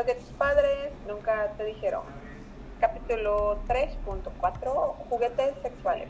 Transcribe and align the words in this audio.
Lo 0.00 0.06
que 0.06 0.14
tus 0.14 0.30
padres 0.30 0.92
nunca 1.06 1.52
te 1.58 1.64
dijeron. 1.66 2.00
Capítulo 2.80 3.58
3.4, 3.68 4.94
juguetes 5.10 5.54
sexuales. 5.60 6.08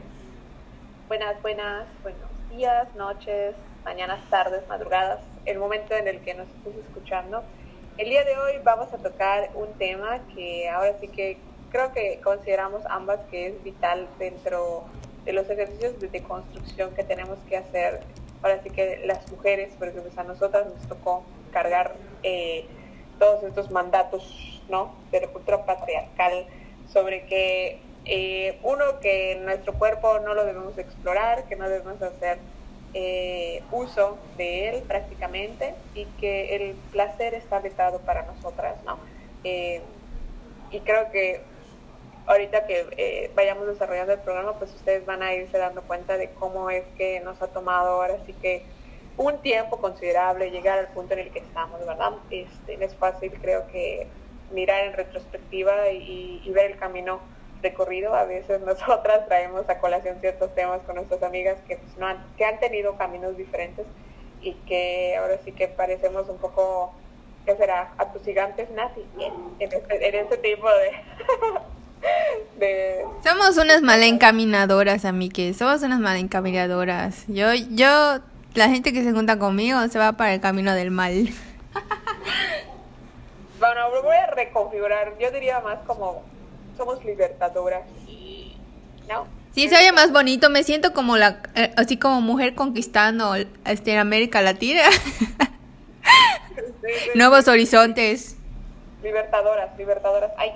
Buenas, 1.08 1.42
buenas, 1.42 1.88
buenos 2.04 2.30
días, 2.50 2.86
noches, 2.94 3.56
mañanas, 3.84 4.20
tardes, 4.30 4.62
madrugadas, 4.68 5.18
el 5.44 5.58
momento 5.58 5.92
en 5.96 6.06
el 6.06 6.20
que 6.20 6.34
nos 6.34 6.46
estés 6.46 6.76
escuchando. 6.86 7.42
El 7.98 8.10
día 8.10 8.22
de 8.22 8.38
hoy 8.38 8.52
vamos 8.62 8.94
a 8.94 8.98
tocar 8.98 9.50
un 9.54 9.72
tema 9.72 10.20
que 10.36 10.70
ahora 10.70 10.94
sí 11.00 11.08
que 11.08 11.38
creo 11.72 11.90
que 11.90 12.20
consideramos 12.22 12.86
ambas 12.86 13.18
que 13.28 13.48
es 13.48 13.64
vital 13.64 14.06
dentro 14.20 14.84
de 15.24 15.32
los 15.32 15.50
ejercicios 15.50 15.98
de 15.98 16.06
deconstrucción 16.06 16.94
que 16.94 17.02
tenemos 17.02 17.40
que 17.48 17.56
hacer. 17.56 18.02
Ahora 18.40 18.62
sí 18.62 18.70
que 18.70 19.02
las 19.04 19.28
mujeres, 19.32 19.72
porque 19.80 20.00
pues 20.00 20.16
a 20.16 20.22
nosotras 20.22 20.66
nos 20.72 20.86
tocó 20.86 21.24
cargar 21.50 21.96
eh, 22.22 22.68
todos 23.20 23.44
estos 23.44 23.70
mandatos 23.70 24.60
¿no? 24.68 24.94
de 25.12 25.20
la 25.20 25.66
patriarcal 25.66 26.46
sobre 26.92 27.26
que 27.26 27.78
eh, 28.06 28.58
uno, 28.62 28.98
que 29.00 29.38
nuestro 29.44 29.74
cuerpo 29.74 30.18
no 30.20 30.34
lo 30.34 30.44
debemos 30.44 30.76
explorar, 30.78 31.44
que 31.44 31.54
no 31.54 31.68
debemos 31.68 32.00
hacer 32.02 32.38
eh, 32.94 33.62
uso 33.70 34.18
de 34.36 34.70
él 34.70 34.82
prácticamente 34.82 35.74
y 35.94 36.06
que 36.18 36.56
el 36.56 36.74
placer 36.90 37.34
está 37.34 37.60
vetado 37.60 38.00
para 38.00 38.22
nosotras, 38.22 38.82
¿no? 38.84 38.98
Eh, 39.44 39.82
y 40.72 40.80
creo 40.80 41.10
que 41.12 41.42
ahorita 42.26 42.66
que 42.66 43.30
vayamos 43.34 43.66
desarrollando 43.66 44.14
el 44.14 44.20
programa, 44.20 44.54
pues 44.54 44.72
ustedes 44.74 45.04
van 45.04 45.22
a 45.22 45.34
irse 45.34 45.58
dando 45.58 45.82
cuenta 45.82 46.16
de 46.16 46.30
cómo 46.30 46.70
es 46.70 46.84
que 46.96 47.20
nos 47.20 47.40
ha 47.42 47.48
tomado 47.48 47.90
ahora 47.90 48.16
sí 48.24 48.32
que 48.32 48.64
un 49.20 49.36
tiempo 49.42 49.76
considerable 49.76 50.50
llegar 50.50 50.78
al 50.78 50.88
punto 50.88 51.12
en 51.12 51.20
el 51.20 51.30
que 51.30 51.40
estamos, 51.40 51.78
¿verdad? 51.80 52.12
Este, 52.30 52.82
es 52.82 52.96
fácil, 52.96 53.30
creo 53.40 53.66
que 53.66 54.06
mirar 54.50 54.84
en 54.84 54.94
retrospectiva 54.94 55.90
y, 55.90 56.40
y 56.42 56.50
ver 56.52 56.70
el 56.70 56.78
camino 56.78 57.20
recorrido. 57.62 58.14
A 58.14 58.24
veces 58.24 58.60
nosotras 58.66 59.26
traemos 59.26 59.68
a 59.68 59.78
colación 59.78 60.16
ciertos 60.20 60.54
temas 60.54 60.80
con 60.86 60.94
nuestras 60.94 61.22
amigas 61.22 61.58
que, 61.68 61.76
pues, 61.76 61.98
no 61.98 62.06
han, 62.06 62.24
que 62.38 62.46
han 62.46 62.58
tenido 62.60 62.96
caminos 62.96 63.36
diferentes 63.36 63.84
y 64.40 64.54
que 64.66 65.16
ahora 65.18 65.36
sí 65.44 65.52
que 65.52 65.68
parecemos 65.68 66.26
un 66.30 66.38
poco, 66.38 66.94
¿qué 67.44 67.54
será? 67.56 67.92
A 67.98 68.10
tus 68.12 68.24
gigantes 68.24 68.70
nazis 68.70 69.04
en, 69.18 69.70
este, 69.70 70.08
en 70.08 70.14
este 70.14 70.38
tipo 70.38 70.66
de... 70.66 70.92
Somos 73.22 73.58
unas 73.58 73.82
mal 73.82 74.02
encaminadoras, 74.02 75.02
que 75.34 75.52
Somos 75.52 75.82
unas 75.82 76.00
mal 76.00 76.16
encaminadoras. 76.16 77.26
Yo, 77.28 77.52
yo, 77.52 78.20
la 78.54 78.68
gente 78.68 78.92
que 78.92 79.02
se 79.04 79.12
junta 79.12 79.38
conmigo 79.38 79.80
se 79.88 79.98
va 79.98 80.12
para 80.12 80.34
el 80.34 80.40
camino 80.40 80.74
del 80.74 80.90
mal. 80.90 81.28
bueno, 83.58 83.80
voy 84.02 84.16
a 84.16 84.26
reconfigurar. 84.26 85.14
Yo 85.18 85.30
diría 85.30 85.60
más 85.60 85.78
como 85.86 86.22
somos 86.76 87.04
libertadoras. 87.04 87.82
¿No? 89.08 89.26
Sí, 89.52 89.68
se 89.68 89.76
oye 89.76 89.92
más 89.92 90.12
bonito. 90.12 90.50
Me 90.50 90.62
siento 90.62 90.92
como 90.92 91.16
la, 91.16 91.42
eh, 91.54 91.72
así 91.76 91.96
como 91.96 92.20
mujer 92.20 92.54
conquistando 92.54 93.34
este, 93.64 93.98
América 93.98 94.40
Latina. 94.40 94.82
Nuevos 97.14 97.48
horizontes. 97.48 98.36
Libertadoras, 99.02 99.76
libertadoras. 99.76 100.30
Ay, 100.36 100.52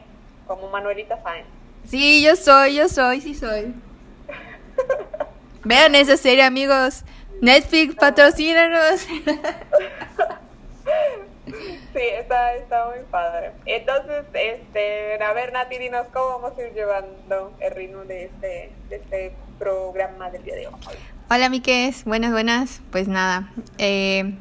como 0.46 0.68
Manuelita 0.70 1.20
Sáenz. 1.22 1.46
Sí, 1.84 2.22
yo 2.22 2.36
soy, 2.36 2.76
yo 2.76 2.88
soy, 2.88 3.20
sí 3.20 3.34
soy. 3.34 3.74
Vean 5.64 5.94
esa 5.94 6.16
serie, 6.16 6.44
amigos. 6.44 7.04
Netflix, 7.40 7.94
patrocínanos. 7.96 9.06
Sí, 11.46 12.00
está, 12.18 12.54
está 12.54 12.86
muy 12.86 13.04
padre. 13.10 13.52
Entonces, 13.66 14.24
este, 14.32 15.22
a 15.22 15.32
ver, 15.32 15.52
Nati, 15.52 15.78
dinos 15.78 16.06
cómo 16.12 16.40
vamos 16.40 16.58
a 16.58 16.62
ir 16.62 16.72
llevando 16.72 17.52
el 17.60 17.72
ritmo 17.72 18.04
de 18.04 18.24
este, 18.24 18.72
de 18.88 18.96
este 18.96 19.36
programa 19.58 20.30
del 20.30 20.42
día 20.42 20.56
de 20.56 20.66
hoy. 20.66 20.74
Hola, 21.30 21.48
Miques. 21.48 22.04
Buenas, 22.04 22.32
buenas. 22.32 22.80
Pues 22.90 23.06
nada, 23.06 23.52
eh, 23.78 24.34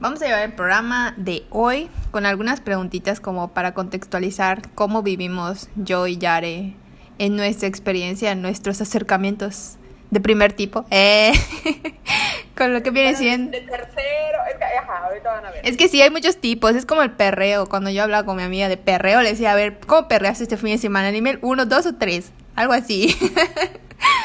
vamos 0.00 0.20
a 0.20 0.26
llevar 0.26 0.42
el 0.42 0.52
programa 0.52 1.14
de 1.16 1.44
hoy 1.50 1.88
con 2.10 2.26
algunas 2.26 2.60
preguntitas 2.60 3.20
como 3.20 3.54
para 3.54 3.72
contextualizar 3.72 4.60
cómo 4.74 5.02
vivimos 5.02 5.70
yo 5.76 6.06
y 6.06 6.18
Yare 6.18 6.74
en 7.18 7.36
nuestra 7.36 7.68
experiencia, 7.68 8.32
en 8.32 8.42
nuestros 8.42 8.80
acercamientos 8.80 9.78
de 10.12 10.20
primer 10.20 10.52
tipo. 10.52 10.84
Eh, 10.90 11.32
con 12.56 12.74
lo 12.74 12.82
que 12.82 12.90
viene 12.90 13.16
siendo. 13.16 13.50
De 13.50 13.62
tercero, 13.62 14.38
es 14.50 14.58
que, 14.58 14.64
ajá, 14.64 15.06
ahorita 15.06 15.32
van 15.32 15.46
a 15.46 15.50
ver. 15.50 15.66
Es 15.66 15.78
que 15.78 15.88
sí, 15.88 16.02
hay 16.02 16.10
muchos 16.10 16.36
tipos. 16.36 16.74
Es 16.74 16.84
como 16.84 17.02
el 17.02 17.12
perreo. 17.12 17.66
Cuando 17.66 17.88
yo 17.88 18.02
hablaba 18.02 18.26
con 18.26 18.36
mi 18.36 18.42
amiga 18.42 18.68
de 18.68 18.76
perreo, 18.76 19.22
le 19.22 19.30
decía, 19.30 19.52
a 19.52 19.54
ver, 19.54 19.78
¿cómo 19.86 20.08
perreas 20.08 20.42
este 20.42 20.58
fin 20.58 20.72
de 20.72 20.78
semana? 20.78 21.10
Nivel 21.10 21.38
uno, 21.40 21.64
dos 21.64 21.86
o 21.86 21.94
tres. 21.94 22.30
Algo 22.54 22.74
así. 22.74 23.16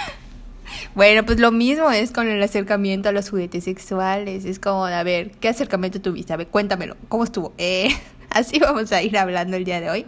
bueno, 0.94 1.26
pues 1.26 1.40
lo 1.40 1.53
mismo 1.53 1.90
es 1.90 2.12
con 2.12 2.28
el 2.28 2.44
acercamiento 2.44 3.08
a 3.08 3.14
los 3.14 3.30
juguetes 3.30 3.64
sexuales. 3.64 4.44
Es 4.44 4.59
como, 4.59 4.88
a 4.88 5.03
ver, 5.03 5.31
¿qué 5.40 5.47
acercamiento 5.47 6.02
tuviste? 6.02 6.34
A 6.34 6.38
ver, 6.38 6.47
cuéntamelo. 6.47 6.97
¿Cómo 7.08 7.24
estuvo? 7.24 7.53
Eh, 7.58 7.88
así 8.30 8.59
vamos 8.59 8.92
a 8.92 9.02
ir 9.02 9.18
hablando 9.18 9.56
el 9.56 9.64
día 9.64 9.80
de 9.80 9.90
hoy. 9.90 10.06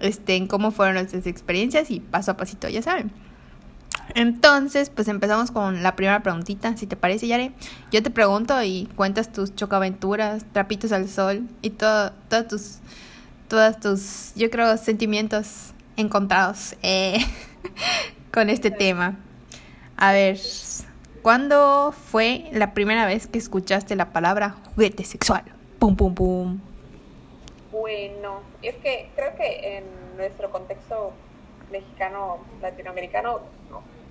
Este, 0.00 0.36
en 0.36 0.48
cómo 0.48 0.70
fueron 0.70 0.96
nuestras 0.96 1.26
experiencias 1.26 1.90
y 1.90 2.00
paso 2.00 2.32
a 2.32 2.36
pasito, 2.36 2.68
ya 2.68 2.82
saben. 2.82 3.10
Entonces, 4.14 4.90
pues 4.90 5.08
empezamos 5.08 5.50
con 5.50 5.82
la 5.82 5.96
primera 5.96 6.22
preguntita, 6.22 6.76
si 6.76 6.86
te 6.86 6.96
parece, 6.96 7.26
Yare. 7.26 7.52
Yo 7.90 8.02
te 8.02 8.10
pregunto 8.10 8.62
y 8.62 8.88
cuentas 8.96 9.32
tus 9.32 9.54
chocaventuras, 9.54 10.44
trapitos 10.52 10.92
al 10.92 11.08
sol 11.08 11.42
y 11.62 11.70
todo, 11.70 12.12
todos 12.28 12.48
tus, 12.48 12.78
todos 13.48 13.80
tus, 13.80 14.32
yo 14.34 14.50
creo, 14.50 14.76
sentimientos 14.76 15.72
encontrados 15.96 16.76
eh, 16.82 17.18
con 18.32 18.50
este 18.50 18.70
tema. 18.70 19.16
A 19.96 20.12
ver, 20.12 20.38
¿cuándo 21.22 21.92
fue 21.92 22.48
la 22.52 22.74
primera 22.74 23.06
vez 23.06 23.26
que 23.26 23.38
escuchaste 23.38 23.96
la 23.96 24.12
palabra 24.12 24.56
juguete 24.74 25.04
sexual? 25.04 25.44
Pum, 25.78 25.96
pum, 25.96 26.14
pum. 26.14 26.60
Bueno, 27.72 28.40
es 28.62 28.76
que 28.76 29.10
creo 29.16 29.34
que 29.36 29.78
en 29.78 29.84
nuestro 30.16 30.50
contexto 30.50 31.12
mexicano, 31.70 32.38
latinoamericano, 32.62 33.40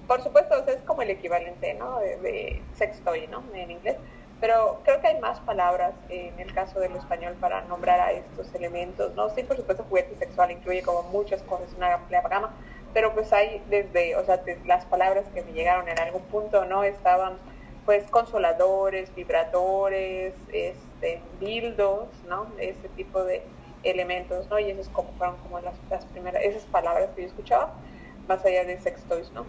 por 0.07 0.21
supuesto, 0.21 0.55
es 0.67 0.81
como 0.81 1.01
el 1.01 1.09
equivalente, 1.09 1.73
¿no? 1.75 1.99
De, 1.99 2.17
de 2.17 2.61
sex 2.75 2.99
toy, 3.01 3.27
¿no? 3.27 3.43
En 3.53 3.71
inglés. 3.71 3.97
Pero 4.43 4.81
creo 4.83 4.99
que 4.99 5.07
hay 5.07 5.19
más 5.21 5.39
palabras 5.39 5.93
en 6.09 6.37
el 6.37 6.53
caso 6.53 6.79
del 6.79 6.93
español 6.97 7.35
para 7.39 7.61
nombrar 7.61 8.01
a 8.01 8.11
estos 8.11 8.53
elementos, 8.53 9.15
¿no? 9.15 9.29
Sí, 9.29 9.43
por 9.43 9.55
supuesto, 9.55 9.85
juguete 9.87 10.15
sexual 10.15 10.51
incluye 10.51 10.81
como 10.81 11.03
muchas 11.03 11.41
cosas, 11.43 11.73
una 11.77 11.93
amplia 11.93 12.21
gama, 12.21 12.53
pero 12.93 13.13
pues 13.13 13.31
hay 13.31 13.63
desde, 13.69 14.17
o 14.17 14.25
sea, 14.25 14.41
las 14.65 14.83
palabras 14.85 15.25
que 15.33 15.43
me 15.43 15.53
llegaron 15.53 15.87
en 15.87 15.97
algún 15.97 16.23
punto, 16.23 16.65
¿no? 16.65 16.83
Estaban 16.83 17.37
pues 17.85 18.03
consoladores, 18.09 19.15
vibradores, 19.15 20.33
este, 20.51 21.21
dildos, 21.39 22.07
¿no? 22.27 22.47
Ese 22.59 22.89
tipo 22.89 23.23
de 23.23 23.43
elementos, 23.83 24.49
¿no? 24.49 24.59
Y 24.59 24.73
como 24.91 25.13
fueron 25.13 25.37
como 25.37 25.59
las, 25.61 25.75
las 25.89 26.05
primeras, 26.07 26.43
esas 26.43 26.63
palabras 26.63 27.09
que 27.15 27.21
yo 27.21 27.27
escuchaba, 27.29 27.73
más 28.27 28.43
allá 28.45 28.65
de 28.65 28.77
sex 28.79 29.01
toys, 29.03 29.31
¿no? 29.31 29.45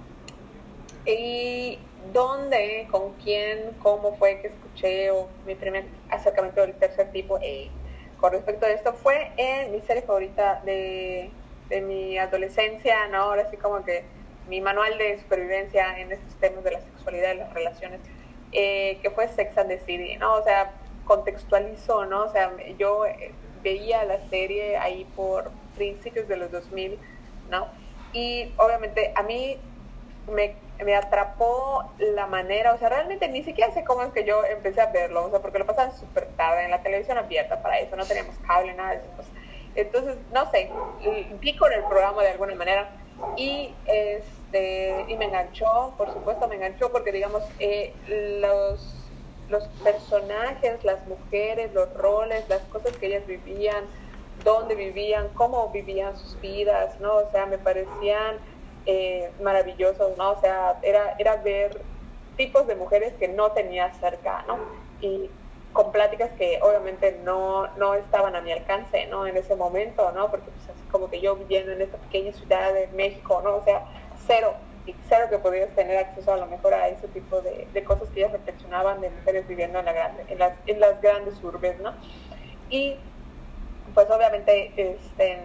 ¿Y 1.07 1.79
dónde, 2.13 2.89
con 2.91 3.13
quién, 3.23 3.73
cómo 3.83 4.17
fue 4.17 4.41
que 4.41 4.49
escuché 4.49 5.11
o 5.11 5.29
mi 5.47 5.55
primer 5.55 5.85
acercamiento 6.11 6.63
del 6.63 6.75
tercer 6.75 7.11
tipo 7.13 7.39
eh, 7.43 7.69
con 8.21 8.33
respecto 8.33 8.67
a 8.67 8.71
esto? 8.71 8.95
Fue 8.95 9.33
en 9.37 9.73
mi 9.73 9.81
serie 9.83 10.03
favorita 10.03 10.63
de, 10.65 11.31
de 11.69 11.81
mi 11.81 12.19
adolescencia, 12.19 13.07
¿no? 13.09 13.19
Ahora 13.19 13.51
sí 13.51 13.57
como 13.57 13.85
que 13.85 14.05
mi 14.49 14.61
manual 14.61 14.97
de 14.99 15.19
supervivencia 15.19 15.99
en 15.99 16.13
estos 16.13 16.35
temas 16.37 16.65
de 16.65 16.73
la 16.73 16.81
sexualidad 16.81 17.35
y 17.35 17.37
las 17.39 17.53
relaciones, 17.53 18.01
eh, 18.53 18.99
que 19.03 19.11
fue 19.11 19.29
Sex 19.29 19.57
and 19.59 19.69
the 19.69 19.79
City, 19.81 20.17
¿no? 20.17 20.35
O 20.35 20.45
sea, 20.45 20.73
contextualizo, 21.05 22.07
¿no? 22.07 22.25
O 22.25 22.29
sea, 22.31 22.53
yo 22.79 23.07
eh, 23.07 23.33
veía 23.63 24.05
la 24.05 24.21
serie 24.29 24.77
ahí 24.77 25.07
por 25.17 25.51
principios 25.77 26.29
de 26.29 26.37
los 26.37 26.51
2000, 26.51 26.99
¿no? 27.51 27.69
Y 28.13 28.53
obviamente 28.57 29.13
a 29.15 29.23
mí 29.23 29.59
me 30.31 30.55
me 30.83 30.95
atrapó 30.95 31.85
la 31.99 32.27
manera, 32.27 32.73
o 32.75 32.79
sea, 32.79 32.89
realmente 32.89 33.29
ni 33.29 33.43
siquiera 33.43 33.73
sé 33.73 33.85
cómo 33.85 34.03
es 34.03 34.13
que 34.13 34.25
yo 34.25 34.45
empecé 34.45 34.81
a 34.81 34.87
verlo, 34.87 35.27
o 35.27 35.31
sea, 35.31 35.41
porque 35.41 35.59
lo 35.59 35.67
pasaban 35.67 35.97
súper 35.97 36.27
tarde 36.37 36.65
en 36.65 36.71
la 36.71 36.83
televisión 36.83 37.17
abierta 37.17 37.63
para 37.63 37.79
eso, 37.79 37.95
no 37.97 38.05
teníamos 38.05 38.37
cable, 38.47 38.75
nada 38.75 38.91
de 38.91 38.97
eso. 38.97 39.07
Entonces, 39.77 40.17
no 40.33 40.51
sé, 40.51 40.71
vi 41.41 41.57
con 41.57 41.73
el 41.73 41.83
programa 41.85 42.23
de 42.23 42.31
alguna 42.31 42.55
manera 42.55 42.89
y 43.37 43.75
este 43.87 45.05
y 45.09 45.17
me 45.17 45.27
enganchó, 45.27 45.95
por 45.97 46.13
supuesto 46.13 46.47
me 46.49 46.57
enganchó 46.57 46.91
porque 46.91 47.13
digamos 47.13 47.43
eh, 47.59 47.93
los 48.41 49.05
los 49.49 49.67
personajes, 49.83 50.83
las 50.85 51.07
mujeres, 51.07 51.73
los 51.75 51.93
roles, 51.95 52.49
las 52.49 52.63
cosas 52.63 52.97
que 52.97 53.07
ellas 53.07 53.27
vivían, 53.27 53.85
dónde 54.43 54.75
vivían, 54.75 55.29
cómo 55.35 55.69
vivían 55.69 56.17
sus 56.17 56.41
vidas, 56.41 56.99
¿no? 57.01 57.17
O 57.17 57.31
sea, 57.31 57.47
me 57.47 57.59
parecían 57.59 58.39
eh, 58.87 59.31
maravillosos, 59.41 60.17
¿no? 60.17 60.33
O 60.33 60.41
sea, 60.41 60.79
era, 60.83 61.15
era 61.19 61.37
ver 61.37 61.81
tipos 62.37 62.67
de 62.67 62.75
mujeres 62.75 63.15
que 63.15 63.29
no 63.29 63.53
tenía 63.53 63.93
cerca, 63.95 64.45
¿no? 64.47 64.59
Y 65.01 65.31
con 65.73 65.91
pláticas 65.91 66.31
que 66.33 66.61
obviamente 66.63 67.21
no, 67.25 67.67
no 67.77 67.95
estaban 67.95 68.37
a 68.37 68.41
mi 68.41 68.53
alcance, 68.53 69.07
¿no? 69.07 69.27
En 69.27 69.37
ese 69.37 69.57
momento, 69.57 70.13
¿no? 70.13 70.31
Porque 70.31 70.51
pues 70.51 70.69
así 70.69 70.89
como 70.91 71.11
que 71.11 71.21
yo 71.21 71.37
viviendo 71.37 71.73
en 71.73 71.83
esta 71.83 71.99
pequeña 71.99 72.33
ciudad 72.33 72.73
de 72.73 72.87
México, 72.89 73.41
¿no? 73.43 73.57
O 73.57 73.65
sea, 73.65 73.85
cero, 74.27 74.55
y 74.87 74.95
cero 75.09 75.27
que 75.31 75.39
podías 75.39 75.71
tener 75.75 75.97
acceso 75.97 76.33
a 76.33 76.37
lo 76.37 76.47
mejor 76.47 76.75
a 76.75 76.89
ese 76.89 77.09
tipo 77.09 77.41
de, 77.41 77.67
de 77.73 77.85
cosas 77.85 78.09
que 78.11 78.21
ellas 78.21 78.33
reflexionaban 78.33 79.01
de 79.01 79.11
mujeres 79.11 79.49
viviendo 79.49 79.79
en, 79.79 79.85
la 79.87 79.93
grande, 79.93 80.25
en, 80.29 80.39
las, 80.39 80.53
en 80.67 80.81
las 80.81 81.01
grandes 81.01 81.43
urbes, 81.43 81.79
¿no? 81.81 81.95
Y 82.71 82.97
pues 83.95 84.11
obviamente, 84.11 84.73
este, 84.77 85.39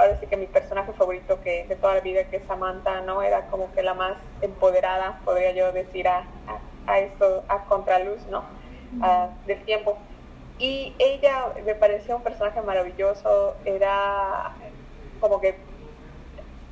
ahora 0.00 0.18
sí 0.18 0.26
que 0.26 0.36
mi 0.38 0.46
personaje 0.46 0.92
favorito 0.94 1.42
que 1.42 1.66
de 1.66 1.76
toda 1.76 1.94
la 1.96 2.00
vida, 2.00 2.24
que 2.24 2.36
es 2.36 2.44
Samantha, 2.44 3.02
¿no? 3.02 3.20
Era 3.22 3.46
como 3.48 3.70
que 3.74 3.82
la 3.82 3.92
más 3.92 4.16
empoderada, 4.40 5.20
podría 5.26 5.52
yo 5.52 5.72
decir, 5.72 6.08
a, 6.08 6.20
a, 6.46 6.92
a 6.92 6.98
esto, 7.00 7.44
a 7.48 7.64
contraluz, 7.64 8.24
¿no? 8.30 8.42
del 9.46 9.62
tiempo. 9.64 9.98
Y 10.58 10.94
ella 10.98 11.52
me 11.64 11.74
pareció 11.74 12.16
un 12.16 12.22
personaje 12.22 12.60
maravilloso, 12.62 13.56
era 13.64 14.52
como 15.20 15.40
que 15.40 15.54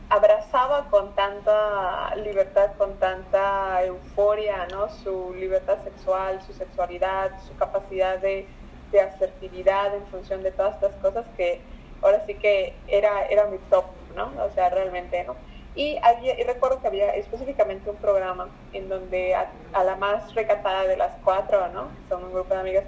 abrazaba 0.08 0.88
con 0.88 1.14
tanta 1.14 2.14
libertad, 2.16 2.72
con 2.78 2.94
tanta 2.94 3.84
euforia, 3.84 4.66
¿no? 4.72 4.88
Su 4.88 5.34
libertad 5.34 5.78
sexual, 5.84 6.40
su 6.42 6.54
sexualidad, 6.54 7.30
su 7.46 7.54
capacidad 7.56 8.18
de, 8.18 8.46
de 8.90 9.00
asertividad 9.00 9.94
en 9.94 10.06
función 10.06 10.42
de 10.42 10.50
todas 10.50 10.74
estas 10.74 10.94
cosas 10.96 11.26
que 11.36 11.60
ahora 12.02 12.24
sí 12.26 12.34
que 12.34 12.74
era, 12.86 13.26
era 13.26 13.46
mi 13.46 13.58
top, 13.70 13.84
¿no? 14.16 14.30
O 14.44 14.50
sea, 14.54 14.70
realmente, 14.70 15.24
¿no? 15.24 15.36
Y, 15.74 15.96
había, 16.02 16.38
y 16.38 16.42
recuerdo 16.42 16.80
que 16.80 16.88
había 16.88 17.14
específicamente 17.14 17.88
un 17.88 17.96
programa 17.96 18.48
en 18.72 18.88
donde 18.88 19.34
a, 19.34 19.48
la 19.84 19.96
más 19.96 20.34
recatada 20.34 20.84
de 20.84 20.96
las 20.96 21.14
cuatro, 21.22 21.68
¿no? 21.68 21.88
Son 22.08 22.24
un 22.24 22.32
grupo 22.32 22.52
de 22.52 22.60
amigas, 22.60 22.84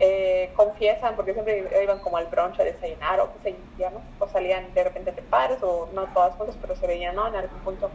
eh, 0.00 0.50
confiesan, 0.56 1.14
porque 1.14 1.34
siempre 1.34 1.68
iban 1.82 2.00
como 2.00 2.16
al 2.16 2.26
brunch 2.26 2.58
a 2.58 2.64
desayunar 2.64 3.20
o. 3.20 3.30
O 4.18 4.28
salían 4.28 4.72
de 4.74 4.84
repente 4.84 5.12
de 5.12 5.22
pares 5.22 5.58
o 5.62 5.88
no 5.92 6.06
todas 6.14 6.34
juntas, 6.34 6.56
pero 6.60 6.74
se 6.74 6.86
veían, 6.86 7.14
¿no? 7.14 7.28
En 7.28 7.36
algún 7.36 7.58
punto. 7.60 7.90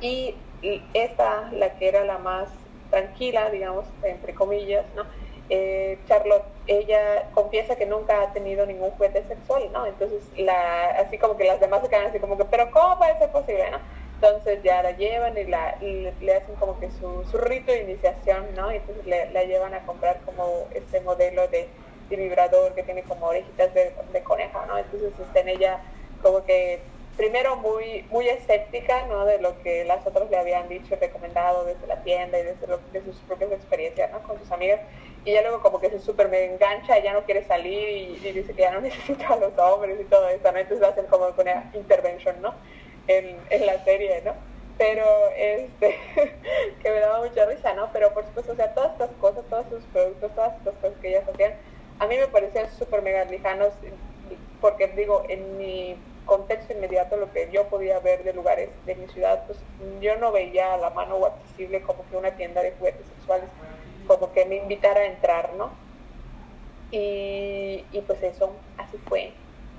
Y, 0.00 0.36
y 0.62 0.82
esta, 0.94 1.50
la 1.52 1.74
que 1.76 1.88
era 1.88 2.04
la 2.04 2.18
más 2.18 2.48
tranquila, 2.90 3.50
digamos, 3.50 3.86
entre 4.02 4.34
comillas, 4.34 4.84
¿no? 4.94 5.04
Eh, 5.52 5.98
Charlotte, 6.06 6.44
ella 6.68 7.28
confiesa 7.34 7.74
que 7.74 7.84
nunca 7.84 8.22
ha 8.22 8.32
tenido 8.32 8.64
ningún 8.66 8.92
juguete 8.92 9.24
sexual, 9.26 9.68
¿no? 9.72 9.84
Entonces, 9.84 10.22
la, 10.36 10.90
así 10.90 11.18
como 11.18 11.36
que 11.36 11.44
las 11.44 11.58
demás 11.58 11.82
se 11.82 11.88
quedan 11.88 12.06
así 12.06 12.20
como 12.20 12.38
que, 12.38 12.44
pero 12.44 12.70
¿cómo 12.70 12.96
puede 12.98 13.18
ser 13.18 13.32
posible, 13.32 13.68
no? 13.72 13.78
Entonces 14.14 14.62
ya 14.62 14.80
la 14.82 14.92
llevan 14.92 15.36
y, 15.36 15.44
la, 15.44 15.76
le 15.80 16.34
hacen 16.34 16.54
como 16.54 16.78
que 16.78 16.90
su, 16.92 17.24
su, 17.24 17.38
rito 17.38 17.72
de 17.72 17.82
iniciación, 17.82 18.46
¿no? 18.54 18.70
Y 18.70 18.76
entonces 18.76 19.04
le, 19.06 19.30
la 19.32 19.42
llevan 19.42 19.74
a 19.74 19.80
comprar 19.80 20.20
como 20.24 20.68
este 20.72 21.00
modelo 21.00 21.48
de, 21.48 21.68
vibrador 22.10 22.74
que 22.74 22.82
tiene 22.82 23.04
como 23.04 23.26
orejitas 23.26 23.72
de, 23.72 23.92
de 24.12 24.22
coneja, 24.22 24.66
¿no? 24.66 24.78
Entonces 24.78 25.12
está 25.20 25.40
en 25.40 25.48
ella 25.48 25.80
como 26.22 26.44
que 26.44 26.80
primero 27.20 27.56
muy 27.56 28.02
muy 28.10 28.26
escéptica 28.28 29.04
¿no? 29.06 29.26
de 29.26 29.38
lo 29.42 29.60
que 29.62 29.84
las 29.84 30.06
otras 30.06 30.30
le 30.30 30.38
habían 30.38 30.70
dicho 30.70 30.94
y 30.94 30.96
recomendado 30.96 31.66
desde 31.66 31.86
la 31.86 32.02
tienda 32.02 32.40
y 32.40 32.44
desde, 32.44 32.66
lo, 32.66 32.80
sus 33.04 33.16
propias 33.26 33.52
experiencias 33.52 34.10
¿no? 34.10 34.22
con 34.22 34.38
sus 34.38 34.50
amigas 34.50 34.80
y 35.26 35.32
ya 35.32 35.42
luego 35.42 35.60
como 35.60 35.80
que 35.80 35.90
se 35.90 35.98
súper 35.98 36.30
me 36.30 36.46
engancha, 36.46 36.98
ya 36.98 37.12
no 37.12 37.24
quiere 37.24 37.44
salir 37.44 37.90
y, 37.90 38.32
dice 38.32 38.54
que 38.54 38.62
ya 38.62 38.70
no 38.70 38.80
necesita 38.88 39.34
a 39.34 39.36
los 39.36 39.56
hombres 39.58 40.00
y 40.00 40.04
todo 40.04 40.30
eso, 40.30 40.50
¿no? 40.50 40.58
Entonces 40.58 40.88
hacen 40.88 41.04
como 41.08 41.26
una 41.36 41.70
intervention, 41.74 42.40
¿no? 42.40 42.54
En, 43.06 43.36
en 43.50 43.66
la 43.66 43.84
serie, 43.84 44.22
¿no? 44.24 44.32
Pero, 44.78 45.04
este, 45.36 45.98
que 46.82 46.90
me 46.90 47.00
daba 47.00 47.18
mucha 47.18 47.44
risa, 47.44 47.74
¿no? 47.74 47.90
Pero 47.92 48.14
por 48.14 48.24
supuesto, 48.24 48.52
o 48.52 48.56
sea, 48.56 48.72
todas 48.72 48.92
estas 48.92 49.10
cosas, 49.20 49.44
todos 49.50 49.66
sus 49.68 49.84
productos, 49.92 50.34
todas 50.34 50.56
estas 50.56 50.74
cosas 50.76 50.98
que 51.02 51.08
ellas 51.08 51.28
hacían, 51.28 51.52
a 51.98 52.06
mí 52.06 52.16
me 52.16 52.28
parecían 52.28 52.66
súper 52.78 53.02
mega 53.02 53.26
lejanos, 53.26 53.74
porque 54.62 54.86
digo, 54.86 55.24
en 55.28 55.58
mi 55.58 55.96
contexto 56.30 56.72
inmediato, 56.72 57.16
lo 57.16 57.32
que 57.32 57.50
yo 57.50 57.66
podía 57.66 57.98
ver 57.98 58.22
de 58.22 58.32
lugares 58.32 58.70
de 58.86 58.94
mi 58.94 59.08
ciudad, 59.08 59.42
pues 59.48 59.58
yo 60.00 60.16
no 60.18 60.30
veía 60.30 60.74
a 60.74 60.76
la 60.76 60.90
mano 60.90 61.16
o 61.16 61.26
accesible 61.26 61.82
como 61.82 62.08
que 62.08 62.16
una 62.16 62.30
tienda 62.36 62.62
de 62.62 62.70
juguetes 62.78 63.04
sexuales 63.16 63.48
como 64.06 64.32
que 64.32 64.44
me 64.46 64.54
invitara 64.54 65.00
a 65.00 65.06
entrar, 65.06 65.54
¿no? 65.54 65.70
Y, 66.92 67.84
y 67.90 68.00
pues 68.06 68.22
eso, 68.22 68.52
así 68.78 68.96
fue 69.08 69.32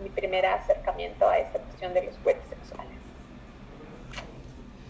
mi 0.04 0.10
primer 0.10 0.46
acercamiento 0.46 1.26
a 1.26 1.38
esta 1.38 1.58
cuestión 1.60 1.94
de 1.94 2.04
los 2.04 2.18
juguetes 2.18 2.44
sexuales. 2.50 2.98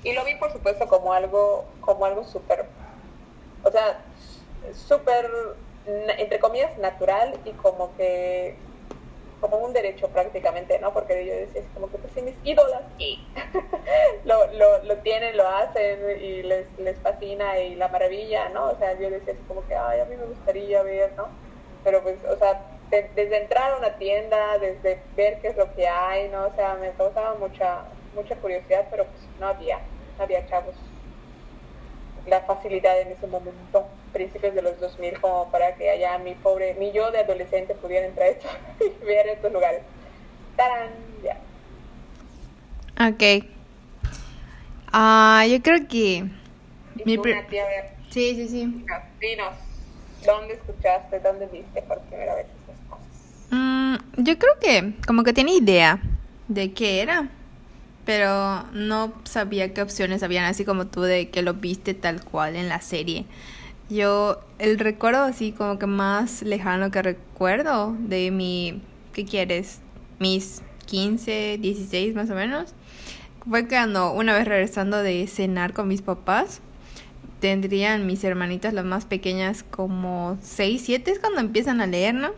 Y 0.03 0.13
lo 0.13 0.25
vi, 0.25 0.33
por 0.37 0.51
supuesto, 0.51 0.87
como 0.87 1.13
algo, 1.13 1.65
como 1.79 2.05
algo 2.05 2.23
súper, 2.23 2.65
o 3.63 3.69
sea, 3.69 3.99
súper, 4.73 5.29
entre 5.85 6.39
comillas, 6.39 6.75
natural 6.79 7.39
y 7.45 7.51
como 7.51 7.95
que 7.97 8.55
como 9.41 9.57
un 9.57 9.73
derecho 9.73 10.07
prácticamente, 10.09 10.79
¿no? 10.79 10.93
Porque 10.93 11.25
yo 11.25 11.33
decía, 11.33 11.63
como 11.73 11.89
que 11.91 11.97
pues 11.97 12.23
mis 12.23 12.35
ídolas 12.43 12.83
y 12.97 13.19
lo, 14.25 14.47
lo, 14.53 14.83
lo, 14.83 14.97
tienen, 14.97 15.35
lo 15.35 15.47
hacen 15.47 15.99
y 16.21 16.43
les, 16.43 16.67
les 16.79 16.97
fascina 16.99 17.59
y 17.59 17.75
la 17.75 17.87
maravilla, 17.87 18.49
¿no? 18.49 18.69
O 18.69 18.77
sea, 18.77 18.93
yo 18.93 19.09
decía 19.09 19.33
así 19.33 19.41
como 19.47 19.67
que, 19.67 19.75
ay, 19.75 19.99
a 19.99 20.05
mí 20.05 20.15
me 20.15 20.25
gustaría 20.25 20.83
ver, 20.83 21.11
¿no? 21.17 21.27
Pero 21.83 22.01
pues, 22.03 22.17
o 22.25 22.37
sea, 22.37 22.61
desde 22.91 23.37
entrar 23.37 23.71
a 23.71 23.77
una 23.77 23.97
tienda, 23.97 24.57
desde 24.59 25.01
ver 25.15 25.39
qué 25.41 25.47
es 25.49 25.57
lo 25.57 25.73
que 25.73 25.87
hay, 25.87 26.29
¿no? 26.29 26.45
O 26.45 26.53
sea, 26.53 26.75
me 26.75 26.91
causaba 26.91 27.33
mucha, 27.35 27.85
mucha 28.13 28.35
curiosidad, 28.35 28.87
pero 28.91 29.05
pues 29.05 29.21
no 29.39 29.47
había, 29.47 29.79
no 30.17 30.23
había 30.23 30.45
chavos 30.45 30.75
la 32.27 32.41
facilidad 32.41 32.99
en 33.01 33.09
ese 33.09 33.27
momento, 33.27 33.87
principios 34.13 34.53
de 34.53 34.61
los 34.61 34.79
2000, 34.79 35.19
como 35.19 35.49
para 35.51 35.75
que 35.75 35.89
allá 35.89 36.17
mi 36.19 36.35
pobre, 36.35 36.75
mi 36.75 36.91
yo 36.91 37.11
de 37.11 37.19
adolescente 37.19 37.75
pudiera 37.75 38.05
entrar 38.05 38.29
esto, 38.29 38.47
y 38.79 39.05
ver 39.05 39.27
estos 39.27 39.51
lugares. 39.51 39.81
¡Tarán! 40.55 40.89
Ya. 41.23 41.37
Ok. 43.07 43.45
Ah, 44.91 45.45
yo 45.49 45.61
creo 45.61 45.87
que... 45.87 46.25
Mi 47.05 47.17
tía, 47.17 47.47
sí, 48.09 48.35
sí, 48.35 48.47
sí. 48.49 48.85
Dinos, 49.19 49.53
¿dónde 50.25 50.55
escuchaste, 50.55 51.19
dónde 51.19 51.47
viste 51.47 51.81
por 51.83 51.99
primera 52.01 52.35
vez 52.35 52.47
estas 52.59 52.75
cosas? 52.89 53.05
Mm, 53.49 53.95
yo 54.17 54.37
creo 54.37 54.59
que 54.59 54.93
como 55.07 55.23
que 55.23 55.33
tiene 55.33 55.53
idea 55.53 55.99
de 56.47 56.73
qué 56.73 57.01
era 57.01 57.29
pero 58.05 58.65
no 58.73 59.13
sabía 59.23 59.73
qué 59.73 59.81
opciones 59.81 60.23
habían, 60.23 60.45
así 60.45 60.65
como 60.65 60.87
tú 60.87 61.01
de 61.01 61.29
que 61.29 61.41
lo 61.41 61.53
viste 61.55 61.93
tal 61.93 62.23
cual 62.23 62.55
en 62.55 62.69
la 62.69 62.81
serie. 62.81 63.25
Yo, 63.89 64.39
el 64.57 64.79
recuerdo 64.79 65.23
así 65.23 65.51
como 65.51 65.77
que 65.77 65.85
más 65.85 66.41
lejano 66.43 66.91
que 66.91 67.01
recuerdo 67.01 67.95
de 67.99 68.31
mi, 68.31 68.81
¿qué 69.13 69.25
quieres? 69.25 69.79
Mis 70.19 70.61
15, 70.85 71.57
16 71.59 72.15
más 72.15 72.29
o 72.29 72.35
menos, 72.35 72.73
fue 73.49 73.67
cuando 73.67 74.13
una 74.13 74.33
vez 74.33 74.47
regresando 74.47 75.01
de 75.03 75.27
cenar 75.27 75.73
con 75.73 75.87
mis 75.87 76.01
papás, 76.01 76.61
tendrían 77.39 78.05
mis 78.05 78.23
hermanitas 78.23 78.73
las 78.73 78.85
más 78.85 79.05
pequeñas 79.05 79.63
como 79.63 80.37
6, 80.41 80.81
7 80.85 81.11
es 81.11 81.19
cuando 81.19 81.41
empiezan 81.41 81.81
a 81.81 81.87
leer, 81.87 82.13
¿no? 82.13 82.29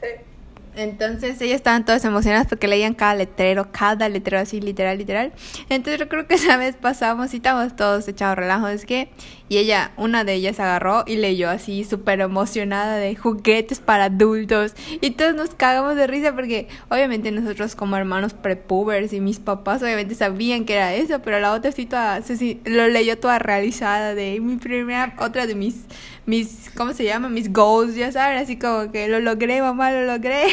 Sí. 0.00 0.31
Entonces 0.74 1.40
ellas 1.40 1.56
estaban 1.56 1.84
todas 1.84 2.04
emocionadas 2.04 2.46
porque 2.46 2.66
leían 2.66 2.94
cada 2.94 3.14
letrero, 3.14 3.70
cada 3.72 4.08
letrero 4.08 4.42
así, 4.42 4.60
literal, 4.60 4.98
literal. 4.98 5.32
Entonces 5.68 6.00
yo 6.00 6.08
creo 6.08 6.26
que 6.26 6.34
esa 6.36 6.56
vez 6.56 6.76
pasamos 6.76 7.32
y 7.34 7.36
estábamos 7.36 7.76
todos 7.76 8.08
echados 8.08 8.36
relajo, 8.36 8.68
es 8.68 8.86
que, 8.86 9.10
y 9.52 9.58
ella, 9.58 9.92
una 9.98 10.24
de 10.24 10.32
ellas 10.32 10.58
agarró 10.60 11.04
y 11.06 11.16
leyó 11.16 11.50
así 11.50 11.84
súper 11.84 12.22
emocionada 12.22 12.96
de 12.96 13.14
juguetes 13.14 13.80
para 13.80 14.04
adultos. 14.04 14.72
Y 15.02 15.10
todos 15.10 15.34
nos 15.34 15.54
cagamos 15.54 15.94
de 15.94 16.06
risa 16.06 16.34
porque 16.34 16.68
obviamente 16.88 17.30
nosotros 17.32 17.74
como 17.74 17.98
hermanos 17.98 18.32
prepubers 18.32 19.12
y 19.12 19.20
mis 19.20 19.40
papás 19.40 19.82
obviamente 19.82 20.14
sabían 20.14 20.64
que 20.64 20.76
era 20.76 20.94
eso, 20.94 21.20
pero 21.20 21.38
la 21.38 21.52
otra 21.52 21.70
sí 21.70 21.84
toda, 21.84 22.22
lo 22.64 22.88
leyó 22.88 23.18
toda 23.18 23.38
realizada 23.38 24.14
de 24.14 24.40
mi 24.40 24.56
primera, 24.56 25.14
otra 25.18 25.46
de 25.46 25.54
mis 25.54 25.84
mis, 26.24 26.70
¿cómo 26.74 26.94
se 26.94 27.04
llama? 27.04 27.28
Mis 27.28 27.52
goals, 27.52 27.94
ya 27.94 28.10
saben, 28.10 28.38
así 28.38 28.58
como 28.58 28.90
que 28.90 29.06
lo 29.06 29.20
logré, 29.20 29.60
mamá, 29.60 29.92
lo 29.92 30.06
logré. 30.06 30.44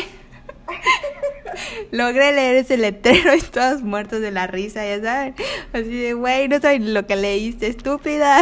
Logré 1.92 2.34
leer 2.34 2.58
ese 2.58 2.76
letrero 2.76 3.34
y 3.34 3.42
todos 3.42 3.82
muertos 3.82 4.20
de 4.20 4.32
la 4.32 4.46
risa, 4.46 4.86
ya 4.86 5.02
saben. 5.02 5.36
Así 5.72 5.90
de, 5.90 6.14
güey, 6.16 6.50
no 6.50 6.60
saben 6.60 6.94
lo 6.94 7.08
que 7.08 7.16
leíste, 7.16 7.68
estúpida. 7.68 8.42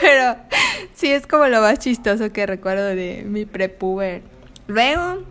Pero 0.00 0.36
sí 0.94 1.10
es 1.10 1.26
como 1.26 1.46
lo 1.46 1.60
más 1.60 1.78
chistoso 1.78 2.32
que 2.32 2.46
recuerdo 2.46 2.84
de 2.84 3.24
mi 3.26 3.44
prepuber. 3.44 4.22
Luego, 4.66 5.24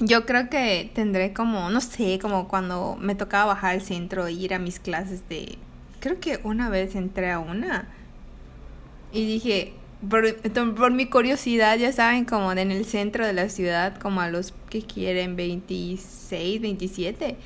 yo 0.00 0.26
creo 0.26 0.48
que 0.50 0.90
tendré 0.94 1.32
como, 1.32 1.70
no 1.70 1.80
sé, 1.80 2.18
como 2.20 2.48
cuando 2.48 2.96
me 3.00 3.14
tocaba 3.14 3.54
bajar 3.54 3.72
al 3.72 3.82
centro 3.82 4.26
e 4.26 4.32
ir 4.32 4.54
a 4.54 4.58
mis 4.58 4.78
clases 4.78 5.28
de... 5.28 5.58
Creo 6.00 6.20
que 6.20 6.40
una 6.44 6.68
vez 6.68 6.94
entré 6.94 7.30
a 7.30 7.38
una 7.38 7.88
y 9.12 9.26
dije, 9.26 9.72
por, 10.08 10.92
mi 10.92 11.06
curiosidad, 11.06 11.78
ya 11.78 11.92
saben, 11.92 12.24
como 12.24 12.52
en 12.52 12.70
el 12.70 12.84
centro 12.84 13.26
de 13.26 13.32
la 13.32 13.48
ciudad, 13.48 13.96
como 13.98 14.20
a 14.20 14.28
los 14.28 14.52
que 14.68 14.82
quieren 14.82 15.36
26, 15.36 16.60
27, 16.60 17.36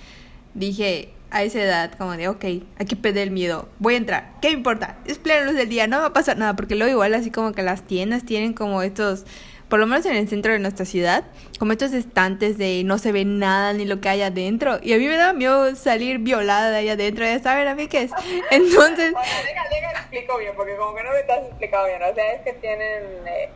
dije, 0.55 1.11
a 1.31 1.43
esa 1.43 1.61
edad, 1.61 1.93
como 1.93 2.17
de, 2.17 2.29
ok, 2.29 2.45
hay 2.45 2.87
que 2.89 2.97
perder 2.97 3.25
el 3.25 3.31
miedo, 3.31 3.69
voy 3.79 3.95
a 3.95 3.97
entrar, 3.99 4.33
¿qué 4.41 4.49
me 4.49 4.55
importa? 4.55 4.97
Es 5.07 5.19
plena 5.19 5.47
luz 5.47 5.55
del 5.55 5.69
día, 5.69 5.87
no 5.87 6.01
va 6.01 6.07
a 6.07 6.13
pasar 6.13 6.37
nada, 6.37 6.57
porque 6.57 6.75
luego 6.75 6.91
igual 6.91 7.15
así 7.15 7.31
como 7.31 7.53
que 7.53 7.63
las 7.63 7.83
tiendas 7.83 8.25
tienen 8.25 8.53
como 8.53 8.83
estos, 8.83 9.25
por 9.69 9.79
lo 9.79 9.87
menos 9.87 10.05
en 10.07 10.17
el 10.17 10.29
centro 10.29 10.53
de 10.53 10.59
nuestra 10.59 10.85
ciudad, 10.85 11.25
como 11.59 11.73
estos 11.73 11.93
estantes 11.93 12.59
de 12.59 12.83
no 12.85 12.99
se 12.99 13.13
ve 13.13 13.25
nada 13.25 13.73
ni 13.73 13.85
lo 13.85 14.01
que 14.01 14.09
hay 14.09 14.23
adentro, 14.23 14.79
y 14.83 14.93
a 14.93 14.99
mí 14.99 15.07
me 15.07 15.17
da 15.17 15.33
miedo 15.33 15.75
salir 15.77 16.19
violada 16.19 16.71
de 16.71 16.79
ahí 16.79 16.89
adentro, 16.89 17.25
ya 17.25 17.39
saben 17.41 17.69
a 17.69 17.75
mí 17.75 17.87
qué 17.87 18.03
es. 18.03 18.11
Entonces... 18.51 19.13
Bueno, 19.13 19.29
deja, 19.47 19.63
deja, 19.71 19.91
explico 19.93 20.39
bien, 20.39 20.53
porque 20.57 20.77
como 20.77 20.95
que 20.95 21.03
no 21.05 21.11
me 21.11 21.21
estás 21.21 21.39
explicado 21.47 21.87
bien, 21.87 22.03
o 22.03 22.15
sea, 22.15 22.33
es 22.33 22.43
que 22.43 22.53
tienen... 22.55 23.03
Eh, 23.27 23.51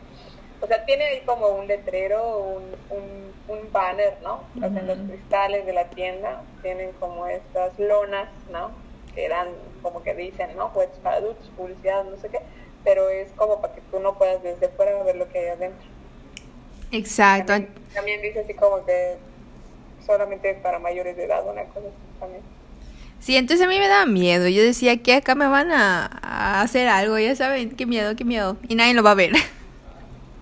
o 0.65 0.67
sea, 0.67 0.83
tiene 0.87 1.05
ahí 1.05 1.21
como 1.27 1.49
un 1.49 1.67
letrero, 1.67 2.39
un, 2.39 2.63
un, 2.97 3.55
un 3.55 3.71
banner, 3.71 4.17
¿no? 4.23 4.45
O 4.57 4.59
sea, 4.59 4.69
en 4.69 4.87
los 4.87 4.99
cristales 4.99 5.67
de 5.67 5.75
la 5.75 5.85
tienda 5.91 6.43
tienen 6.63 6.93
como 6.93 7.27
estas 7.27 7.79
lonas, 7.79 8.31
¿no? 8.51 8.71
Que 9.15 9.27
eran 9.27 9.49
como 9.83 10.03
que 10.03 10.15
dicen, 10.15 10.57
¿no? 10.57 10.71
Juegos 10.71 10.97
para 11.03 11.17
adultos, 11.17 11.51
publicidad, 11.55 12.05
no 12.05 12.17
sé 12.17 12.31
qué, 12.31 12.39
pero 12.83 13.11
es 13.11 13.31
como 13.33 13.61
para 13.61 13.75
que 13.75 13.83
tú 13.91 14.01
no 14.01 14.17
puedas 14.17 14.43
desde 14.43 14.69
fuera 14.71 15.03
ver 15.03 15.17
lo 15.17 15.29
que 15.29 15.41
hay 15.41 15.49
adentro. 15.49 15.87
Exacto. 16.93 17.53
También, 17.53 17.75
también 17.93 18.23
dice 18.23 18.41
así 18.41 18.55
como 18.55 18.87
que 18.87 19.17
solamente 20.07 20.55
para 20.63 20.79
mayores 20.79 21.15
de 21.15 21.25
edad, 21.25 21.47
una 21.47 21.65
cosa 21.65 21.89
así 21.89 22.19
también. 22.19 22.43
Sí, 23.21 23.37
entonces 23.37 23.67
a 23.67 23.69
mí 23.69 23.79
me 23.79 23.89
daba 23.89 24.07
miedo. 24.07 24.49
Yo 24.49 24.63
decía 24.63 24.97
que 25.03 25.13
acá 25.17 25.35
me 25.35 25.47
van 25.47 25.73
a, 25.73 26.07
a 26.23 26.63
hacer 26.63 26.89
algo, 26.89 27.19
ya 27.19 27.37
saben, 27.37 27.77
qué 27.77 27.85
miedo, 27.85 28.17
qué 28.17 28.25
miedo. 28.25 28.57
Y 28.67 28.77
nadie 28.77 28.95
lo 28.95 29.03
va 29.03 29.11
a 29.11 29.15
ver. 29.15 29.33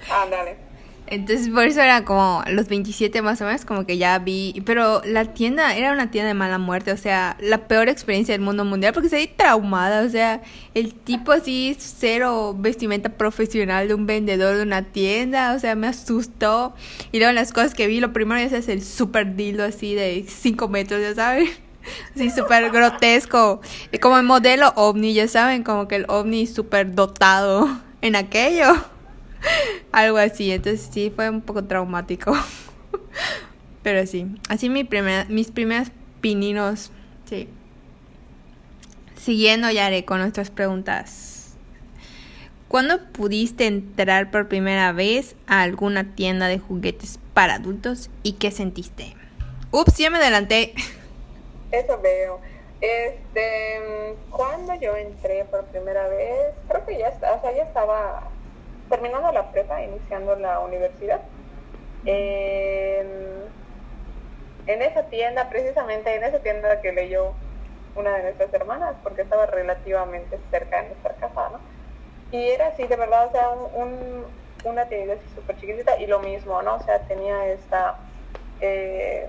Ándale. 0.10 0.72
Entonces 1.12 1.50
por 1.50 1.66
eso 1.66 1.82
era 1.82 2.06
como 2.06 2.42
los 2.46 2.68
27 2.68 3.20
más 3.20 3.38
o 3.42 3.44
menos, 3.44 3.66
como 3.66 3.84
que 3.84 3.98
ya 3.98 4.18
vi, 4.18 4.62
pero 4.64 5.02
la 5.04 5.26
tienda 5.26 5.76
era 5.76 5.92
una 5.92 6.10
tienda 6.10 6.28
de 6.28 6.34
mala 6.34 6.56
muerte, 6.56 6.90
o 6.90 6.96
sea, 6.96 7.36
la 7.38 7.68
peor 7.68 7.90
experiencia 7.90 8.32
del 8.32 8.40
mundo 8.40 8.64
mundial 8.64 8.94
porque 8.94 9.10
se 9.10 9.26
traumada, 9.26 10.06
o 10.06 10.08
sea, 10.08 10.40
el 10.74 10.94
tipo 10.94 11.32
así 11.32 11.76
cero 11.78 12.56
vestimenta 12.58 13.10
profesional 13.10 13.88
de 13.88 13.94
un 13.94 14.06
vendedor 14.06 14.56
de 14.56 14.62
una 14.62 14.84
tienda, 14.84 15.54
o 15.54 15.58
sea, 15.58 15.74
me 15.74 15.88
asustó. 15.88 16.72
Y 17.10 17.18
luego 17.18 17.32
las 17.32 17.52
cosas 17.52 17.74
que 17.74 17.88
vi, 17.88 18.00
lo 18.00 18.14
primero 18.14 18.40
es 18.40 18.68
el 18.68 18.82
super 18.82 19.36
dildo 19.36 19.64
así 19.64 19.94
de 19.94 20.24
5 20.26 20.68
metros, 20.68 21.02
ya 21.02 21.14
saben. 21.14 21.46
Así 22.14 22.30
súper 22.30 22.70
grotesco. 22.70 23.60
Como 24.00 24.16
el 24.16 24.22
modelo 24.22 24.72
ovni, 24.76 25.14
ya 25.14 25.26
saben, 25.26 25.64
como 25.64 25.88
que 25.88 25.96
el 25.96 26.06
ovni 26.08 26.46
súper 26.46 26.94
dotado 26.94 27.68
en 28.00 28.14
aquello. 28.14 28.72
Algo 29.92 30.18
así, 30.18 30.50
entonces 30.50 30.88
sí 30.92 31.12
fue 31.14 31.28
un 31.30 31.40
poco 31.40 31.64
traumático. 31.64 32.32
Pero 33.82 34.06
sí, 34.06 34.26
así 34.48 34.68
mi 34.68 34.84
primera, 34.84 35.26
mis 35.28 35.50
primeros 35.50 35.88
pininos, 36.20 36.92
sí. 37.28 37.48
Siguiendo 39.16 39.70
ya 39.70 39.86
haré 39.86 40.04
con 40.04 40.18
nuestras 40.18 40.50
preguntas. 40.50 41.56
¿Cuándo 42.68 43.04
pudiste 43.12 43.66
entrar 43.66 44.30
por 44.30 44.48
primera 44.48 44.92
vez 44.92 45.36
a 45.46 45.62
alguna 45.62 46.14
tienda 46.14 46.48
de 46.48 46.58
juguetes 46.58 47.18
para 47.34 47.56
adultos 47.56 48.08
y 48.22 48.32
qué 48.34 48.50
sentiste? 48.50 49.14
Ups, 49.70 49.98
ya 49.98 50.10
me 50.10 50.18
adelanté. 50.18 50.74
Eso 51.70 52.00
veo. 52.00 52.40
Este, 52.80 54.16
cuando 54.30 54.74
yo 54.80 54.96
entré 54.96 55.44
por 55.44 55.64
primera 55.66 56.08
vez, 56.08 56.54
creo 56.68 56.84
que 56.84 56.98
ya, 56.98 57.08
o 57.08 57.40
sea, 57.40 57.54
ya 57.54 57.62
estaba 57.62 58.31
terminando 58.92 59.32
la 59.32 59.50
prepa, 59.50 59.82
iniciando 59.82 60.36
la 60.36 60.60
universidad. 60.60 61.22
En, 62.04 63.40
esa 64.66 65.04
tienda, 65.04 65.48
precisamente 65.48 66.14
en 66.14 66.24
esa 66.24 66.40
tienda 66.40 66.82
que 66.82 66.92
leyó 66.92 67.32
una 67.96 68.12
de 68.16 68.22
nuestras 68.24 68.52
hermanas, 68.52 68.96
porque 69.02 69.22
estaba 69.22 69.46
relativamente 69.46 70.38
cerca 70.50 70.82
de 70.82 70.88
nuestra 70.88 71.14
casa, 71.14 71.50
¿no? 71.50 71.60
Y 72.36 72.50
era 72.50 72.66
así, 72.66 72.86
de 72.86 72.96
verdad, 72.96 73.28
o 73.28 73.32
sea, 73.32 73.48
un, 73.50 74.26
una 74.64 74.84
tienda 74.86 75.14
así 75.14 75.24
súper 75.34 75.56
chiquitita 75.58 75.98
y 75.98 76.06
lo 76.06 76.18
mismo, 76.18 76.60
¿no? 76.60 76.74
O 76.74 76.82
sea, 76.82 76.98
tenía 77.00 77.46
esta, 77.46 77.96
eh, 78.60 79.26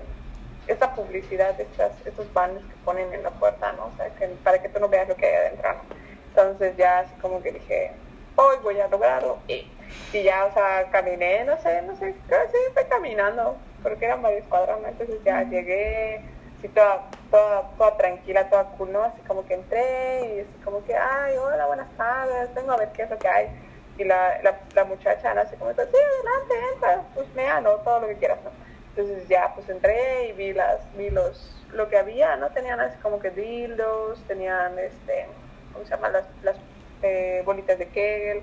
esta 0.66 0.94
publicidad, 0.94 1.58
estas, 1.58 1.92
estos 2.04 2.30
banners 2.34 2.66
que 2.66 2.74
ponen 2.84 3.14
en 3.14 3.22
la 3.22 3.30
puerta, 3.30 3.72
¿no? 3.72 3.86
O 3.86 3.92
sea, 3.96 4.10
para 4.42 4.60
que 4.60 4.68
tú 4.68 4.78
no 4.78 4.88
veas 4.88 5.08
lo 5.08 5.16
que 5.16 5.26
hay 5.26 5.34
adentro, 5.34 5.72
¿no? 5.72 5.80
Entonces 6.28 6.76
ya 6.76 6.98
así 6.98 7.14
como 7.20 7.42
que 7.42 7.52
dije, 7.52 7.92
hoy 8.36 8.56
voy 8.62 8.80
a 8.80 8.88
lograrlo. 8.88 9.38
Y, 9.48 9.66
y 10.12 10.22
ya, 10.22 10.44
o 10.46 10.52
sea, 10.52 10.88
caminé, 10.90 11.44
no 11.44 11.56
sé, 11.58 11.82
no 11.82 11.96
sé, 11.96 12.12
sí, 12.12 12.58
fue 12.72 12.86
caminando, 12.88 13.56
porque 13.82 14.06
eran 14.06 14.22
varios 14.22 14.46
cuadros, 14.48 14.80
¿no? 14.80 14.88
Entonces 14.88 15.16
ya 15.24 15.42
llegué, 15.42 16.22
así 16.58 16.68
toda, 16.68 17.10
toda, 17.30 17.70
toda 17.76 17.96
tranquila, 17.96 18.48
toda 18.48 18.64
cool, 18.76 18.92
¿no? 18.92 19.04
Así 19.04 19.20
como 19.26 19.44
que 19.46 19.54
entré 19.54 20.36
y 20.36 20.40
así 20.40 20.64
como 20.64 20.84
que, 20.84 20.94
ay, 20.94 21.36
hola, 21.36 21.66
buenas 21.66 21.90
tardes, 21.96 22.54
vengo 22.54 22.72
a 22.72 22.76
ver 22.76 22.90
qué 22.92 23.02
es 23.02 23.10
lo 23.10 23.18
que 23.18 23.28
hay. 23.28 23.48
Y 23.96 24.04
la, 24.04 24.40
la, 24.74 24.84
muchacha, 24.84 25.34
¿no? 25.34 25.42
Así 25.42 25.56
como, 25.56 25.70
sí, 25.70 25.78
adelante, 25.78 26.54
entra, 26.74 27.02
pues 27.14 27.32
mea, 27.34 27.60
¿no? 27.60 27.74
Todo 27.76 28.00
lo 28.00 28.08
que 28.08 28.16
quieras, 28.16 28.38
¿no? 28.42 28.50
Entonces 28.96 29.28
ya, 29.28 29.52
pues 29.54 29.68
entré 29.68 30.28
y 30.28 30.32
vi 30.32 30.52
las, 30.52 30.80
vi 30.96 31.10
los, 31.10 31.64
lo 31.72 31.88
que 31.88 31.98
había, 31.98 32.36
¿no? 32.36 32.50
Tenían 32.50 32.80
así 32.80 32.96
como 33.02 33.20
que 33.20 33.30
dildos, 33.30 34.22
tenían, 34.26 34.78
este, 34.78 35.26
¿cómo 35.72 35.84
se 35.84 35.90
llama? 35.90 36.08
Las 36.42 36.56
eh, 37.04 37.42
bolitas 37.44 37.78
de 37.78 37.86
Kegel, 37.88 38.40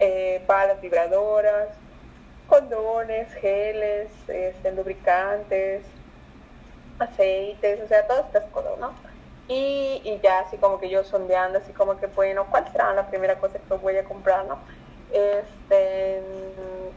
eh, 0.00 0.42
balas 0.46 0.80
vibradoras, 0.80 1.68
condones, 2.48 3.32
geles, 3.34 4.08
este, 4.28 4.72
lubricantes, 4.72 5.82
aceites, 6.98 7.80
o 7.82 7.88
sea, 7.88 8.06
todas 8.06 8.26
estas 8.26 8.44
cosas, 8.46 8.78
¿no? 8.78 8.92
Y, 9.46 10.00
y, 10.04 10.20
ya 10.22 10.40
así 10.40 10.56
como 10.56 10.80
que 10.80 10.88
yo 10.88 11.04
sondeando, 11.04 11.58
así 11.58 11.72
como 11.72 11.98
que, 11.98 12.06
bueno, 12.06 12.46
¿cuál 12.50 12.70
será 12.72 12.94
la 12.94 13.08
primera 13.08 13.38
cosa 13.38 13.58
que 13.58 13.74
voy 13.74 13.96
a 13.98 14.04
comprar, 14.04 14.46
no? 14.46 14.58
Este, 15.12 16.22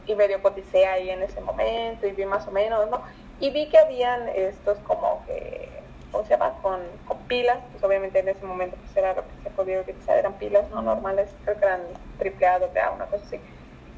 y 0.06 0.14
medio 0.14 0.40
coticé 0.40 0.86
ahí 0.86 1.10
en 1.10 1.22
ese 1.22 1.42
momento 1.42 2.06
y 2.06 2.12
vi 2.12 2.24
más 2.24 2.46
o 2.46 2.50
menos, 2.50 2.88
¿no? 2.88 3.02
Y 3.38 3.50
vi 3.50 3.68
que 3.68 3.76
habían 3.76 4.28
estos 4.30 4.78
como 4.78 5.22
que 5.26 5.75
¿cómo 6.16 6.26
se 6.26 6.34
llama? 6.34 6.54
Con, 6.62 6.80
con, 7.06 7.18
pilas, 7.26 7.58
pues 7.72 7.84
obviamente 7.84 8.20
en 8.20 8.28
ese 8.28 8.44
momento 8.44 8.76
pues 8.76 8.96
era 8.96 9.12
lo 9.14 9.22
que 9.22 9.42
se 9.42 9.50
podía 9.50 9.80
utilizar, 9.80 10.16
eran 10.16 10.34
pilas 10.34 10.70
no 10.70 10.80
normales, 10.80 11.28
creo 11.44 11.58
que 11.58 11.64
eran 11.66 11.82
triple 12.18 12.46
A, 12.46 12.58
doble 12.58 12.80
A, 12.80 12.90
una 12.92 13.06
cosa 13.06 13.24
así. 13.26 13.40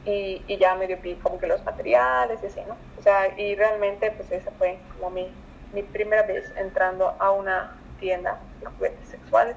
Y, 0.05 0.43
y 0.49 0.57
ya 0.57 0.75
medio 0.75 0.97
vi 1.03 1.15
como 1.17 1.39
que 1.39 1.47
los 1.47 1.63
materiales 1.65 2.41
y 2.43 2.47
así, 2.47 2.61
¿no? 2.67 2.77
O 2.99 3.03
sea, 3.03 3.29
y 3.39 3.55
realmente 3.55 4.11
pues 4.11 4.33
esa 4.33 4.51
fue 4.53 4.79
como 4.97 5.11
mi, 5.11 5.31
mi 5.73 5.83
primera 5.83 6.23
vez 6.23 6.51
entrando 6.57 7.15
a 7.19 7.31
una 7.31 7.77
tienda 8.01 8.41
de 8.61 8.67
juguetes 8.67 9.09
sexuales. 9.09 9.57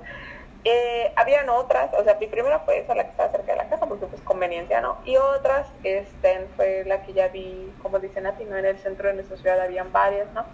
Eh, 0.64 1.12
habían 1.16 1.50
otras, 1.50 1.92
o 1.98 2.04
sea, 2.04 2.18
mi 2.20 2.28
primera 2.28 2.60
fue 2.60 2.80
esa, 2.80 2.94
la 2.94 3.06
que 3.06 3.12
estaba 3.12 3.32
cerca 3.32 3.54
de 3.54 3.58
la 3.58 3.70
casa, 3.70 3.88
porque 3.88 4.06
pues 4.06 4.22
conveniencia, 4.22 4.82
¿no? 4.82 5.00
Y 5.06 5.18
otras, 5.18 5.68
este, 5.84 6.48
fue 6.56 6.84
la 6.86 7.02
que 7.02 7.14
ya 7.14 7.30
vi, 7.30 7.74
como 7.82 7.98
dicen 7.98 8.28
a 8.28 8.34
ti, 8.34 8.44
¿no? 8.46 8.58
En 8.58 8.66
el 8.66 8.78
centro 8.78 9.08
de 9.08 9.16
nuestra 9.16 9.38
ciudad 9.38 9.60
habían 9.60 9.92
varias, 9.92 10.32
¿no? 10.34 10.46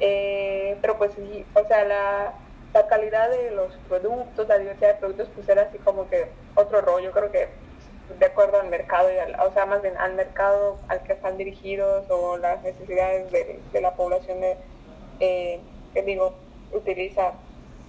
Eh, 0.00 0.76
pero 0.80 0.96
pues 0.96 1.12
sí, 1.14 1.44
o 1.54 1.66
sea, 1.66 1.84
la, 1.84 2.34
la, 2.72 2.86
calidad 2.88 3.30
de 3.30 3.50
los 3.50 3.76
productos, 3.88 4.48
la 4.48 4.58
diversidad 4.58 4.94
de 4.94 5.00
productos, 5.00 5.28
pues 5.34 5.48
era 5.48 5.62
así 5.62 5.78
como 5.78 6.08
que 6.08 6.28
otro 6.54 6.80
rollo, 6.80 7.12
creo 7.12 7.30
que 7.30 7.48
de 8.18 8.26
acuerdo 8.26 8.60
al 8.60 8.68
mercado, 8.68 9.12
y 9.12 9.18
al, 9.18 9.38
o 9.40 9.52
sea, 9.52 9.66
más 9.66 9.82
bien 9.82 9.96
al 9.98 10.14
mercado 10.14 10.78
al 10.88 11.02
que 11.02 11.12
están 11.12 11.36
dirigidos 11.36 12.04
o 12.08 12.38
las 12.38 12.62
necesidades 12.62 13.30
de, 13.30 13.80
la 13.80 13.94
población 13.94 14.40
de, 14.40 14.56
eh, 15.20 15.60
que 15.94 16.02
digo, 16.02 16.34
utiliza 16.72 17.32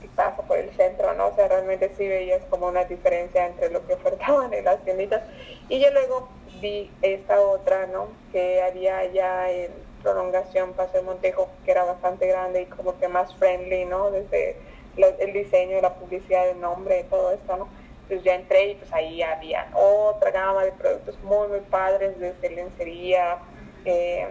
y 0.04 0.08
pasa 0.10 0.42
por 0.44 0.58
el 0.58 0.72
centro, 0.76 1.14
¿no? 1.14 1.28
O 1.28 1.36
sea, 1.36 1.48
realmente 1.48 1.92
sí 1.98 2.08
veías 2.08 2.42
como 2.50 2.68
una 2.68 2.86
diferencia 2.86 3.46
entre 3.46 3.70
lo 3.70 3.86
que 3.86 3.94
ofertaban 3.94 4.54
en 4.54 4.66
las 4.66 4.84
tienditas. 4.84 5.22
Y 5.70 5.80
yo 5.80 5.92
luego 5.92 6.28
vi 6.60 6.92
esta 7.02 7.40
otra, 7.40 7.88
¿no? 7.88 8.08
Que 8.32 8.62
había 8.62 9.06
ya 9.12 9.50
en 9.52 9.72
prolongación 10.02 10.74
Paseo 10.74 11.04
Montejo, 11.04 11.50
que 11.66 11.72
era 11.72 11.84
bastante 11.84 12.28
grande 12.28 12.64
y 12.64 12.66
como 12.66 12.98
que 13.00 13.08
más 13.08 13.34
friendly, 13.36 13.86
¿no? 13.86 14.12
Desde 14.12 14.58
el 14.98 15.34
diseño, 15.34 15.80
la 15.82 15.94
publicidad, 15.94 16.50
el 16.50 16.60
nombre, 16.60 17.06
todo 17.10 17.32
esto, 17.32 17.58
¿no? 17.58 17.68
Entonces 18.04 18.24
ya 18.26 18.36
entré 18.36 18.72
y 18.72 18.76
pues 18.76 18.92
ahí 18.92 19.22
había 19.22 19.68
otra 19.74 20.32
gama 20.32 20.66
de 20.66 20.72
productos 20.74 21.18
muy, 21.24 21.48
muy 21.48 21.62
padres, 21.62 22.20
desde 22.20 22.50
lencería, 22.50 23.38
eh, 23.86 24.28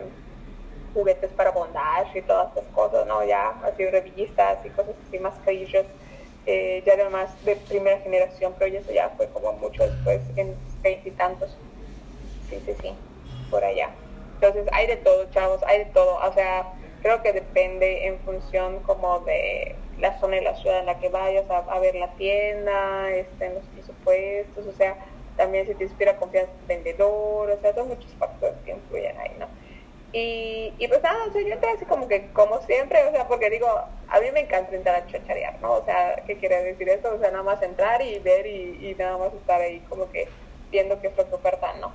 juguetes 0.92 1.30
para 1.32 1.50
bondage 1.50 2.18
y 2.18 2.22
todas 2.22 2.48
estas 2.48 2.66
cosas, 2.74 3.06
¿no? 3.06 3.24
Ya 3.24 3.50
así 3.62 3.86
revistas 3.86 4.58
y 4.66 4.70
cosas 4.70 4.94
así 5.08 5.18
más 5.18 5.34
carillas, 5.44 5.86
eh, 6.46 6.82
ya 6.84 6.94
además 6.94 7.30
de 7.44 7.56
primera 7.56 7.98
generación, 8.00 8.54
pero 8.58 8.76
eso 8.76 8.92
ya 8.92 9.08
fue 9.16 9.28
como 9.28 9.52
mucho 9.52 9.84
después, 9.84 10.20
en 10.36 10.54
veintitantos. 10.82 11.56
Sí, 12.50 12.60
sí, 12.66 12.74
sí, 12.82 12.94
por 13.50 13.64
allá. 13.64 13.90
Entonces 14.40 14.66
hay 14.73 14.87
de 14.87 14.97
todo, 14.97 15.30
chavos, 15.30 15.62
hay 15.64 15.80
de 15.80 15.85
todo. 15.87 16.16
O 16.16 16.32
sea, 16.32 16.73
creo 17.02 17.23
que 17.23 17.32
depende 17.32 18.06
en 18.06 18.18
función 18.20 18.80
como 18.80 19.20
de 19.20 19.76
la 19.99 20.18
zona 20.18 20.38
y 20.38 20.40
la 20.44 20.56
ciudad 20.56 20.80
en 20.80 20.87
la 20.87 20.99
que 20.99 21.11
vayas 21.11 21.44
a, 21.50 21.78
ver 21.78 21.94
la 21.94 22.09
tienda, 22.14 23.11
este, 23.11 23.47
en 23.47 23.54
los 23.56 23.64
presupuestos, 23.66 24.66
o 24.66 24.73
sea, 24.73 24.97
también 25.37 25.66
si 25.66 25.75
te 25.75 25.85
inspira 25.85 26.16
confianza 26.16 26.50
el 26.62 26.66
vendedor, 26.66 27.50
o 27.50 27.61
sea, 27.61 27.75
son 27.75 27.88
muchos 27.88 28.11
factores 28.14 28.56
que 28.64 28.73
influyen 28.73 29.18
ahí, 29.18 29.32
¿no? 29.38 29.47
Y, 30.12 30.73
y 30.78 30.88
pues 30.88 31.02
nada, 31.02 31.26
yo 31.32 31.40
entré 31.40 31.70
así 31.70 31.85
como 31.85 32.09
que, 32.09 32.28
como 32.32 32.61
siempre, 32.62 33.04
o 33.04 33.11
sea, 33.12 33.28
porque 33.28 33.50
digo, 33.50 33.68
a 33.68 34.20
mí 34.20 34.30
me 34.32 34.40
encanta 34.40 34.75
entrar 34.75 34.97
a 34.97 35.06
chacharear, 35.06 35.61
¿no? 35.61 35.75
O 35.75 35.85
sea, 35.85 36.16
¿qué 36.26 36.37
quiere 36.37 36.62
decir 36.64 36.88
eso? 36.88 37.14
O 37.14 37.18
sea, 37.18 37.30
nada 37.30 37.44
más 37.44 37.62
entrar 37.62 38.00
y 38.00 38.18
ver 38.20 38.47
y, 38.47 38.88
y 38.88 38.94
nada 38.99 39.18
más 39.18 39.35
estar 39.35 39.61
ahí 39.61 39.80
como 39.88 40.11
que 40.11 40.28
viendo 40.70 40.99
qué 41.00 41.09
es 41.09 41.16
lo 41.16 41.28
que 41.28 41.35
ofertan, 41.35 41.80
¿no? 41.80 41.92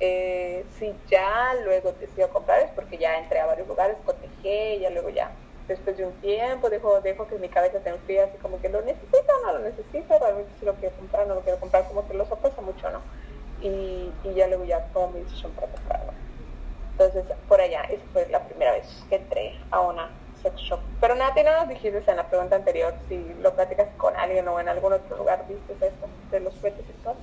Eh, 0.00 0.64
si 0.78 0.94
ya 1.08 1.54
luego 1.64 1.92
decido 1.92 2.28
comprar 2.30 2.60
es 2.60 2.70
porque 2.70 2.98
ya 2.98 3.18
entré 3.18 3.40
a 3.40 3.46
varios 3.46 3.66
lugares, 3.66 3.96
cotejé, 4.04 4.76
y 4.76 4.80
ya 4.80 4.90
luego 4.90 5.08
ya, 5.08 5.32
después 5.66 5.96
de 5.96 6.06
un 6.06 6.12
tiempo, 6.20 6.70
dejo, 6.70 7.00
dejo 7.00 7.26
que 7.26 7.36
mi 7.38 7.48
cabeza 7.48 7.80
se 7.82 7.88
enfríe 7.88 8.22
así 8.22 8.38
como 8.38 8.60
que 8.60 8.68
lo 8.68 8.80
necesito 8.82 9.32
o 9.42 9.46
no 9.46 9.52
lo 9.54 9.58
necesito, 9.60 10.18
realmente 10.18 10.52
si 10.58 10.64
lo 10.64 10.74
quiero 10.74 10.94
comprar 10.96 11.26
no 11.26 11.34
lo 11.34 11.40
quiero 11.40 11.58
comprar, 11.58 11.86
como 11.88 12.06
que 12.06 12.14
lo 12.14 12.26
sopesa 12.26 12.60
mucho, 12.62 12.90
¿no? 12.90 13.00
Y, 13.60 14.12
y 14.22 14.34
ya 14.34 14.46
luego 14.46 14.64
ya 14.64 14.84
tomo 14.92 15.08
mi 15.08 15.20
decisión 15.20 15.50
para 15.52 15.66
comprarlo. 15.66 16.12
Entonces, 16.92 17.24
por 17.48 17.60
allá, 17.60 17.82
esa 17.82 18.02
fue 18.12 18.26
la 18.28 18.42
primera 18.44 18.72
vez 18.72 19.04
que 19.08 19.16
entré 19.16 19.58
a 19.70 19.80
una 19.80 20.10
sex 20.42 20.56
shop. 20.60 20.80
Pero 21.00 21.14
Nati, 21.14 21.42
no 21.42 21.52
nos 21.52 21.68
dijiste 21.68 22.02
en 22.10 22.16
la 22.16 22.28
pregunta 22.28 22.56
anterior 22.56 22.94
si 23.08 23.18
lo 23.40 23.54
platicas 23.54 23.88
con 23.96 24.16
alguien 24.16 24.46
o 24.48 24.58
en 24.58 24.68
algún 24.68 24.92
otro 24.92 25.16
lugar 25.16 25.44
viste 25.48 25.72
esto 25.86 26.06
de 26.30 26.40
los 26.40 26.54
juguetes 26.56 26.86
sexuales. 26.86 27.22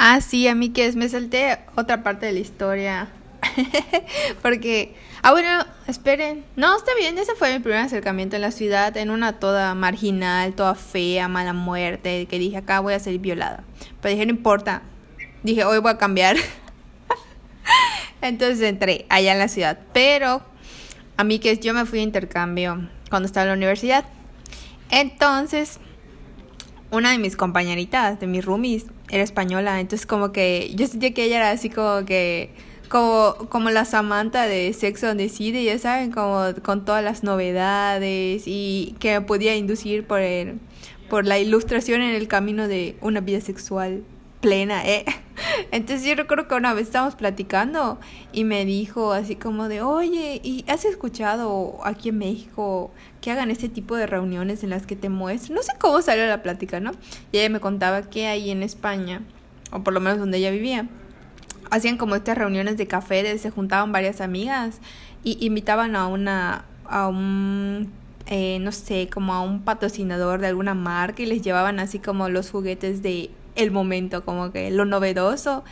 Ah, 0.00 0.20
sí, 0.20 0.46
a 0.46 0.54
mí 0.54 0.68
que 0.68 0.86
es, 0.86 0.94
me 0.94 1.08
salté 1.08 1.58
otra 1.74 2.04
parte 2.04 2.24
de 2.24 2.32
la 2.32 2.38
historia. 2.38 3.08
Porque, 4.42 4.94
ah, 5.22 5.32
bueno, 5.32 5.66
esperen. 5.88 6.44
No, 6.54 6.76
está 6.76 6.94
bien, 6.94 7.18
ese 7.18 7.34
fue 7.34 7.52
mi 7.52 7.58
primer 7.58 7.80
acercamiento 7.80 8.36
en 8.36 8.42
la 8.42 8.52
ciudad, 8.52 8.96
en 8.96 9.10
una 9.10 9.40
toda 9.40 9.74
marginal, 9.74 10.54
toda 10.54 10.76
fea, 10.76 11.26
mala 11.26 11.52
muerte, 11.52 12.26
que 12.26 12.38
dije, 12.38 12.58
acá 12.58 12.78
voy 12.78 12.94
a 12.94 13.00
ser 13.00 13.18
violada. 13.18 13.64
Pero 14.00 14.12
dije, 14.12 14.24
no 14.24 14.30
importa. 14.30 14.82
Dije, 15.42 15.64
hoy 15.64 15.80
voy 15.80 15.90
a 15.90 15.98
cambiar. 15.98 16.36
Entonces 18.22 18.60
entré 18.68 19.04
allá 19.08 19.32
en 19.32 19.40
la 19.40 19.48
ciudad. 19.48 19.80
Pero 19.92 20.42
a 21.16 21.24
mí 21.24 21.40
que 21.40 21.58
yo 21.58 21.74
me 21.74 21.86
fui 21.86 21.98
a 21.98 22.02
intercambio 22.02 22.88
cuando 23.10 23.26
estaba 23.26 23.42
en 23.42 23.48
la 23.48 23.56
universidad. 23.56 24.04
Entonces, 24.90 25.80
una 26.92 27.10
de 27.10 27.18
mis 27.18 27.36
compañeritas, 27.36 28.20
de 28.20 28.28
mis 28.28 28.44
roomies, 28.44 28.86
era 29.10 29.22
española. 29.22 29.80
Entonces 29.80 30.06
como 30.06 30.32
que 30.32 30.72
yo 30.74 30.86
sentía 30.86 31.14
que 31.14 31.24
ella 31.24 31.36
era 31.36 31.50
así 31.50 31.70
como 31.70 32.04
que... 32.04 32.50
Como, 32.88 33.34
como 33.50 33.68
la 33.68 33.84
Samantha 33.84 34.46
de 34.46 34.72
Sexo 34.72 35.10
on 35.10 35.18
the 35.18 35.28
City, 35.28 35.62
ya 35.62 35.78
saben, 35.78 36.10
como 36.10 36.42
con 36.62 36.86
todas 36.86 37.04
las 37.04 37.22
novedades 37.22 38.44
y 38.46 38.94
que 38.98 39.20
me 39.20 39.26
podía 39.26 39.54
inducir 39.56 40.06
por 40.06 40.20
el, 40.20 40.58
por 41.10 41.26
la 41.26 41.38
ilustración 41.38 42.00
en 42.00 42.14
el 42.14 42.28
camino 42.28 42.66
de 42.66 42.96
una 43.02 43.20
vida 43.20 43.42
sexual 43.42 44.04
plena, 44.40 44.86
¿eh? 44.86 45.04
Entonces 45.70 46.06
yo 46.06 46.14
recuerdo 46.14 46.48
que 46.48 46.54
una 46.54 46.74
vez 46.74 46.86
estábamos 46.86 47.14
platicando 47.14 47.98
y 48.32 48.44
me 48.44 48.64
dijo 48.64 49.12
así 49.12 49.36
como 49.36 49.68
de, 49.68 49.82
oye, 49.82 50.40
¿y 50.42 50.64
has 50.68 50.84
escuchado 50.84 51.78
aquí 51.84 52.10
en 52.10 52.18
México 52.18 52.90
que 53.20 53.30
hagan 53.30 53.50
este 53.50 53.68
tipo 53.68 53.96
de 53.96 54.06
reuniones 54.06 54.62
en 54.64 54.70
las 54.70 54.86
que 54.86 54.96
te 54.96 55.08
muestran? 55.08 55.56
No 55.56 55.62
sé 55.62 55.72
cómo 55.78 56.02
salió 56.02 56.26
la 56.26 56.42
plática, 56.42 56.80
¿no? 56.80 56.92
Y 57.32 57.38
ella 57.38 57.50
me 57.50 57.60
contaba 57.60 58.02
que 58.02 58.26
ahí 58.26 58.50
en 58.50 58.62
España, 58.62 59.22
o 59.70 59.82
por 59.82 59.92
lo 59.92 60.00
menos 60.00 60.18
donde 60.18 60.38
ella 60.38 60.50
vivía, 60.50 60.88
hacían 61.70 61.96
como 61.96 62.14
estas 62.14 62.38
reuniones 62.38 62.76
de 62.76 62.86
café, 62.86 63.38
se 63.38 63.50
juntaban 63.50 63.92
varias 63.92 64.20
amigas 64.20 64.80
y 65.24 65.44
invitaban 65.44 65.96
a 65.96 66.06
una, 66.06 66.64
a 66.86 67.08
un 67.08 67.92
eh, 68.30 68.58
no 68.60 68.72
sé, 68.72 69.08
como 69.12 69.32
a 69.32 69.40
un 69.40 69.62
patrocinador 69.62 70.40
de 70.40 70.48
alguna 70.48 70.74
marca 70.74 71.22
y 71.22 71.26
les 71.26 71.40
llevaban 71.40 71.80
así 71.80 71.98
como 71.98 72.28
los 72.28 72.50
juguetes 72.50 73.02
de 73.02 73.30
el 73.58 73.70
momento, 73.70 74.24
como 74.24 74.50
que 74.52 74.70
lo 74.70 74.84
novedoso. 74.84 75.64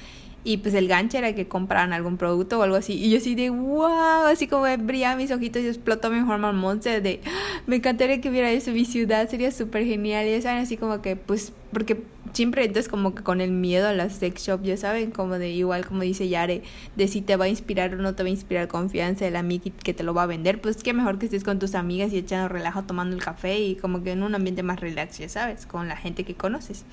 Y 0.46 0.58
pues 0.58 0.74
el 0.74 0.86
gancho 0.86 1.18
era 1.18 1.34
que 1.34 1.48
compraran 1.48 1.92
algún 1.92 2.18
producto 2.18 2.60
o 2.60 2.62
algo 2.62 2.76
así. 2.76 2.92
Y 2.92 3.10
yo 3.10 3.18
así 3.18 3.34
de 3.34 3.50
wow, 3.50 4.26
así 4.26 4.46
como 4.46 4.64
brillaba 4.78 5.16
mis 5.16 5.32
ojitos 5.32 5.60
y 5.62 5.66
explotó 5.66 6.08
mi 6.08 6.20
hormone 6.20 6.56
monster 6.56 7.02
de 7.02 7.20
me 7.66 7.74
encantaría 7.74 8.20
que 8.20 8.30
viera 8.30 8.52
eso 8.52 8.70
en 8.70 8.76
mi 8.76 8.84
ciudad, 8.84 9.28
sería 9.28 9.50
súper 9.50 9.84
genial. 9.84 10.28
Y 10.28 10.30
ya 10.30 10.42
saben, 10.42 10.62
así 10.62 10.76
como 10.76 11.02
que 11.02 11.16
pues, 11.16 11.52
porque 11.72 12.00
siempre 12.32 12.64
entonces 12.64 12.88
como 12.88 13.12
que 13.12 13.24
con 13.24 13.40
el 13.40 13.50
miedo 13.50 13.88
a 13.88 13.92
las 13.92 14.12
sex 14.14 14.46
shop, 14.46 14.62
ya 14.62 14.76
saben, 14.76 15.10
como 15.10 15.36
de 15.38 15.50
igual 15.50 15.84
como 15.84 16.02
dice 16.02 16.28
Yare, 16.28 16.62
de 16.94 17.08
si 17.08 17.22
te 17.22 17.34
va 17.34 17.46
a 17.46 17.48
inspirar 17.48 17.94
o 17.94 17.96
no 17.96 18.14
te 18.14 18.22
va 18.22 18.28
a 18.28 18.30
inspirar 18.30 18.68
confianza 18.68 19.26
el 19.26 19.34
amigo 19.34 19.64
que 19.82 19.94
te 19.94 20.04
lo 20.04 20.14
va 20.14 20.24
a 20.24 20.26
vender, 20.26 20.60
pues 20.60 20.76
qué 20.76 20.92
mejor 20.92 21.18
que 21.18 21.26
estés 21.26 21.42
con 21.42 21.58
tus 21.58 21.74
amigas 21.74 22.12
y 22.12 22.18
echando 22.18 22.48
relajo 22.48 22.84
tomando 22.84 23.16
el 23.16 23.22
café 23.24 23.58
y 23.58 23.74
como 23.74 24.04
que 24.04 24.12
en 24.12 24.22
un 24.22 24.34
ambiente 24.34 24.62
más 24.62 24.78
relax, 24.78 25.18
ya 25.18 25.28
sabes, 25.28 25.66
con 25.66 25.88
la 25.88 25.96
gente 25.96 26.22
que 26.22 26.34
conoces 26.34 26.84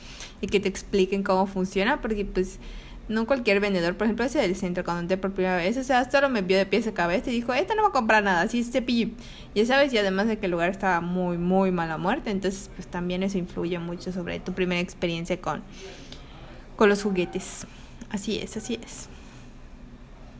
y 0.41 0.47
que 0.47 0.59
te 0.59 0.69
expliquen 0.69 1.21
cómo 1.21 1.45
funciona, 1.45 2.01
porque 2.01 2.25
pues 2.25 2.59
no 3.09 3.27
cualquier 3.27 3.59
vendedor, 3.59 3.95
por 3.95 4.05
ejemplo 4.05 4.25
ese 4.25 4.39
del 4.39 4.55
centro 4.55 4.83
cuando 4.83 5.01
entré 5.01 5.17
por 5.17 5.33
primera 5.33 5.57
vez, 5.57 5.77
o 5.77 5.83
sea, 5.83 6.09
solo 6.09 6.29
me 6.29 6.41
vio 6.41 6.57
de 6.57 6.65
pies 6.65 6.87
a 6.87 6.93
cabeza 6.93 7.29
y 7.29 7.33
dijo, 7.33 7.53
esta 7.53 7.75
no 7.75 7.83
va 7.83 7.89
a 7.89 7.91
comprar 7.91 8.23
nada, 8.23 8.41
así 8.41 8.63
cepillo. 8.63 9.09
Ya 9.55 9.65
sabes, 9.65 9.93
y 9.93 9.97
además 9.97 10.27
de 10.27 10.39
que 10.39 10.45
el 10.45 10.51
lugar 10.51 10.69
estaba 10.69 11.01
muy, 11.01 11.37
muy 11.37 11.71
mala 11.71 11.97
muerte, 11.97 12.31
entonces 12.31 12.69
pues 12.75 12.87
también 12.87 13.23
eso 13.23 13.37
influye 13.37 13.77
mucho 13.79 14.11
sobre 14.11 14.39
tu 14.39 14.53
primera 14.53 14.81
experiencia 14.81 15.39
con, 15.39 15.63
con 16.75 16.89
los 16.89 17.03
juguetes. 17.03 17.67
Así 18.09 18.37
es, 18.39 18.55
así 18.55 18.79
es. 18.83 19.09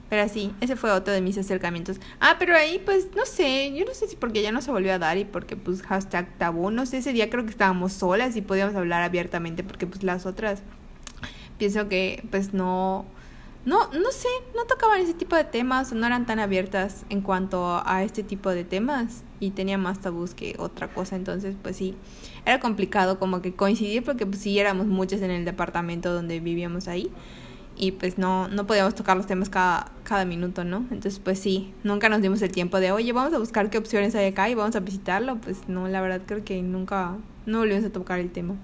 Pero 0.10 0.30
sí, 0.30 0.54
ese 0.62 0.76
fue 0.76 0.92
otro 0.92 1.12
de 1.12 1.22
mis 1.22 1.40
acercamientos. 1.40 2.00
Ah, 2.20 2.36
pero 2.38 2.56
ahí 2.56 2.80
pues 2.86 3.08
no 3.16 3.26
sé, 3.26 3.74
yo 3.76 3.84
no 3.84 3.96
sé 3.96 4.08
si 4.08 4.16
porque 4.16 4.44
ya 4.44 4.52
no 4.52 4.62
se 4.62 4.70
volvió 4.70 4.94
a 4.94 5.00
dar 5.00 5.18
y 5.18 5.26
porque 5.26 5.58
pues 5.58 5.82
hashtag 5.82 6.38
tabú, 6.38 6.70
no 6.70 6.86
sé, 6.86 6.98
ese 6.98 7.14
día 7.14 7.30
creo 7.32 7.44
que 7.46 7.50
estábamos 7.50 7.94
solas 7.94 8.36
y 8.36 8.42
podíamos 8.42 8.76
hablar 8.76 9.02
abiertamente 9.02 9.64
porque 9.64 9.88
pues 9.88 10.04
las 10.04 10.28
otras 10.28 10.62
pienso 11.58 11.88
que 11.88 12.24
pues 12.32 12.54
no, 12.54 13.06
no, 13.66 13.88
no 13.94 14.12
sé, 14.12 14.28
no 14.56 14.66
tocaban 14.66 15.00
ese 15.00 15.14
tipo 15.14 15.38
de 15.38 15.46
temas, 15.46 15.94
no 15.94 16.06
eran 16.06 16.26
tan 16.26 16.40
abiertas 16.40 17.06
en 17.10 17.22
cuanto 17.22 17.82
a 17.86 18.04
este 18.04 18.22
tipo 18.22 18.50
de 18.50 18.66
temas 18.66 19.24
y 19.40 19.52
tenía 19.52 19.78
más 19.78 20.00
tabús 20.00 20.34
que 20.34 20.56
otra 20.60 20.94
cosa, 20.94 21.16
entonces 21.16 21.56
pues 21.62 21.78
sí, 21.78 21.96
era 22.46 22.60
complicado 22.60 23.20
como 23.20 23.42
que 23.42 23.54
coincidir 23.54 24.04
porque 24.04 24.26
pues 24.26 24.40
sí 24.40 24.60
éramos 24.60 24.88
muchas 24.88 25.22
en 25.22 25.32
el 25.32 25.46
departamento 25.46 26.14
donde 26.14 26.42
vivíamos 26.42 26.90
ahí 26.90 27.10
y 27.78 27.94
pues 27.94 28.18
no, 28.18 28.50
no 28.50 28.68
podíamos 28.68 28.96
tocar 28.96 29.16
los 29.16 29.28
temas 29.28 29.50
cada, 29.50 29.92
cada 30.04 30.26
minuto, 30.26 30.66
¿no? 30.66 30.86
Entonces 30.92 31.20
pues 31.20 31.40
sí, 31.40 31.74
nunca 31.84 32.10
nos 32.10 32.22
dimos 32.22 32.42
el 32.42 32.52
tiempo 32.52 32.82
de, 32.82 32.92
oye, 32.92 33.14
vamos 33.14 33.34
a 33.34 33.40
buscar 33.40 33.70
qué 33.70 33.78
opciones 33.78 34.14
hay 34.16 34.28
acá 34.28 34.50
y 34.50 34.56
vamos 34.56 34.76
a 34.76 34.82
visitarlo, 34.82 35.38
pues 35.38 35.70
no, 35.70 35.88
la 35.88 36.02
verdad 36.02 36.22
creo 36.26 36.44
que 36.44 36.62
nunca, 36.62 37.16
no 37.46 37.60
volvimos 37.60 37.86
a 37.86 37.92
tocar 37.92 38.20
el 38.20 38.30
tema. 38.30 38.56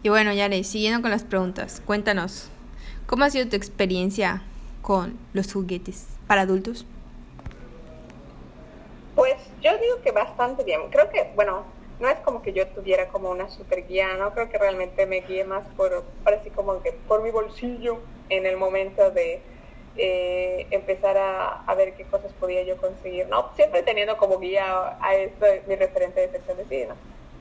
Y 0.00 0.10
bueno, 0.10 0.32
Yare, 0.32 0.62
siguiendo 0.62 1.02
con 1.02 1.10
las 1.10 1.24
preguntas, 1.24 1.82
cuéntanos, 1.84 2.48
¿cómo 3.06 3.24
ha 3.24 3.30
sido 3.30 3.48
tu 3.48 3.56
experiencia 3.56 4.42
con 4.80 5.18
los 5.32 5.52
juguetes 5.52 6.06
para 6.28 6.42
adultos? 6.42 6.86
Pues 9.16 9.34
yo 9.60 9.76
digo 9.78 10.00
que 10.04 10.12
bastante 10.12 10.62
bien. 10.62 10.82
Creo 10.90 11.10
que, 11.10 11.32
bueno, 11.34 11.64
no 11.98 12.08
es 12.08 12.16
como 12.20 12.42
que 12.42 12.52
yo 12.52 12.68
tuviera 12.68 13.08
como 13.08 13.30
una 13.30 13.48
super 13.48 13.88
guía, 13.88 14.14
no 14.14 14.32
creo 14.34 14.48
que 14.48 14.56
realmente 14.56 15.04
me 15.06 15.22
guíe 15.22 15.42
más 15.42 15.66
por, 15.76 16.04
así 16.26 16.50
como 16.50 16.80
que 16.80 16.92
por 16.92 17.24
mi 17.24 17.32
bolsillo 17.32 17.98
en 18.28 18.46
el 18.46 18.56
momento 18.56 19.10
de 19.10 19.40
eh, 19.96 20.68
empezar 20.70 21.18
a, 21.18 21.64
a, 21.64 21.74
ver 21.74 21.94
qué 21.94 22.04
cosas 22.04 22.32
podía 22.34 22.62
yo 22.62 22.76
conseguir, 22.76 23.26
¿no? 23.26 23.50
Siempre 23.56 23.82
teniendo 23.82 24.16
como 24.16 24.38
guía 24.38 24.96
a 25.00 25.16
esto 25.16 25.44
mi 25.66 25.74
referente 25.74 26.20
de 26.20 26.30
sección 26.30 26.56
de 26.56 26.64
cine, 26.66 26.94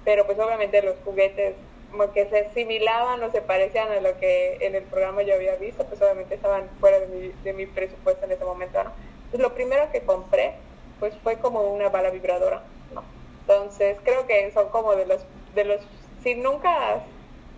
Pero 0.03 0.25
pues 0.25 0.39
obviamente 0.39 0.81
los 0.81 0.95
juguetes 1.05 1.53
como 1.91 2.11
que 2.11 2.29
se 2.29 2.39
asimilaban 2.39 3.23
o 3.23 3.31
se 3.31 3.41
parecían 3.41 3.91
a 3.91 4.01
lo 4.01 4.17
que 4.17 4.57
en 4.61 4.75
el 4.75 4.83
programa 4.83 5.21
yo 5.23 5.35
había 5.35 5.55
visto, 5.55 5.85
pues 5.85 6.01
obviamente 6.01 6.35
estaban 6.35 6.69
fuera 6.79 6.99
de 6.99 7.07
mi, 7.07 7.27
de 7.43 7.53
mi 7.53 7.65
presupuesto 7.65 8.25
en 8.25 8.31
ese 8.31 8.45
momento, 8.45 8.83
¿no? 8.83 8.91
Entonces 9.25 9.39
lo 9.39 9.53
primero 9.53 9.91
que 9.91 10.01
compré, 10.01 10.55
pues 10.99 11.13
fue 11.23 11.37
como 11.37 11.61
una 11.61 11.89
bala 11.89 12.09
vibradora, 12.09 12.63
¿no? 12.93 13.03
Entonces 13.41 13.97
creo 14.03 14.27
que 14.27 14.51
son 14.51 14.69
como 14.69 14.95
de 14.95 15.05
los, 15.05 15.21
de 15.55 15.65
los, 15.65 15.81
si 16.23 16.35
nunca 16.35 16.93
has 16.93 17.03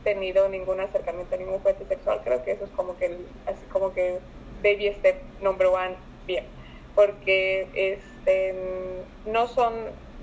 tenido 0.03 0.47
ningún 0.49 0.79
acercamiento 0.79 1.35
a 1.35 1.37
ningún 1.37 1.59
juguete 1.59 1.85
sexual, 1.85 2.21
creo 2.23 2.43
que 2.43 2.51
eso 2.51 2.65
es 2.65 2.71
como 2.71 2.97
que, 2.97 3.17
así 3.45 3.63
como 3.71 3.93
que 3.93 4.19
baby 4.63 4.93
step 4.99 5.21
number 5.41 5.67
one, 5.67 5.95
bien, 6.25 6.45
porque 6.95 7.67
este, 7.73 8.55
no 9.25 9.47
son, 9.47 9.73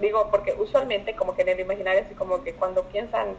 digo, 0.01 0.29
porque 0.31 0.55
usualmente 0.59 1.14
como 1.16 1.35
que 1.35 1.42
en 1.42 1.51
el 1.51 1.61
imaginario, 1.61 2.03
así 2.05 2.14
como 2.14 2.42
que 2.42 2.55
cuando 2.55 2.85
piensan 2.85 3.37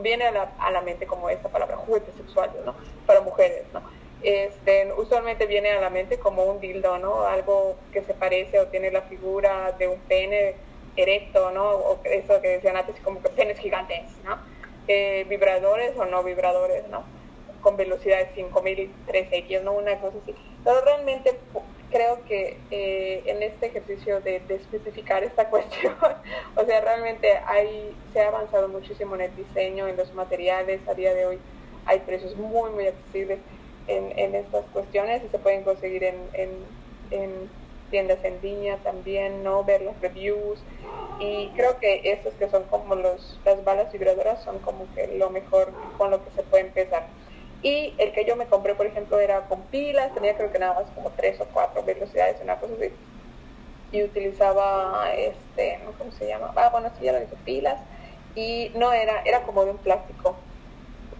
viene 0.00 0.26
a 0.26 0.30
la, 0.32 0.52
a 0.58 0.70
la 0.70 0.80
mente 0.80 1.06
como 1.06 1.30
esta 1.30 1.48
palabra, 1.48 1.76
juguete 1.76 2.12
sexual, 2.12 2.50
¿no? 2.64 2.74
Para 3.06 3.20
mujeres, 3.20 3.64
¿no? 3.72 3.82
Este, 4.22 4.92
usualmente 4.96 5.46
viene 5.46 5.70
a 5.70 5.80
la 5.80 5.90
mente 5.90 6.18
como 6.18 6.44
un 6.44 6.60
dildo, 6.60 6.98
¿no? 6.98 7.22
Algo 7.22 7.76
que 7.92 8.02
se 8.02 8.14
parece 8.14 8.58
o 8.58 8.66
tiene 8.66 8.90
la 8.90 9.02
figura 9.02 9.72
de 9.78 9.86
un 9.86 9.98
pene 10.00 10.56
erecto, 10.96 11.52
¿no? 11.52 11.70
O 11.70 12.00
eso 12.04 12.40
que 12.40 12.48
decían 12.48 12.76
antes, 12.76 12.96
como 13.00 13.22
que 13.22 13.28
penes 13.28 13.58
gigantes, 13.58 14.02
¿no? 14.24 14.38
Eh, 14.88 15.24
vibradores 15.28 15.96
o 15.96 16.04
no 16.04 16.24
vibradores, 16.24 16.88
¿no? 16.88 17.04
Con 17.60 17.76
velocidad 17.76 18.18
de 18.18 18.34
5000, 18.34 18.90
3X, 19.06 19.62
¿no? 19.62 19.72
Una 19.72 20.00
cosa 20.00 20.16
así. 20.22 20.34
Pero 20.64 20.80
realmente 20.80 21.38
creo 21.90 22.24
que 22.26 22.58
eh, 22.70 23.22
en 23.26 23.42
este 23.42 23.66
ejercicio 23.66 24.20
de, 24.20 24.42
especificar 24.48 25.24
esta 25.24 25.48
cuestión, 25.50 25.94
o 26.56 26.64
sea, 26.64 26.80
realmente 26.80 27.28
hay, 27.46 27.94
se 28.12 28.20
ha 28.20 28.28
avanzado 28.28 28.68
muchísimo 28.68 29.14
en 29.14 29.22
el 29.22 29.36
diseño, 29.36 29.86
en 29.86 29.96
los 29.96 30.12
materiales, 30.14 30.80
a 30.88 30.94
día 30.94 31.14
de 31.14 31.26
hoy 31.26 31.38
hay 31.86 32.00
precios 32.00 32.36
muy, 32.36 32.70
muy 32.70 32.86
accesibles 32.86 33.38
en, 33.86 34.34
estas 34.34 34.66
cuestiones 34.66 35.22
y 35.24 35.28
se 35.28 35.38
pueden 35.38 35.64
conseguir 35.64 36.04
en, 36.04 36.16
en, 36.34 37.48
tiendas 37.90 38.22
en 38.22 38.38
línea 38.42 38.76
también, 38.84 39.42
¿no? 39.42 39.64
Ver 39.64 39.80
los 39.80 39.98
reviews 40.02 40.58
y 41.18 41.48
creo 41.56 41.78
que 41.78 42.02
estos 42.04 42.34
que 42.34 42.50
son 42.50 42.64
como 42.64 42.94
los, 42.94 43.40
las 43.46 43.64
balas 43.64 43.90
vibradoras 43.90 44.44
son 44.44 44.58
como 44.58 44.86
que 44.94 45.06
lo 45.16 45.30
mejor 45.30 45.72
con 45.96 46.10
lo 46.10 46.22
que 46.22 46.30
se 46.32 46.42
puede 46.42 46.64
empezar. 46.64 47.06
Y 47.62 47.94
el 47.98 48.12
que 48.12 48.24
yo 48.24 48.36
me 48.36 48.46
compré, 48.46 48.74
por 48.74 48.86
ejemplo, 48.86 49.18
era 49.18 49.42
con 49.42 49.62
pilas, 49.62 50.14
tenía 50.14 50.36
creo 50.36 50.52
que 50.52 50.58
nada 50.58 50.74
más 50.74 50.90
como 50.94 51.10
tres 51.10 51.40
o 51.40 51.44
cuatro 51.46 51.82
velocidades, 51.82 52.40
una 52.42 52.56
cosa 52.56 52.74
así. 52.74 52.92
Y 53.90 54.02
utilizaba, 54.02 55.10
este, 55.16 55.80
¿cómo 55.98 56.12
se 56.12 56.28
llama? 56.28 56.52
Ah, 56.54 56.68
bueno, 56.70 56.90
sí, 56.98 57.04
ya 57.04 57.12
lo 57.12 57.20
dije, 57.20 57.34
pilas. 57.44 57.80
Y 58.34 58.70
no 58.76 58.92
era, 58.92 59.22
era 59.24 59.42
como 59.42 59.64
de 59.64 59.72
un 59.72 59.78
plástico, 59.78 60.36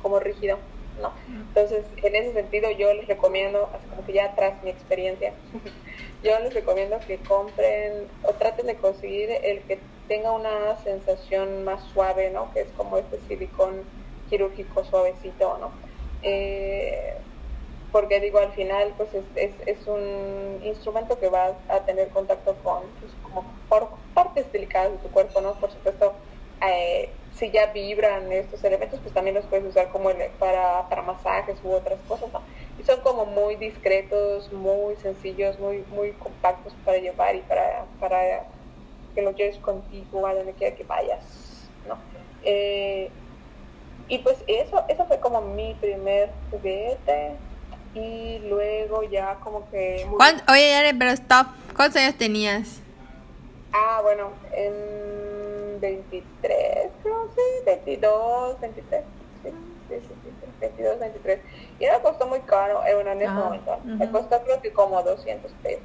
como 0.00 0.20
rígido, 0.20 0.58
¿no? 1.02 1.12
Entonces, 1.28 1.84
en 1.96 2.14
ese 2.14 2.32
sentido, 2.34 2.70
yo 2.70 2.92
les 2.94 3.08
recomiendo, 3.08 3.68
así 3.74 3.86
como 3.88 4.06
que 4.06 4.12
ya 4.12 4.34
tras 4.36 4.62
mi 4.62 4.70
experiencia, 4.70 5.32
yo 6.22 6.38
les 6.38 6.54
recomiendo 6.54 7.00
que 7.06 7.18
compren 7.18 8.06
o 8.22 8.32
traten 8.34 8.66
de 8.66 8.76
conseguir 8.76 9.30
el 9.42 9.60
que 9.62 9.80
tenga 10.06 10.30
una 10.30 10.76
sensación 10.84 11.64
más 11.64 11.82
suave, 11.92 12.30
¿no? 12.30 12.52
Que 12.52 12.60
es 12.60 12.68
como 12.76 12.96
este 12.96 13.18
silicón 13.26 13.82
quirúrgico 14.28 14.84
suavecito, 14.84 15.58
¿no? 15.58 15.87
Eh, 16.22 17.14
porque 17.92 18.20
digo, 18.20 18.38
al 18.38 18.52
final 18.52 18.92
pues 18.96 19.08
es, 19.14 19.52
es, 19.66 19.86
un 19.86 20.60
instrumento 20.62 21.18
que 21.18 21.28
va 21.28 21.54
a 21.68 21.80
tener 21.80 22.08
contacto 22.08 22.54
con 22.62 22.82
pues, 23.00 23.12
como 23.22 23.44
partes 24.14 24.50
delicadas 24.52 24.92
de 24.92 24.98
tu 24.98 25.08
cuerpo, 25.08 25.40
¿no? 25.40 25.54
Por 25.54 25.70
supuesto, 25.70 26.12
eh, 26.66 27.08
si 27.34 27.50
ya 27.50 27.66
vibran 27.72 28.30
estos 28.32 28.62
elementos, 28.64 29.00
pues 29.00 29.14
también 29.14 29.36
los 29.36 29.46
puedes 29.46 29.64
usar 29.64 29.88
como 29.90 30.10
para, 30.38 30.88
para 30.88 31.02
masajes 31.02 31.56
u 31.64 31.70
otras 31.72 31.98
cosas, 32.08 32.32
¿no? 32.32 32.42
Y 32.78 32.82
son 32.84 33.00
como 33.00 33.24
muy 33.24 33.56
discretos, 33.56 34.52
muy 34.52 34.96
sencillos, 34.96 35.58
muy, 35.58 35.84
muy 35.90 36.12
compactos 36.12 36.74
para 36.84 36.98
llevar 36.98 37.36
y 37.36 37.40
para, 37.40 37.86
para 38.00 38.44
que 39.14 39.22
los 39.22 39.34
lleves 39.34 39.56
contigo 39.58 40.26
a 40.26 40.34
donde 40.34 40.52
quiera 40.52 40.76
que 40.76 40.84
vayas, 40.84 41.68
¿no? 41.86 41.96
Eh, 42.42 43.10
y 44.08 44.18
pues 44.18 44.38
eso, 44.46 44.84
eso 44.88 45.04
fue 45.06 45.20
como 45.20 45.40
mi 45.40 45.74
primer 45.74 46.30
juguete. 46.50 47.32
Y 47.94 48.38
luego 48.48 49.02
ya 49.02 49.36
como 49.36 49.68
que... 49.70 50.06
Oye, 50.48 50.70
Yare, 50.70 50.94
pero 50.94 51.10
stop. 51.12 51.48
¿Cuántos 51.74 52.00
años 52.00 52.16
tenías? 52.16 52.80
Ah, 53.72 54.00
bueno, 54.02 54.30
en 54.52 55.80
23, 55.80 56.90
creo, 57.02 57.28
sí, 57.34 57.64
22, 57.66 58.60
23. 58.60 59.04
Sí, 59.42 59.50
sí, 59.88 59.96
sí, 60.00 60.46
22, 60.60 60.98
23. 60.98 61.40
Y 61.80 61.86
me 61.86 62.00
costó 62.00 62.26
muy 62.26 62.40
caro, 62.40 62.84
eh, 62.86 62.94
bueno, 62.94 63.12
en 63.12 63.18
ese 63.18 63.26
ah, 63.26 63.34
momento. 63.34 63.78
Me 63.84 64.10
costó 64.10 64.42
creo 64.42 64.60
que 64.60 64.72
como 64.72 65.02
200 65.02 65.50
pesos. 65.62 65.82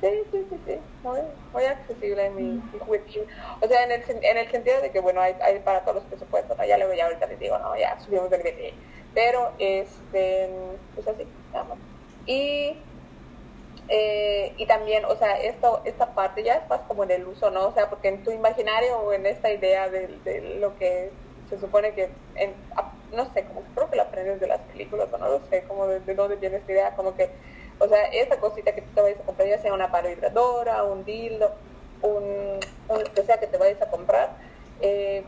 Sí, 0.00 0.08
sí, 0.30 0.46
sí, 0.50 0.60
sí, 0.66 0.78
muy, 1.02 1.20
muy 1.52 1.64
accesible 1.64 2.28
mi, 2.30 2.42
mi 2.42 2.78
O 3.60 3.68
sea, 3.68 3.84
en 3.84 3.92
el, 3.92 4.02
en 4.08 4.36
el 4.36 4.50
sentido 4.50 4.80
de 4.82 4.90
que, 4.90 5.00
bueno, 5.00 5.20
hay, 5.20 5.34
hay 5.40 5.60
para 5.60 5.80
todos 5.80 5.96
los 5.96 6.04
presupuestos, 6.04 6.58
¿no? 6.58 6.64
Ya 6.64 6.76
luego 6.76 6.92
ya 6.94 7.06
ahorita 7.06 7.26
les 7.26 7.38
digo, 7.38 7.58
no, 7.58 7.76
ya 7.76 7.98
subimos 8.00 8.30
el 8.32 8.40
grete. 8.40 8.74
Pero, 9.14 9.52
este, 9.58 10.50
pues 10.94 11.08
así, 11.08 11.26
vamos. 11.52 11.78
Y, 12.26 12.76
eh, 13.88 14.52
y 14.56 14.66
también, 14.66 15.04
o 15.06 15.16
sea, 15.16 15.40
esto, 15.40 15.80
esta 15.84 16.14
parte 16.14 16.42
ya 16.42 16.54
es 16.56 16.68
más 16.68 16.80
como 16.82 17.04
en 17.04 17.12
el 17.12 17.26
uso, 17.26 17.50
¿no? 17.50 17.68
O 17.68 17.72
sea, 17.72 17.88
porque 17.88 18.08
en 18.08 18.24
tu 18.24 18.30
imaginario 18.30 18.98
o 18.98 19.12
en 19.12 19.24
esta 19.26 19.50
idea 19.52 19.88
de, 19.88 20.08
de 20.24 20.58
lo 20.58 20.76
que 20.76 21.12
se 21.48 21.58
supone 21.58 21.94
que, 21.94 22.10
en, 22.34 22.52
no 23.12 23.32
sé, 23.32 23.44
como 23.44 23.62
creo 23.74 23.88
que 23.88 23.96
lo 23.96 24.02
aprendes 24.02 24.40
de 24.40 24.48
las 24.48 24.60
películas, 24.60 25.08
o 25.12 25.18
no 25.18 25.28
lo 25.28 25.40
sé, 25.48 25.62
como 25.64 25.86
de, 25.86 26.00
de 26.00 26.14
dónde 26.14 26.36
viene 26.36 26.56
esta 26.56 26.72
idea, 26.72 26.96
como 26.96 27.14
que 27.16 27.30
o 27.78 27.88
sea, 27.88 28.04
esa 28.06 28.38
cosita 28.38 28.74
que 28.74 28.82
tú 28.82 28.90
te 28.94 29.00
vayas 29.00 29.20
a 29.20 29.24
comprar, 29.24 29.48
ya 29.48 29.58
sea 29.58 29.72
una 29.72 29.90
palo 29.90 30.08
vibradora, 30.08 30.84
un 30.84 31.04
dildo, 31.04 31.52
un, 32.02 32.60
un 32.88 33.02
que 33.14 33.22
sea 33.22 33.38
que 33.38 33.46
te 33.46 33.58
vayas 33.58 33.80
a 33.82 33.90
comprar, 33.90 34.30
eh, 34.80 35.24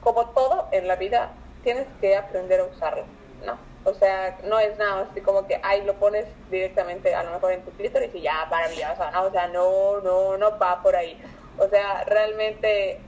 como 0.00 0.30
todo 0.30 0.68
en 0.72 0.88
la 0.88 0.96
vida, 0.96 1.32
tienes 1.62 1.86
que 2.00 2.16
aprender 2.16 2.60
a 2.60 2.64
usarlo, 2.64 3.04
¿no? 3.44 3.58
O 3.84 3.94
sea, 3.94 4.38
no 4.44 4.58
es 4.58 4.76
nada 4.76 5.08
así 5.10 5.20
como 5.20 5.46
que 5.46 5.58
ahí 5.62 5.82
lo 5.84 5.94
pones 5.94 6.26
directamente 6.50 7.14
a 7.14 7.22
lo 7.22 7.30
mejor 7.30 7.52
en 7.52 7.62
tu 7.62 7.70
clítoris 7.72 8.14
y 8.14 8.22
ya 8.22 8.46
maravilloso, 8.50 9.10
¿no? 9.10 9.24
O 9.24 9.30
sea, 9.30 9.48
no, 9.48 10.00
no, 10.00 10.36
no 10.36 10.58
va 10.58 10.82
por 10.82 10.96
ahí. 10.96 11.18
O 11.58 11.68
sea, 11.68 12.04
realmente, 12.04 13.00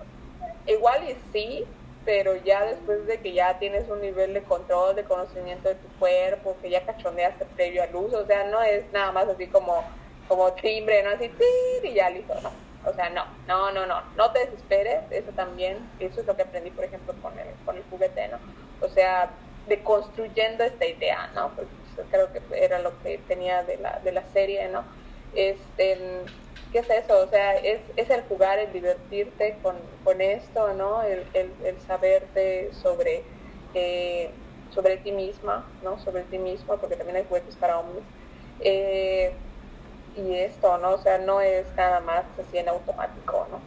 igual 0.66 1.08
y 1.08 1.16
sí, 1.32 1.66
pero 2.04 2.36
ya 2.36 2.64
después 2.64 3.06
de 3.06 3.20
que 3.20 3.32
ya 3.32 3.58
tienes 3.58 3.88
un 3.88 4.00
nivel 4.00 4.34
de 4.34 4.42
control, 4.42 4.96
de 4.96 5.04
conocimiento 5.04 5.68
de 5.68 5.76
tu 5.76 5.88
cuerpo, 5.98 6.56
que 6.60 6.70
ya 6.70 6.84
cachondeaste 6.84 7.44
previo 7.56 7.82
al 7.82 7.94
uso, 7.94 8.18
o 8.18 8.26
sea, 8.26 8.44
no 8.44 8.62
es 8.62 8.90
nada 8.92 9.12
más 9.12 9.28
así 9.28 9.46
como, 9.46 9.84
como 10.28 10.52
timbre, 10.54 11.02
¿no? 11.02 11.10
Así, 11.10 11.30
y 11.82 11.92
ya 11.92 12.10
listo, 12.10 12.34
no. 12.42 12.50
O 12.84 12.92
sea, 12.94 13.10
no, 13.10 13.24
no, 13.46 13.70
no, 13.70 13.86
no, 13.86 14.02
no 14.16 14.32
te 14.32 14.40
desesperes, 14.40 15.02
eso 15.10 15.30
también, 15.36 15.78
eso 16.00 16.20
es 16.20 16.26
lo 16.26 16.34
que 16.34 16.42
aprendí, 16.42 16.70
por 16.70 16.84
ejemplo, 16.84 17.14
con 17.22 17.38
el, 17.38 17.46
con 17.64 17.76
el 17.76 17.84
juguete, 17.88 18.28
¿no? 18.28 18.38
O 18.84 18.88
sea, 18.88 19.30
de 19.68 19.82
construyendo 19.84 20.64
esta 20.64 20.84
idea, 20.84 21.30
¿no? 21.34 21.50
Pues, 21.50 21.68
creo 22.10 22.32
que 22.32 22.40
era 22.52 22.80
lo 22.80 23.00
que 23.02 23.18
tenía 23.28 23.62
de 23.62 23.76
la, 23.76 24.00
de 24.00 24.12
la 24.12 24.24
serie, 24.32 24.68
¿no? 24.68 24.82
Este, 25.34 26.24
¿qué 26.72 26.78
es 26.78 26.90
eso? 26.90 27.20
O 27.20 27.28
sea, 27.28 27.54
es, 27.56 27.80
es 27.96 28.10
el 28.10 28.22
jugar, 28.22 28.58
el 28.58 28.72
divertirte 28.72 29.58
con, 29.62 29.76
con 30.04 30.20
esto, 30.20 30.72
¿no? 30.74 31.02
El, 31.02 31.24
el, 31.34 31.80
saberte 31.86 32.70
sobre, 32.72 33.22
eh, 33.74 34.30
sobre 34.74 34.96
ti 34.96 35.12
misma, 35.12 35.66
¿no? 35.82 35.98
Sobre 36.00 36.22
ti 36.22 36.38
mismo, 36.38 36.76
porque 36.78 36.96
también 36.96 37.18
hay 37.18 37.24
juguetes 37.28 37.54
para 37.56 37.78
hombres. 37.78 38.02
Eh, 38.60 39.32
y 40.16 40.34
esto, 40.34 40.78
¿no? 40.78 40.92
O 40.92 40.98
sea, 40.98 41.18
no 41.18 41.40
es 41.40 41.66
nada 41.76 42.00
más 42.00 42.24
así 42.40 42.58
en 42.58 42.68
automático, 42.68 43.46
¿no? 43.50 43.60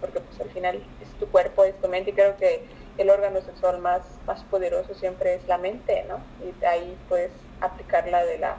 Porque 0.00 0.20
pues 0.20 0.40
al 0.40 0.50
final 0.50 0.82
es 1.02 1.08
tu 1.18 1.26
cuerpo, 1.30 1.64
es 1.64 1.78
tu 1.80 1.88
mente 1.88 2.10
y 2.10 2.14
creo 2.14 2.36
que 2.36 2.64
el 2.96 3.10
órgano 3.10 3.40
sexual 3.42 3.78
más, 3.78 4.02
más 4.26 4.42
poderoso 4.44 4.94
siempre 4.94 5.34
es 5.34 5.46
la 5.46 5.58
mente, 5.58 6.04
¿no? 6.08 6.20
Y 6.42 6.64
ahí 6.64 6.96
puedes 7.08 7.32
aplicar 7.60 8.08
la 8.08 8.24
de 8.24 8.38
la, 8.38 8.56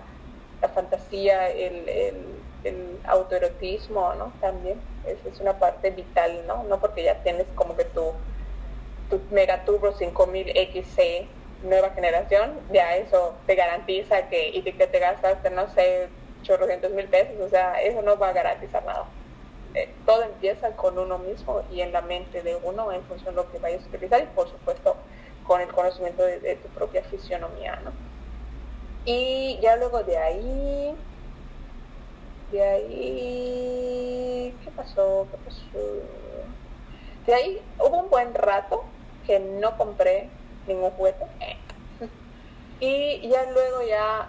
la 0.61 0.69
fantasía, 0.69 1.49
el 1.49 2.36
el 2.63 2.99
autoerotismo, 3.05 4.13
¿no? 4.15 4.31
También 4.41 4.79
es, 5.05 5.17
es 5.31 5.39
una 5.39 5.57
parte 5.59 5.91
vital, 5.91 6.45
¿no? 6.47 6.63
No 6.63 6.79
porque 6.79 7.03
ya 7.03 7.21
tienes 7.23 7.47
como 7.55 7.75
que 7.75 7.85
tu, 7.85 8.11
tu 9.09 9.21
Megaturbo 9.31 9.93
5000 9.93 10.53
XC 10.73 11.27
nueva 11.63 11.89
generación, 11.91 12.53
ya 12.71 12.95
eso 12.95 13.33
te 13.45 13.55
garantiza 13.55 14.29
que, 14.29 14.49
y 14.49 14.61
que 14.61 14.87
te 14.87 14.99
gastaste, 14.99 15.49
no 15.49 15.67
sé, 15.73 16.07
chorrocientos 16.43 16.91
mil 16.91 17.07
pesos, 17.07 17.35
o 17.39 17.49
sea, 17.49 17.81
eso 17.81 18.01
no 18.01 18.17
va 18.17 18.29
a 18.29 18.33
garantizar 18.33 18.83
nada. 18.85 19.05
Eh, 19.73 19.89
todo 20.05 20.23
empieza 20.23 20.71
con 20.71 20.97
uno 20.97 21.17
mismo 21.17 21.61
y 21.71 21.81
en 21.81 21.91
la 21.91 22.01
mente 22.01 22.41
de 22.41 22.55
uno 22.55 22.91
en 22.91 23.03
función 23.03 23.35
de 23.35 23.41
lo 23.41 23.51
que 23.51 23.59
vayas 23.59 23.83
a 23.83 23.87
utilizar 23.87 24.21
y 24.21 24.25
por 24.27 24.49
supuesto 24.49 24.95
con 25.45 25.61
el 25.61 25.71
conocimiento 25.71 26.23
de, 26.23 26.39
de 26.39 26.55
tu 26.55 26.67
propia 26.69 27.03
fisionomía, 27.03 27.77
¿no? 27.83 27.91
Y 29.05 29.57
ya 29.61 29.75
luego 29.77 30.03
de 30.03 30.17
ahí, 30.17 30.95
de 32.51 32.63
ahí, 32.63 34.55
¿qué 34.63 34.71
pasó? 34.71 35.27
¿Qué 35.31 35.37
pasó? 35.37 35.61
De 37.25 37.33
ahí 37.33 37.61
hubo 37.79 38.03
un 38.03 38.09
buen 38.09 38.33
rato 38.33 38.83
que 39.25 39.39
no 39.39 39.77
compré 39.77 40.29
ningún 40.67 40.91
juguete. 40.91 41.25
Y 42.79 43.27
ya 43.27 43.49
luego 43.51 43.81
ya 43.81 44.27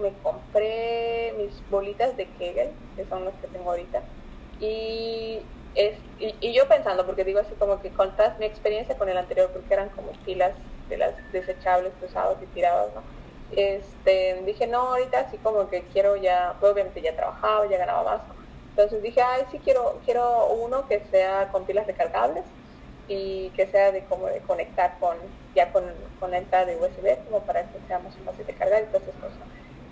me 0.00 0.12
compré 0.22 1.34
mis 1.36 1.70
bolitas 1.70 2.16
de 2.16 2.26
Kegel, 2.38 2.70
que 2.96 3.04
son 3.04 3.26
las 3.26 3.34
que 3.34 3.48
tengo 3.48 3.70
ahorita. 3.70 4.02
Y, 4.60 5.40
es, 5.74 5.98
y, 6.18 6.52
yo 6.52 6.66
pensando, 6.68 7.04
porque 7.04 7.24
digo 7.24 7.40
así 7.40 7.52
como 7.58 7.80
que 7.80 7.90
contas 7.90 8.38
mi 8.38 8.46
experiencia 8.46 8.96
con 8.96 9.08
el 9.08 9.18
anterior, 9.18 9.50
porque 9.52 9.74
eran 9.74 9.90
como 9.90 10.12
pilas 10.24 10.52
de 10.88 10.96
las 10.96 11.14
desechables 11.32 11.92
que 12.00 12.06
y 12.06 12.46
tirabas, 12.54 12.94
¿no? 12.94 13.02
Este, 13.56 14.42
dije, 14.44 14.66
no, 14.66 14.80
ahorita 14.94 15.20
así 15.20 15.38
como 15.38 15.68
que 15.68 15.82
quiero 15.92 16.16
ya, 16.16 16.54
obviamente 16.60 17.00
ya 17.00 17.14
trabajaba, 17.14 17.66
ya 17.68 17.78
ganaba 17.78 18.04
más. 18.04 18.20
Entonces 18.70 19.02
dije, 19.02 19.22
ay, 19.22 19.44
sí 19.50 19.60
quiero, 19.62 20.00
quiero 20.04 20.46
uno 20.48 20.88
que 20.88 21.00
sea 21.10 21.48
con 21.52 21.64
pilas 21.64 21.86
recargables 21.86 22.44
y 23.06 23.50
que 23.50 23.66
sea 23.66 23.92
de 23.92 24.04
como 24.04 24.26
de 24.26 24.40
conectar 24.40 24.98
con, 24.98 25.16
ya 25.54 25.70
con, 25.72 25.84
con 26.18 26.34
entrada 26.34 26.66
de 26.66 26.76
USB, 26.76 27.24
como 27.26 27.40
para 27.40 27.62
que 27.62 27.78
sea 27.86 27.98
más 28.00 28.14
fácil 28.24 28.46
de 28.46 28.54
cargar 28.54 28.82
y 28.82 28.86
todas 28.86 29.02
esas 29.02 29.14
cosas. 29.16 29.38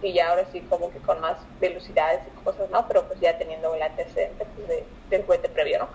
Y 0.03 0.12
ya 0.12 0.31
ahora 0.31 0.44
sí 0.51 0.61
como 0.62 0.90
que 0.90 0.98
con 0.98 1.20
más 1.20 1.37
velocidades 1.61 2.22
y 2.27 2.44
cosas, 2.44 2.68
¿no? 2.70 2.88
Pero 2.88 3.05
pues 3.07 3.20
ya 3.20 3.38
teniendo 3.38 3.72
el 3.75 3.83
antecedente 3.83 4.44
pues, 4.57 4.68
de, 4.68 4.85
del 5.11 5.25
juguete 5.25 5.48
previo, 5.48 5.79
¿no? 5.79 5.88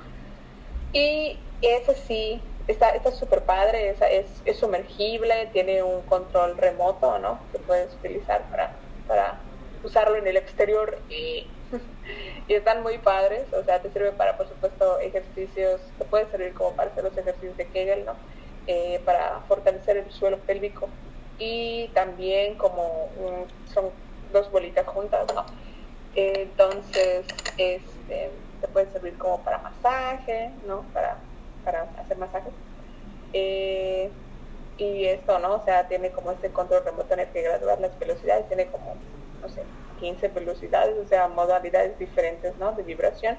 Y 0.93 1.37
ese 1.61 1.95
sí, 1.95 2.41
está 2.67 3.11
súper 3.11 3.43
padre, 3.43 3.89
es, 3.89 4.27
es, 4.45 4.57
sumergible, 4.57 5.49
tiene 5.53 5.83
un 5.83 6.01
control 6.01 6.57
remoto, 6.57 7.17
¿no? 7.19 7.39
Que 7.51 7.59
puedes 7.59 7.93
utilizar 7.95 8.43
para, 8.49 8.71
para 9.07 9.39
usarlo 9.83 10.17
en 10.17 10.27
el 10.27 10.37
exterior 10.37 10.99
y, 11.09 11.47
y, 12.47 12.53
están 12.53 12.83
muy 12.83 12.97
padres, 12.97 13.45
o 13.53 13.63
sea, 13.63 13.81
te 13.81 13.89
sirve 13.91 14.11
para, 14.11 14.35
por 14.37 14.47
supuesto, 14.47 14.99
ejercicios, 14.99 15.81
te 15.97 16.05
puede 16.05 16.29
servir 16.29 16.53
como 16.53 16.71
para 16.73 16.91
hacer 16.91 17.03
los 17.03 17.17
ejercicios 17.17 17.55
de 17.57 17.67
Kegel, 17.67 18.05
¿no? 18.05 18.15
Eh, 18.67 19.01
para 19.05 19.39
fortalecer 19.47 19.97
el 19.97 20.11
suelo 20.11 20.37
pélvico 20.39 20.89
y 21.39 21.87
también 21.93 22.55
como 22.55 23.07
son 23.73 23.91
dos 24.33 24.51
bolitas 24.51 24.85
juntas, 24.87 25.25
¿no? 25.33 25.45
entonces, 26.15 27.27
este, 27.57 28.31
te 28.59 28.67
puede 28.69 28.91
servir 28.91 29.15
como 29.19 29.39
para 29.43 29.59
masaje, 29.59 30.49
¿no? 30.65 30.83
Para, 30.91 31.17
para 31.67 31.81
hacer 31.99 32.17
masajes. 32.17 32.53
Eh, 33.33 34.09
y 34.77 35.05
esto, 35.05 35.37
¿no? 35.39 35.55
O 35.55 35.65
sea, 35.65 35.85
tiene 35.89 36.11
como 36.11 36.31
este 36.31 36.49
control 36.49 36.85
remoto 36.85 37.13
en 37.13 37.19
el 37.21 37.27
que 37.27 37.41
graduar 37.41 37.81
las 37.81 37.99
velocidades, 37.99 38.47
tiene 38.47 38.67
como, 38.67 38.95
no 39.41 39.49
sé, 39.49 39.63
15 39.99 40.29
velocidades, 40.29 40.95
o 40.97 41.05
sea, 41.09 41.27
modalidades 41.27 41.99
diferentes, 41.99 42.55
¿no? 42.55 42.71
De 42.71 42.83
vibración 42.83 43.35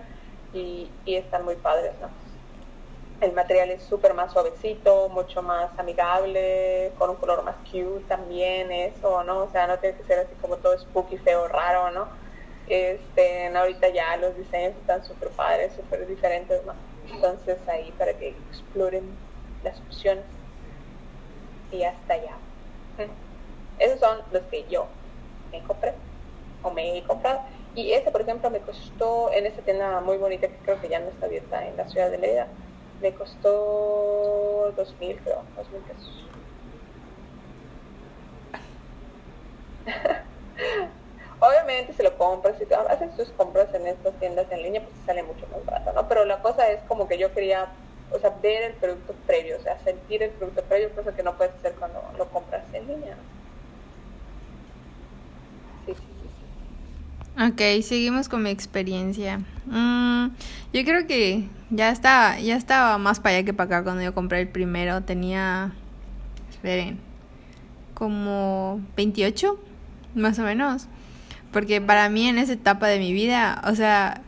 y, 0.53 0.91
están 1.07 1.43
muy 1.47 1.55
padres, 1.57 1.93
¿no? 2.03 2.11
El 3.23 3.33
material 3.33 3.71
es 3.71 3.83
súper 3.83 4.12
más 4.12 4.31
suavecito, 4.33 5.09
mucho 5.09 5.41
más 5.41 5.71
amigable, 5.79 6.93
con 6.99 7.09
un 7.09 7.17
color 7.17 7.43
más 7.45 7.57
cute 7.71 8.05
también, 8.09 8.71
eso, 8.71 9.25
¿no? 9.25 9.45
O 9.45 9.51
sea, 9.51 9.67
no 9.67 9.79
tiene 9.79 9.97
que 9.97 10.05
ser 10.05 10.19
así 10.19 10.35
como 10.43 10.57
todo 10.59 10.79
spooky, 10.79 11.17
feo, 11.17 11.49
raro, 11.49 11.91
¿no? 11.93 12.09
Este, 12.69 13.49
ahorita 13.57 13.88
ya 13.88 14.19
los 14.19 14.37
diseños 14.37 14.75
están 14.77 15.03
súper 15.03 15.31
padres, 15.31 15.73
súper 15.75 16.07
diferentes, 16.07 16.62
¿no? 16.67 16.75
Entonces 17.11 17.59
ahí 17.68 17.92
para 17.99 18.12
que 18.14 18.29
exploren 18.51 19.05
las 19.64 19.79
opciones 19.81 20.25
y 21.73 21.83
hasta 21.83 22.14
allá. 22.14 22.37
Esos 23.79 24.01
son 24.01 24.18
los 24.33 24.42
que 24.44 24.66
yo 24.68 24.87
me 25.53 25.62
compré 25.62 25.94
o 26.62 26.71
me 26.71 26.99
he 26.99 27.03
comprado. 27.05 27.40
Y 27.75 27.92
ese, 27.92 28.11
por 28.11 28.23
ejemplo, 28.23 28.51
me 28.51 28.61
costó 28.61 29.31
en 29.33 29.47
esa 29.47 29.62
tienda 29.62 30.01
muy 30.01 30.16
bonita 30.16 30.49
que 30.49 30.57
creo 30.64 30.81
que 30.81 30.88
ya 30.88 31.01
no 31.01 31.09
está 31.09 31.27
abierta 31.27 31.66
en 31.66 31.77
la 31.77 31.88
ciudad 31.88 32.11
de 32.11 32.18
Leida. 32.18 32.49
Me 33.01 33.14
costó 33.14 34.73
dos 34.77 34.97
mil, 35.01 35.16
creo, 35.23 35.42
dos 35.57 35.71
mil 35.71 35.83
pesos. 35.83 36.25
Obviamente 41.40 41.92
si 41.92 42.03
lo 42.03 42.16
compras, 42.16 42.57
si 42.59 42.66
haces 42.74 43.16
tus 43.16 43.29
compras 43.31 43.72
en 43.72 43.87
estas 43.87 44.14
tiendas 44.18 44.46
en 44.51 44.62
línea, 44.62 44.83
pues 44.83 44.94
sale 45.07 45.22
mucho 45.22 45.46
más 45.53 45.64
barato, 45.64 45.92
¿no? 45.92 46.09
Pero 46.09 46.24
la 46.24 46.42
cosa 46.42 46.68
es 46.70 46.81
como 46.88 47.07
que 47.07 47.16
yo 47.16 47.33
quería, 47.33 47.66
o 48.12 48.18
sea, 48.18 48.35
ver 48.42 48.62
el 48.62 48.72
producto 48.74 49.14
previo, 49.27 49.57
o 49.59 49.62
sea, 49.62 49.79
sentir 49.85 50.22
el 50.22 50.31
producto 50.31 50.62
previo, 50.64 50.90
cosa 50.94 51.14
que 51.14 51.22
no 51.22 51.37
puedes 51.37 51.55
hacer 51.55 51.74
cuando 51.74 52.03
lo 52.16 52.29
compras 52.29 52.64
en 52.72 52.88
línea, 52.88 53.16
Sí, 55.87 55.94
sí, 55.94 56.03
sí, 56.20 56.29
sí. 57.37 57.79
Ok, 57.81 57.83
seguimos 57.83 58.29
con 58.29 58.42
mi 58.42 58.51
experiencia. 58.51 59.40
Mm, 59.66 60.31
yo 60.72 60.85
creo 60.85 61.07
que 61.07 61.48
ya 61.70 61.90
estaba, 61.90 62.38
ya 62.40 62.57
estaba 62.57 62.98
más 62.98 63.20
para 63.20 63.37
allá 63.37 63.44
que 63.46 63.55
para 63.55 63.77
acá 63.79 63.85
cuando 63.85 64.03
yo 64.03 64.12
compré 64.12 64.40
el 64.40 64.48
primero. 64.48 65.03
Tenía, 65.03 65.72
esperen, 66.51 66.98
como 67.94 68.81
28, 68.96 69.59
más 70.14 70.38
o 70.38 70.42
menos. 70.42 70.88
Porque 71.53 71.81
para 71.81 72.09
mí 72.09 72.29
en 72.29 72.39
esa 72.39 72.53
etapa 72.53 72.89
de 72.89 72.99
mi 72.99 73.13
vida, 73.13 73.63
o 73.67 73.75
sea, 73.75 74.23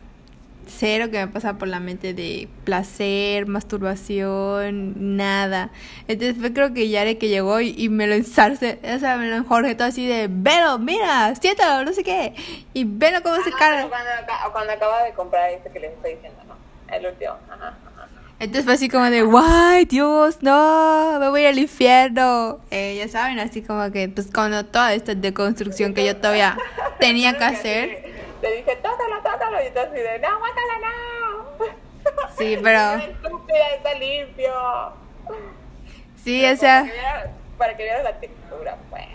cero 0.67 1.09
que 1.11 1.19
me 1.19 1.27
pasa 1.27 1.55
por 1.55 1.67
la 1.67 1.79
mente 1.79 2.13
de 2.13 2.47
placer, 2.63 3.47
masturbación, 3.47 5.15
nada. 5.17 5.69
Entonces 6.07 6.37
fue 6.39 6.53
creo 6.53 6.73
que 6.73 6.89
Yare 6.89 7.17
que 7.17 7.27
llegó 7.27 7.59
y, 7.61 7.89
me 7.89 8.07
lo 8.07 8.15
ensarce, 8.15 8.79
o 8.83 8.99
sea, 8.99 9.17
me 9.17 9.29
lo 9.29 9.35
enjorjetó 9.35 9.83
así 9.83 10.07
de, 10.07 10.27
velo, 10.29 10.79
mira, 10.79 11.33
siéntalo, 11.35 11.85
no 11.85 11.93
sé 11.93 12.03
qué. 12.03 12.33
Y 12.73 12.85
velo 12.85 13.21
cómo 13.21 13.35
se 13.43 13.51
carga. 13.51 13.87
Cuando, 13.87 14.51
cuando 14.51 14.73
acaba 14.73 15.03
de 15.03 15.13
comprar 15.13 15.49
este 15.51 15.69
que 15.69 15.79
les 15.79 15.91
estoy 15.91 16.13
diciendo, 16.15 16.39
¿no? 16.47 16.55
El 16.93 17.05
último, 17.05 17.33
ajá. 17.49 17.77
Entonces 18.41 18.65
fue 18.65 18.73
así 18.73 18.89
como 18.89 19.05
de, 19.05 19.21
guay, 19.21 19.85
Dios, 19.85 20.41
no, 20.41 21.19
me 21.19 21.29
voy 21.29 21.45
al 21.45 21.59
infierno. 21.59 22.57
Eh, 22.71 22.95
ya 22.97 23.07
saben, 23.07 23.37
así 23.37 23.61
como 23.61 23.91
que, 23.91 24.09
pues, 24.09 24.31
cuando 24.33 24.65
toda 24.65 24.95
esta 24.95 25.13
deconstrucción 25.13 25.93
que 25.93 26.03
yo 26.03 26.17
todavía 26.17 26.57
tenía 26.99 27.37
que 27.37 27.43
hacer. 27.43 28.03
Le 28.41 28.55
dije, 28.55 28.77
tócalo, 28.77 29.17
tócalo, 29.17 29.61
y 29.63 29.67
entonces 29.67 29.93
de, 29.93 30.17
no, 30.17 30.39
mátala, 30.39 30.73
no. 30.81 31.65
Sí, 32.35 32.57
pero. 32.63 32.79
estúpida, 33.13 33.75
está 33.77 33.93
limpio. 33.93 34.53
Sí, 36.23 36.43
o 36.43 36.55
sea. 36.55 36.91
Para 37.59 37.77
que, 37.77 37.83
viera, 37.83 38.01
la 38.01 38.19
textura, 38.19 38.75
pues. 38.89 39.05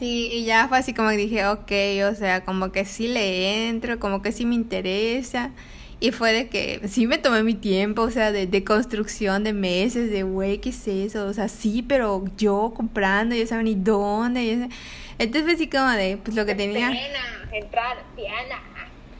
Sí, 0.00 0.28
y 0.32 0.44
ya 0.44 0.66
fue 0.66 0.78
así 0.78 0.92
como 0.92 1.10
que 1.10 1.16
dije, 1.18 1.46
ok, 1.46 1.70
o 2.10 2.16
sea, 2.16 2.44
como 2.44 2.72
que 2.72 2.84
sí 2.84 3.06
le 3.06 3.68
entro, 3.68 4.00
como 4.00 4.22
que 4.22 4.32
sí 4.32 4.44
me 4.44 4.56
interesa. 4.56 5.52
Y 6.00 6.12
fue 6.12 6.32
de 6.32 6.48
que 6.48 6.80
sí 6.88 7.06
me 7.06 7.18
tomé 7.18 7.42
mi 7.42 7.54
tiempo, 7.54 8.02
o 8.02 8.10
sea, 8.10 8.32
de, 8.32 8.46
de 8.46 8.64
construcción 8.64 9.44
de 9.44 9.52
meses, 9.52 10.10
de, 10.10 10.22
güey, 10.22 10.58
¿qué 10.58 10.70
es 10.70 10.88
eso? 10.88 11.26
O 11.26 11.32
sea, 11.34 11.48
sí, 11.48 11.84
pero 11.86 12.24
yo 12.38 12.72
comprando, 12.74 13.34
ya 13.34 13.46
saben 13.46 13.66
ni 13.66 13.74
dónde. 13.74 14.70
Entonces 15.18 15.42
fue 15.42 15.52
así 15.52 15.68
como 15.68 15.90
de, 15.90 16.16
pues 16.16 16.34
lo 16.34 16.46
que 16.46 16.54
tenía... 16.54 16.88
Pena, 16.88 17.48
entrar, 17.52 17.98
piana, 18.16 18.62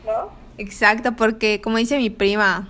¿no? 0.07 0.33
Exacto, 0.57 1.17
porque 1.17 1.61
como 1.61 1.77
dice 1.77 1.99
mi 1.99 2.09
prima, 2.09 2.69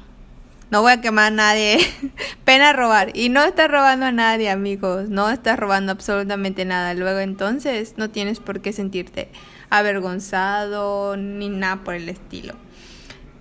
no 0.70 0.82
voy 0.82 0.92
a 0.92 1.00
quemar 1.00 1.26
a 1.26 1.30
nadie. 1.30 1.78
Pena 2.44 2.72
robar. 2.72 3.10
Y 3.16 3.28
no 3.28 3.42
estás 3.44 3.68
robando 3.70 4.06
a 4.06 4.12
nadie, 4.12 4.50
amigos. 4.50 5.08
No 5.08 5.28
estás 5.28 5.58
robando 5.58 5.90
absolutamente 5.92 6.64
nada. 6.64 6.94
Luego 6.94 7.18
entonces 7.18 7.94
no 7.96 8.10
tienes 8.10 8.38
por 8.38 8.60
qué 8.60 8.72
sentirte 8.72 9.28
avergonzado 9.68 11.16
ni 11.16 11.48
nada 11.48 11.82
por 11.82 11.94
el 11.94 12.08
estilo. 12.08 12.54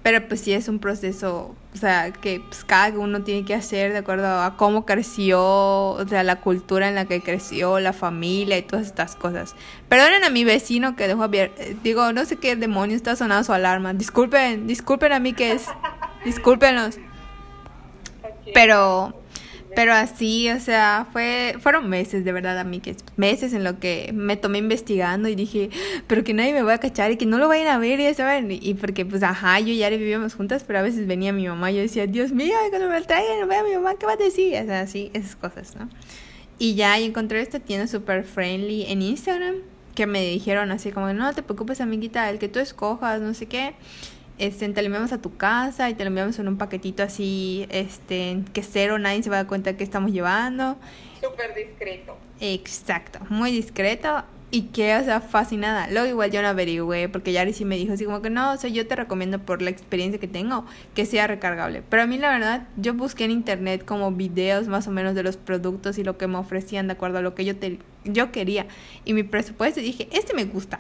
Pero 0.09 0.27
pues 0.27 0.41
sí 0.41 0.53
es 0.53 0.67
un 0.67 0.79
proceso, 0.79 1.55
o 1.71 1.77
sea, 1.77 2.11
que 2.11 2.39
pues, 2.39 2.63
cada 2.63 2.97
uno 2.97 3.21
tiene 3.21 3.45
que 3.45 3.53
hacer 3.53 3.91
de 3.91 3.99
acuerdo 3.99 4.27
a 4.27 4.57
cómo 4.57 4.83
creció, 4.83 5.39
o 5.39 6.07
sea, 6.07 6.23
la 6.23 6.37
cultura 6.37 6.87
en 6.87 6.95
la 6.95 7.05
que 7.05 7.21
creció, 7.21 7.79
la 7.79 7.93
familia 7.93 8.57
y 8.57 8.63
todas 8.63 8.87
estas 8.87 9.15
cosas. 9.15 9.53
Perdonen 9.87 10.23
a 10.23 10.31
mi 10.31 10.43
vecino 10.43 10.95
que 10.95 11.07
dejó 11.07 11.21
abierto, 11.21 11.61
eh, 11.61 11.77
digo, 11.83 12.11
no 12.11 12.25
sé 12.25 12.37
qué 12.37 12.55
demonio 12.55 12.95
está 12.95 13.15
sonando 13.15 13.43
su 13.43 13.53
alarma. 13.53 13.93
Disculpen, 13.93 14.65
disculpen 14.65 15.11
a 15.11 15.19
mí 15.19 15.33
que 15.33 15.51
es, 15.51 15.67
discúlpenos. 16.25 16.97
Pero 18.51 19.13
pero 19.75 19.93
así, 19.93 20.49
o 20.49 20.59
sea, 20.59 21.07
fue 21.11 21.55
fueron 21.59 21.89
meses 21.89 22.25
de 22.25 22.31
verdad 22.31 22.57
a 22.59 22.63
mí, 22.63 22.79
que 22.79 22.95
meses 23.17 23.53
en 23.53 23.63
lo 23.63 23.79
que 23.79 24.11
me 24.13 24.35
tomé 24.37 24.57
investigando 24.57 25.29
y 25.29 25.35
dije, 25.35 25.69
pero 26.07 26.23
que 26.23 26.33
nadie 26.33 26.53
me 26.53 26.61
va 26.61 26.73
a 26.73 26.77
cachar 26.79 27.11
y 27.11 27.17
que 27.17 27.25
no 27.25 27.37
lo 27.37 27.47
vayan 27.47 27.67
a 27.67 27.77
ver, 27.77 27.99
ya 27.99 28.13
saben. 28.13 28.51
Y 28.51 28.73
porque, 28.75 29.05
pues, 29.05 29.23
ajá, 29.23 29.59
yo 29.59 29.67
y 29.67 29.83
Ari 29.83 29.97
vivíamos 29.97 30.35
juntas, 30.35 30.63
pero 30.65 30.79
a 30.79 30.81
veces 30.81 31.07
venía 31.07 31.33
mi 31.33 31.47
mamá 31.47 31.71
y 31.71 31.75
yo 31.75 31.81
decía, 31.81 32.07
Dios 32.07 32.31
mío, 32.31 32.55
cuando 32.69 32.89
me 32.89 33.01
traigan, 33.01 33.47
vea 33.47 33.63
mi 33.63 33.73
mamá, 33.73 33.95
¿qué 33.99 34.05
va 34.05 34.13
a 34.13 34.17
decir? 34.17 34.55
O 34.61 34.65
sea, 34.65 34.81
así, 34.81 35.11
esas 35.13 35.35
cosas, 35.35 35.75
¿no? 35.75 35.89
Y 36.57 36.75
ya 36.75 36.99
y 36.99 37.05
encontré 37.05 37.41
esta 37.41 37.59
tienda 37.59 37.87
super 37.87 38.23
friendly 38.23 38.85
en 38.87 39.01
Instagram 39.01 39.55
que 39.95 40.07
me 40.07 40.25
dijeron 40.25 40.71
así 40.71 40.91
como, 40.91 41.11
no 41.13 41.33
te 41.33 41.43
preocupes, 41.43 41.81
amiguita, 41.81 42.29
el 42.29 42.39
que 42.39 42.47
tú 42.47 42.59
escojas, 42.59 43.21
no 43.21 43.33
sé 43.33 43.45
qué 43.47 43.75
este, 44.39 44.67
te 44.69 44.81
lo 44.81 44.87
enviamos 44.87 45.11
a 45.11 45.21
tu 45.21 45.35
casa 45.37 45.89
y 45.89 45.93
te 45.93 46.03
lo 46.03 46.07
enviamos 46.07 46.39
en 46.39 46.47
un 46.47 46.57
paquetito 46.57 47.03
así, 47.03 47.67
este, 47.69 48.41
que 48.53 48.63
cero, 48.63 48.97
nadie 48.97 49.21
se 49.21 49.29
va 49.29 49.37
a 49.37 49.39
dar 49.39 49.47
cuenta 49.47 49.77
que 49.77 49.83
estamos 49.83 50.11
llevando. 50.11 50.77
Súper 51.21 51.53
discreto. 51.53 52.17
Exacto, 52.39 53.19
muy 53.29 53.51
discreto 53.51 54.23
y 54.51 54.63
que, 54.63 54.95
o 54.95 55.03
sea, 55.03 55.21
fascinada. 55.21 55.87
Luego 55.91 56.07
igual 56.07 56.31
yo 56.31 56.41
no 56.41 56.47
averigüé 56.47 57.07
porque 57.09 57.31
Yari 57.31 57.53
sí 57.53 57.65
me 57.65 57.75
dijo 57.75 57.93
así 57.93 58.05
como 58.05 58.21
que 58.21 58.29
no, 58.29 58.53
o 58.53 58.57
sea, 58.57 58.69
yo 58.69 58.87
te 58.87 58.95
recomiendo 58.95 59.39
por 59.39 59.61
la 59.61 59.69
experiencia 59.69 60.19
que 60.19 60.27
tengo 60.27 60.65
que 60.95 61.05
sea 61.05 61.27
recargable. 61.27 61.83
Pero 61.87 62.03
a 62.03 62.07
mí 62.07 62.17
la 62.17 62.31
verdad, 62.31 62.67
yo 62.77 62.93
busqué 62.93 63.25
en 63.25 63.31
internet 63.31 63.85
como 63.85 64.11
videos 64.11 64.67
más 64.67 64.87
o 64.87 64.91
menos 64.91 65.15
de 65.15 65.23
los 65.23 65.37
productos 65.37 65.97
y 65.97 66.03
lo 66.03 66.17
que 66.17 66.27
me 66.27 66.37
ofrecían 66.37 66.87
de 66.87 66.93
acuerdo 66.93 67.19
a 67.19 67.21
lo 67.21 67.35
que 67.35 67.45
yo, 67.45 67.55
te, 67.55 67.79
yo 68.05 68.31
quería. 68.31 68.65
Y 69.05 69.13
mi 69.13 69.23
presupuesto 69.23 69.79
y 69.79 69.83
dije, 69.83 70.07
este 70.11 70.33
me 70.33 70.45
gusta. 70.45 70.79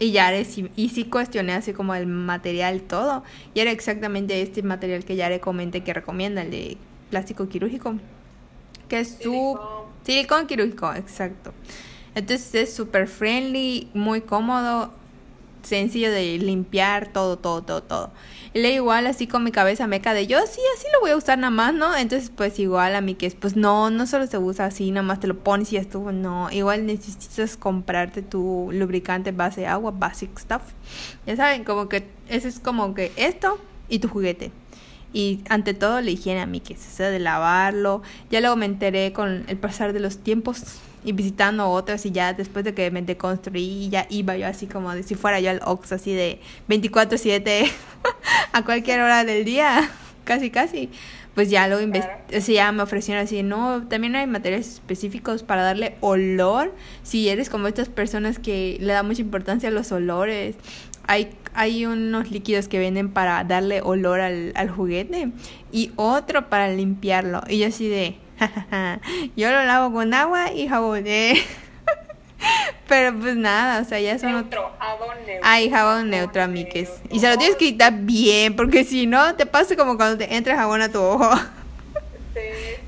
Y 0.00 0.12
ya 0.12 0.32
sí, 0.44 0.70
y 0.76 0.88
sí 0.88 1.04
cuestioné 1.04 1.52
así 1.52 1.74
como 1.74 1.94
el 1.94 2.06
material 2.06 2.80
todo. 2.80 3.22
Y 3.54 3.60
era 3.60 3.70
exactamente 3.70 4.40
este 4.40 4.62
material 4.62 5.04
que 5.04 5.14
ya 5.14 5.28
le 5.28 5.40
comenté 5.40 5.84
que 5.84 5.92
recomienda, 5.92 6.42
el 6.42 6.50
de 6.50 6.78
plástico 7.10 7.48
quirúrgico. 7.48 7.94
Que 8.88 9.00
es 9.00 9.18
su... 9.20 9.60
Silicón 10.02 10.46
quirúrgico, 10.46 10.92
exacto. 10.94 11.52
Entonces 12.14 12.54
es 12.54 12.74
súper 12.74 13.06
friendly, 13.06 13.90
muy 13.92 14.22
cómodo, 14.22 14.90
sencillo 15.62 16.10
de 16.10 16.38
limpiar, 16.38 17.12
todo, 17.12 17.36
todo, 17.36 17.62
todo, 17.62 17.82
todo. 17.82 18.10
Le 18.52 18.72
igual 18.72 19.06
así 19.06 19.28
con 19.28 19.44
mi 19.44 19.52
cabeza 19.52 19.86
meca 19.86 20.12
de 20.12 20.26
yo, 20.26 20.38
sí, 20.40 20.60
así 20.76 20.86
lo 20.92 21.00
voy 21.00 21.12
a 21.12 21.16
usar 21.16 21.38
nada 21.38 21.52
más, 21.52 21.72
¿no? 21.72 21.96
Entonces 21.96 22.32
pues 22.34 22.58
igual 22.58 22.96
a 22.96 23.00
mí 23.00 23.14
que 23.14 23.26
es, 23.26 23.36
pues 23.36 23.54
no, 23.54 23.90
no 23.90 24.08
solo 24.08 24.26
se 24.26 24.38
usa 24.38 24.64
así, 24.66 24.90
nada 24.90 25.04
más 25.04 25.20
te 25.20 25.28
lo 25.28 25.38
pones 25.38 25.72
y 25.72 25.76
ya 25.76 25.80
estuvo, 25.80 26.10
no. 26.10 26.50
Igual 26.50 26.84
necesitas 26.84 27.56
comprarte 27.56 28.22
tu 28.22 28.70
lubricante 28.72 29.30
base 29.30 29.68
agua, 29.68 29.92
basic 29.92 30.36
stuff. 30.36 30.62
Ya 31.26 31.36
saben, 31.36 31.62
como 31.62 31.88
que 31.88 32.08
ese 32.28 32.48
es 32.48 32.58
como 32.58 32.92
que 32.92 33.12
esto 33.14 33.60
y 33.88 34.00
tu 34.00 34.08
juguete. 34.08 34.50
Y 35.12 35.42
ante 35.48 35.72
todo 35.72 36.00
la 36.00 36.10
higiene 36.10 36.40
a 36.40 36.46
mí 36.46 36.58
que 36.60 36.74
es, 36.74 36.98
de 36.98 37.18
lavarlo. 37.20 38.02
Ya 38.30 38.40
luego 38.40 38.56
me 38.56 38.66
enteré 38.66 39.12
con 39.12 39.44
el 39.46 39.58
pasar 39.58 39.92
de 39.92 40.00
los 40.00 40.18
tiempos 40.18 40.80
y 41.04 41.12
visitando 41.12 41.68
otras 41.68 42.04
y 42.06 42.10
ya 42.10 42.32
después 42.32 42.64
de 42.64 42.74
que 42.74 42.90
me 42.90 43.02
deconstruí 43.02 43.88
ya 43.88 44.06
iba 44.10 44.36
yo 44.36 44.46
así 44.46 44.66
como 44.66 44.94
de 44.94 45.02
si 45.02 45.14
fuera 45.14 45.40
yo 45.40 45.50
al 45.50 45.60
Ox 45.64 45.92
así 45.92 46.12
de 46.12 46.40
24/7 46.68 47.70
a 48.52 48.64
cualquier 48.64 49.00
hora 49.00 49.24
del 49.24 49.44
día, 49.44 49.90
casi 50.24 50.50
casi, 50.50 50.90
pues 51.34 51.50
ya 51.50 51.68
lo 51.68 51.76
o 51.76 52.38
ya 52.38 52.72
me 52.72 52.82
ofrecieron 52.82 53.24
así, 53.24 53.42
no, 53.42 53.86
también 53.88 54.16
hay 54.16 54.26
materiales 54.26 54.74
específicos 54.74 55.42
para 55.42 55.62
darle 55.62 55.96
olor, 56.00 56.74
si 57.02 57.28
eres 57.28 57.48
como 57.48 57.68
estas 57.68 57.88
personas 57.88 58.38
que 58.38 58.78
le 58.80 58.92
da 58.92 59.02
mucha 59.02 59.22
importancia 59.22 59.68
a 59.68 59.72
los 59.72 59.92
olores. 59.92 60.56
Hay, 61.06 61.30
hay 61.54 61.86
unos 61.86 62.30
líquidos 62.30 62.68
que 62.68 62.78
venden 62.78 63.10
para 63.10 63.42
darle 63.42 63.80
olor 63.82 64.20
al, 64.20 64.52
al 64.54 64.68
juguete 64.70 65.32
y 65.72 65.90
otro 65.96 66.48
para 66.48 66.68
limpiarlo. 66.68 67.42
Y 67.48 67.58
yo 67.58 67.66
así 67.66 67.88
de, 67.88 68.16
yo 69.36 69.50
lo 69.50 69.64
lavo 69.64 69.92
con 69.92 70.12
agua 70.14 70.52
y 70.52 70.68
jabón. 70.68 71.04
Pero 72.88 73.16
pues 73.18 73.36
nada, 73.36 73.82
o 73.82 73.84
sea, 73.84 74.00
ya 74.00 74.18
son... 74.18 74.32
Neutro, 74.32 74.72
jabón 74.78 75.16
neutro. 75.26 75.40
Ay, 75.42 75.70
jabón 75.70 76.10
neutro, 76.10 76.42
amigues. 76.42 76.90
Y 77.10 77.20
se 77.20 77.28
lo 77.28 77.36
tienes 77.36 77.56
que 77.56 77.66
quitar 77.66 77.92
bien, 77.92 78.56
porque 78.56 78.84
si 78.84 79.06
no, 79.06 79.34
te 79.36 79.46
pasa 79.46 79.76
como 79.76 79.96
cuando 79.96 80.18
te 80.18 80.34
entra 80.34 80.56
jabón 80.56 80.82
a 80.82 80.90
tu 80.90 81.00
ojo. 81.00 81.30
Sí, 82.32 82.40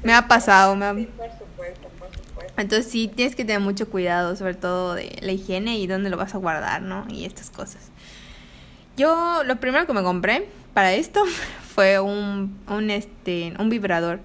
me 0.04 0.14
ha 0.14 0.28
pasado, 0.28 0.76
me 0.76 0.86
ha... 0.86 0.94
Sí, 0.94 1.08
por 1.16 1.28
supuesto, 1.36 1.88
por 1.98 2.08
supuesto. 2.14 2.54
Entonces 2.56 2.88
sí, 2.92 3.10
tienes 3.12 3.34
que 3.34 3.44
tener 3.44 3.60
mucho 3.60 3.90
cuidado, 3.90 4.36
sobre 4.36 4.54
todo 4.54 4.94
de 4.94 5.16
la 5.20 5.32
higiene 5.32 5.78
y 5.78 5.88
dónde 5.88 6.10
lo 6.10 6.16
vas 6.16 6.36
a 6.36 6.38
guardar, 6.38 6.80
¿no? 6.80 7.04
Y 7.08 7.24
estas 7.24 7.50
cosas. 7.50 7.90
Yo, 8.96 9.42
lo 9.44 9.56
primero 9.56 9.84
que 9.84 9.92
me 9.92 10.04
compré 10.04 10.48
para 10.74 10.92
esto 10.92 11.24
fue 11.74 11.98
un, 11.98 12.56
un, 12.68 12.90
este, 12.90 13.52
un 13.58 13.68
vibrador 13.68 14.20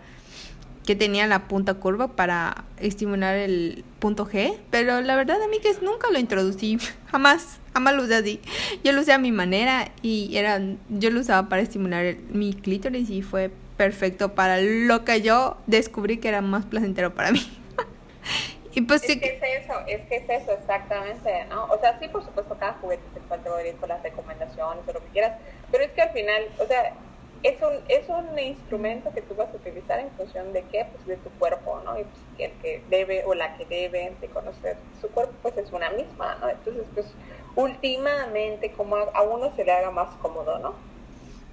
que 0.87 0.95
tenía 0.95 1.27
la 1.27 1.49
punta 1.49 1.73
curva 1.73 2.07
para 2.15 2.63
estimular 2.79 3.35
el 3.35 3.83
punto 3.99 4.25
G, 4.25 4.57
pero 4.71 5.01
la 5.01 5.17
verdad 5.17 5.35
a 5.41 5.47
mí 5.49 5.59
que 5.59 5.69
nunca 5.81 6.09
lo 6.09 6.17
introducí, 6.17 6.79
jamás, 7.11 7.59
jamás 7.73 7.93
lo 7.93 8.03
usé 8.03 8.15
así. 8.15 8.41
Yo 8.85 8.93
lo 8.93 9.01
usé 9.01 9.11
a 9.11 9.17
mi 9.17 9.33
manera 9.33 9.91
y 10.01 10.35
era, 10.37 10.61
yo 10.87 11.09
lo 11.09 11.19
usaba 11.19 11.49
para 11.49 11.61
estimular 11.61 12.15
mi 12.29 12.53
clítoris 12.53 13.09
y 13.09 13.21
fue 13.21 13.51
perfecto 13.75 14.33
para 14.33 14.61
lo 14.61 15.03
que 15.03 15.21
yo 15.21 15.57
descubrí 15.67 16.19
que 16.19 16.29
era 16.29 16.39
más 16.39 16.65
placentero 16.65 17.13
para 17.13 17.33
mí. 17.33 17.41
y 18.73 18.79
pues 18.79 19.03
es 19.03 19.17
que 19.17 19.39
es 19.43 19.63
eso, 19.65 19.73
es 19.87 20.01
que 20.07 20.15
es 20.15 20.41
eso 20.41 20.53
exactamente, 20.53 21.45
¿no? 21.49 21.65
O 21.65 21.77
sea, 21.81 21.99
sí, 21.99 22.07
por 22.07 22.23
supuesto, 22.23 22.57
cada 22.57 22.73
juguete 22.75 23.03
sexual 23.13 23.43
te 23.43 23.49
va 23.49 23.57
a 23.57 23.67
ir 23.67 23.75
con 23.75 23.89
las 23.89 24.01
recomendaciones 24.01 24.87
o 24.87 24.93
lo 24.93 25.01
que 25.01 25.09
quieras, 25.11 25.37
pero 25.69 25.83
es 25.83 25.91
que 25.91 26.01
al 26.01 26.11
final, 26.11 26.43
o 26.59 26.65
sea, 26.65 26.93
es 27.47 27.61
un, 27.61 27.73
es 27.87 28.09
un 28.09 28.37
instrumento 28.37 29.11
que 29.13 29.21
tú 29.21 29.33
vas 29.35 29.47
a 29.53 29.55
utilizar 29.55 29.99
en 29.99 30.09
función 30.11 30.51
de 30.51 30.63
qué, 30.63 30.85
pues 30.91 31.07
de 31.07 31.15
tu 31.17 31.29
cuerpo, 31.39 31.81
¿no? 31.85 31.97
Y 31.97 32.03
pues 32.03 32.51
el 32.51 32.51
que 32.61 32.83
debe 32.89 33.23
o 33.25 33.33
la 33.33 33.55
que 33.55 33.65
debe 33.65 34.13
de 34.19 34.27
conocer 34.27 34.75
su 34.99 35.07
cuerpo, 35.07 35.33
pues 35.41 35.57
es 35.57 35.71
una 35.71 35.89
misma, 35.91 36.35
¿no? 36.41 36.49
Entonces, 36.49 36.83
pues 36.93 37.07
últimamente 37.55 38.71
como 38.71 38.97
a, 38.97 39.21
uno 39.21 39.51
se 39.55 39.63
le 39.63 39.71
haga 39.71 39.91
más 39.91 40.09
cómodo, 40.21 40.59
¿no? 40.59 40.73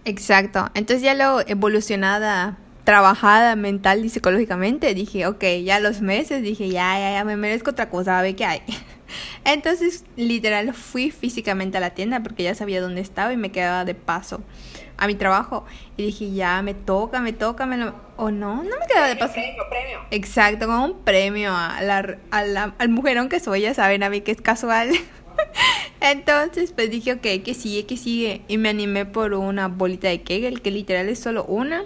Exacto. 0.05 0.69
Entonces 0.75 1.03
ya 1.03 1.15
lo 1.15 1.41
evolucionada, 1.47 2.59
trabajada 2.83 3.55
mental 3.55 4.05
y 4.05 4.09
psicológicamente, 4.09 4.95
dije, 4.95 5.29
ok, 5.29 5.45
ya 5.65 5.79
los 5.79 6.01
meses, 6.01 6.43
dije, 6.43 6.69
ya, 6.71 6.99
ya, 6.99 7.13
ya, 7.13 7.25
me 7.25 7.37
merezco 7.37 7.71
otra 7.71 7.89
cosa, 7.89 8.19
a 8.19 8.23
ver 8.23 8.35
qué 8.35 8.45
hay. 8.45 8.63
Entonces, 9.45 10.05
literal, 10.17 10.75
fui 10.75 11.13
físicamente 11.13 11.79
a 11.79 11.81
la 11.81 11.91
tienda 11.91 12.21
porque 12.21 12.43
ya 12.43 12.55
sabía 12.57 12.81
dónde 12.81 13.01
estaba 13.01 13.33
y 13.33 13.37
me 13.37 13.53
quedaba 13.53 13.85
de 13.85 13.95
paso 13.95 14.43
a 14.97 15.07
mi 15.07 15.15
trabajo. 15.15 15.65
Y 15.97 16.05
dije, 16.05 16.33
ya, 16.33 16.63
me 16.63 16.75
toca, 16.75 17.21
me 17.21 17.33
toca, 17.33 17.67
me 17.67 17.77
lo... 17.77 17.95
O 18.17 18.31
no, 18.31 18.57
no 18.57 18.63
me 18.63 18.87
queda 18.87 19.09
de 19.09 19.17
paso. 19.17 19.35
Premio, 19.35 19.63
premio. 19.69 19.99
Exacto, 20.11 20.67
como 20.67 20.85
un 20.85 21.01
premio 21.03 21.53
a 21.53 21.81
la, 21.83 22.19
a 22.31 22.45
la, 22.45 22.75
al 22.79 22.89
mujerón 22.89 23.29
que 23.29 23.41
soy, 23.41 23.63
ya 23.63 23.75
saben 23.75 24.03
a 24.03 24.11
mí 24.11 24.21
que 24.21 24.33
es 24.33 24.41
casual. 24.41 24.91
Entonces, 26.01 26.73
pues 26.73 26.91
dije, 26.91 27.15
ok, 27.15 27.43
que 27.43 27.55
sigue, 27.55 27.87
que 27.87 27.97
sigue. 27.97 28.43
Y 28.47 28.59
me 28.59 28.69
animé 28.69 29.07
por 29.07 29.33
una 29.35 29.69
bolita 29.69 30.09
de 30.09 30.23
Kegel, 30.23 30.61
que 30.61 30.71
literal 30.71 31.09
es 31.09 31.19
solo 31.19 31.45
una. 31.45 31.85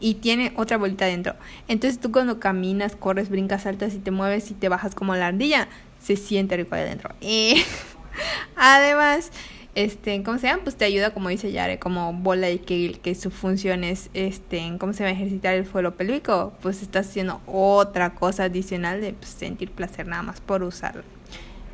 Y 0.00 0.14
tiene 0.14 0.52
otra 0.56 0.76
bolita 0.76 1.06
dentro. 1.06 1.34
Entonces 1.68 2.00
tú 2.00 2.12
cuando 2.12 2.40
caminas, 2.40 2.94
corres, 2.96 3.30
brincas, 3.30 3.62
saltas 3.62 3.94
y 3.94 3.98
te 3.98 4.10
mueves 4.10 4.50
y 4.50 4.54
te 4.54 4.68
bajas 4.68 4.94
como 4.94 5.14
la 5.14 5.28
ardilla, 5.28 5.68
se 6.02 6.16
siente 6.16 6.56
rico 6.56 6.74
ahí 6.74 6.82
adentro. 6.82 7.14
Y 7.20 7.64
además, 8.56 9.30
este, 9.74 10.22
¿cómo 10.22 10.38
se 10.38 10.46
llama? 10.46 10.62
Pues 10.62 10.76
te 10.76 10.84
ayuda, 10.84 11.12
como 11.12 11.28
dice 11.28 11.50
Yare, 11.50 11.78
como 11.78 12.12
bola 12.12 12.46
de 12.46 12.60
Kegel, 12.60 13.00
que 13.00 13.14
su 13.14 13.30
función 13.30 13.84
es, 13.84 14.08
este, 14.14 14.76
¿cómo 14.78 14.92
se 14.92 15.02
va 15.02 15.10
a 15.10 15.12
ejercitar 15.12 15.54
el 15.54 15.66
suelo 15.66 15.96
pélvico? 15.96 16.52
Pues 16.62 16.82
estás 16.82 17.08
haciendo 17.08 17.40
otra 17.46 18.14
cosa 18.14 18.44
adicional 18.44 19.00
de 19.00 19.12
pues, 19.14 19.30
sentir 19.30 19.70
placer 19.70 20.06
nada 20.06 20.22
más 20.22 20.40
por 20.40 20.62
usarlo. 20.62 21.02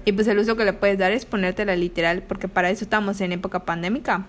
Y 0.05 0.13
pues 0.13 0.27
el 0.29 0.39
uso 0.39 0.57
que 0.57 0.65
le 0.65 0.73
puedes 0.73 0.99
dar 0.99 1.13
es 1.13 1.27
ponértela 1.27 1.77
literal, 1.77 2.23
porque 2.23 2.49
para 2.49 2.71
eso 2.71 2.85
estamos 2.85 3.21
en 3.21 3.33
época 3.33 3.65
pandémica. 3.65 4.27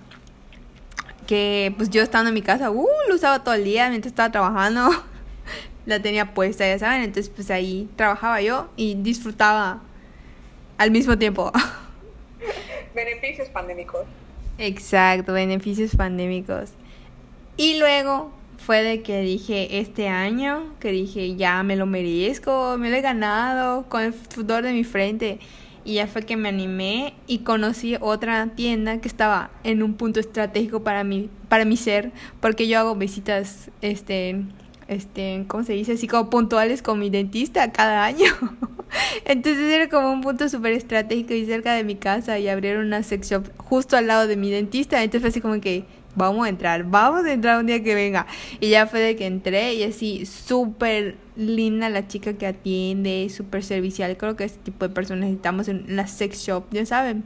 Que 1.25 1.73
pues 1.77 1.89
yo 1.89 2.01
estando 2.01 2.27
en 2.27 2.33
mi 2.33 2.41
casa, 2.41 2.71
uh, 2.71 2.87
lo 3.07 3.15
usaba 3.15 3.43
todo 3.43 3.53
el 3.53 3.63
día 3.63 3.89
mientras 3.89 4.11
estaba 4.11 4.31
trabajando. 4.31 4.89
la 5.85 6.01
tenía 6.01 6.33
puesta, 6.33 6.67
ya 6.67 6.77
saben. 6.77 7.03
Entonces 7.03 7.31
pues 7.33 7.49
ahí 7.51 7.89
trabajaba 7.95 8.41
yo 8.41 8.69
y 8.75 8.95
disfrutaba 8.95 9.81
al 10.77 10.91
mismo 10.91 11.17
tiempo. 11.17 11.53
beneficios 12.95 13.49
pandémicos. 13.49 14.01
Exacto, 14.57 15.33
beneficios 15.33 15.95
pandémicos. 15.95 16.71
Y 17.57 17.79
luego 17.79 18.31
fue 18.57 18.83
de 18.83 19.01
que 19.01 19.21
dije 19.21 19.79
este 19.79 20.07
año, 20.07 20.75
que 20.79 20.91
dije 20.91 21.35
ya 21.35 21.63
me 21.63 21.75
lo 21.75 21.85
merezco, 21.85 22.77
me 22.77 22.89
lo 22.89 22.95
he 22.95 23.01
ganado 23.01 23.89
con 23.89 24.03
el 24.03 24.13
sudor 24.29 24.63
de 24.63 24.73
mi 24.73 24.83
frente. 24.83 25.39
Y 25.83 25.95
ya 25.95 26.05
fue 26.05 26.21
que 26.21 26.37
me 26.37 26.49
animé 26.49 27.15
y 27.25 27.39
conocí 27.39 27.97
otra 27.99 28.47
tienda 28.55 29.01
que 29.01 29.07
estaba 29.07 29.49
en 29.63 29.81
un 29.81 29.95
punto 29.95 30.19
estratégico 30.19 30.83
para 30.83 31.03
mi, 31.03 31.31
para 31.49 31.65
mi 31.65 31.75
ser, 31.75 32.11
porque 32.39 32.67
yo 32.67 32.77
hago 32.77 32.95
visitas, 32.95 33.71
este, 33.81 34.43
este, 34.91 35.45
¿cómo 35.47 35.63
se 35.63 35.73
dice? 35.73 35.93
Así 35.93 36.07
como 36.07 36.29
puntuales 36.29 36.81
con 36.81 36.99
mi 36.99 37.09
dentista 37.09 37.71
cada 37.71 38.03
año. 38.03 38.31
Entonces 39.25 39.71
era 39.71 39.87
como 39.87 40.11
un 40.11 40.21
punto 40.21 40.49
súper 40.49 40.73
estratégico 40.73 41.33
y 41.33 41.45
cerca 41.45 41.73
de 41.73 41.83
mi 41.83 41.95
casa 41.95 42.39
y 42.39 42.49
abrieron 42.49 42.85
una 42.85 43.01
sex 43.01 43.29
shop 43.29 43.45
justo 43.57 43.95
al 43.95 44.07
lado 44.07 44.27
de 44.27 44.35
mi 44.35 44.51
dentista. 44.51 45.01
Entonces 45.01 45.21
fue 45.21 45.29
así 45.29 45.41
como 45.41 45.61
que 45.61 45.85
vamos 46.15 46.45
a 46.45 46.49
entrar, 46.49 46.83
vamos 46.83 47.25
a 47.25 47.31
entrar 47.31 47.57
un 47.57 47.67
día 47.67 47.81
que 47.81 47.95
venga. 47.95 48.27
Y 48.59 48.69
ya 48.69 48.85
fue 48.85 48.99
de 48.99 49.15
que 49.15 49.25
entré 49.25 49.75
y 49.75 49.83
así 49.83 50.25
súper 50.25 51.15
linda 51.37 51.89
la 51.89 52.07
chica 52.07 52.33
que 52.33 52.45
atiende, 52.45 53.29
súper 53.29 53.63
servicial. 53.63 54.17
Creo 54.17 54.35
que 54.35 54.43
ese 54.43 54.57
tipo 54.57 54.85
de 54.85 54.93
personas 54.93 55.21
necesitamos 55.21 55.69
en 55.69 55.95
la 55.95 56.07
sex 56.07 56.45
shop, 56.45 56.65
ya 56.71 56.85
saben. 56.85 57.23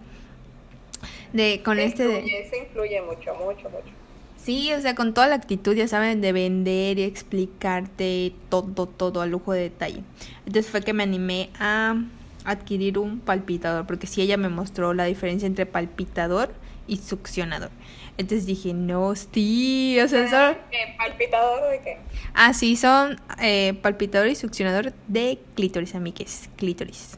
De, 1.34 1.62
con 1.66 1.78
se 1.78 1.86
este... 1.86 2.04
Influye, 2.04 2.50
se 2.50 2.58
influye 2.60 3.02
mucho, 3.02 3.34
mucho, 3.36 3.70
mucho. 3.70 4.05
Sí, 4.46 4.72
o 4.74 4.80
sea, 4.80 4.94
con 4.94 5.16
toda 5.16 5.26
la 5.26 5.34
actitud, 5.34 5.74
ya 5.74 5.88
saben, 5.88 6.22
de 6.22 6.32
vender 6.32 7.00
y 7.00 7.02
explicarte 7.04 8.32
todo, 8.50 8.86
todo 8.86 9.22
a 9.22 9.26
lujo 9.26 9.54
de 9.54 9.62
detalle. 9.62 10.04
Entonces 10.46 10.70
fue 10.70 10.82
que 10.82 10.94
me 10.94 11.02
animé 11.02 11.50
a 11.60 11.96
adquirir 12.44 13.00
un 13.00 13.22
palpitador, 13.22 13.88
porque 13.88 14.06
sí, 14.06 14.22
ella 14.22 14.38
me 14.38 14.50
mostró 14.50 14.94
la 14.94 15.06
diferencia 15.06 15.48
entre 15.48 15.66
palpitador 15.66 16.54
y 16.86 16.98
succionador. 16.98 17.72
Entonces 18.20 18.46
dije, 18.46 18.76
no, 18.76 19.16
sí, 19.16 19.98
o 20.00 20.08
sea, 20.08 20.30
son... 20.30 20.58
¿Palpitador 20.96 21.72
de 21.72 21.82
qué? 21.82 21.98
Ah, 22.36 22.54
sí, 22.54 22.76
son 22.76 23.20
eh, 23.42 23.74
palpitador 23.82 24.28
y 24.28 24.36
succionador 24.36 24.94
de 25.08 25.40
clítoris, 25.56 25.96
amigues, 25.96 26.52
clítoris. 26.56 27.18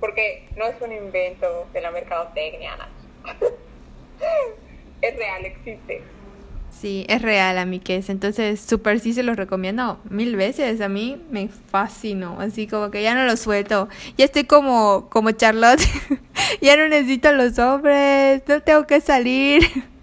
Porque 0.00 0.48
no 0.56 0.64
es 0.66 0.74
un 0.82 0.90
invento 0.90 1.68
de 1.72 1.80
la 1.80 1.92
mercadotecnia, 1.92 2.76
es 5.02 5.16
real, 5.16 5.44
existe. 5.44 6.02
Sí, 6.80 7.06
es 7.08 7.22
real, 7.22 7.56
a 7.58 7.64
mí 7.64 7.80
que 7.80 7.96
es. 7.96 8.10
Entonces, 8.10 8.60
súper 8.60 9.00
sí 9.00 9.14
se 9.14 9.22
los 9.22 9.36
recomiendo 9.36 9.98
mil 10.10 10.36
veces. 10.36 10.80
A 10.80 10.88
mí 10.88 11.22
me 11.30 11.48
fascinó. 11.48 12.38
Así 12.40 12.66
como 12.66 12.90
que 12.90 13.02
ya 13.02 13.14
no 13.14 13.24
lo 13.24 13.36
suelto. 13.36 13.88
Ya 14.18 14.26
estoy 14.26 14.44
como, 14.44 15.08
como 15.08 15.30
Charlotte. 15.30 15.80
ya 16.60 16.76
no 16.76 16.88
necesito 16.88 17.32
los 17.32 17.58
hombres. 17.58 18.42
No 18.46 18.60
tengo 18.60 18.86
que 18.86 19.00
salir. 19.00 19.62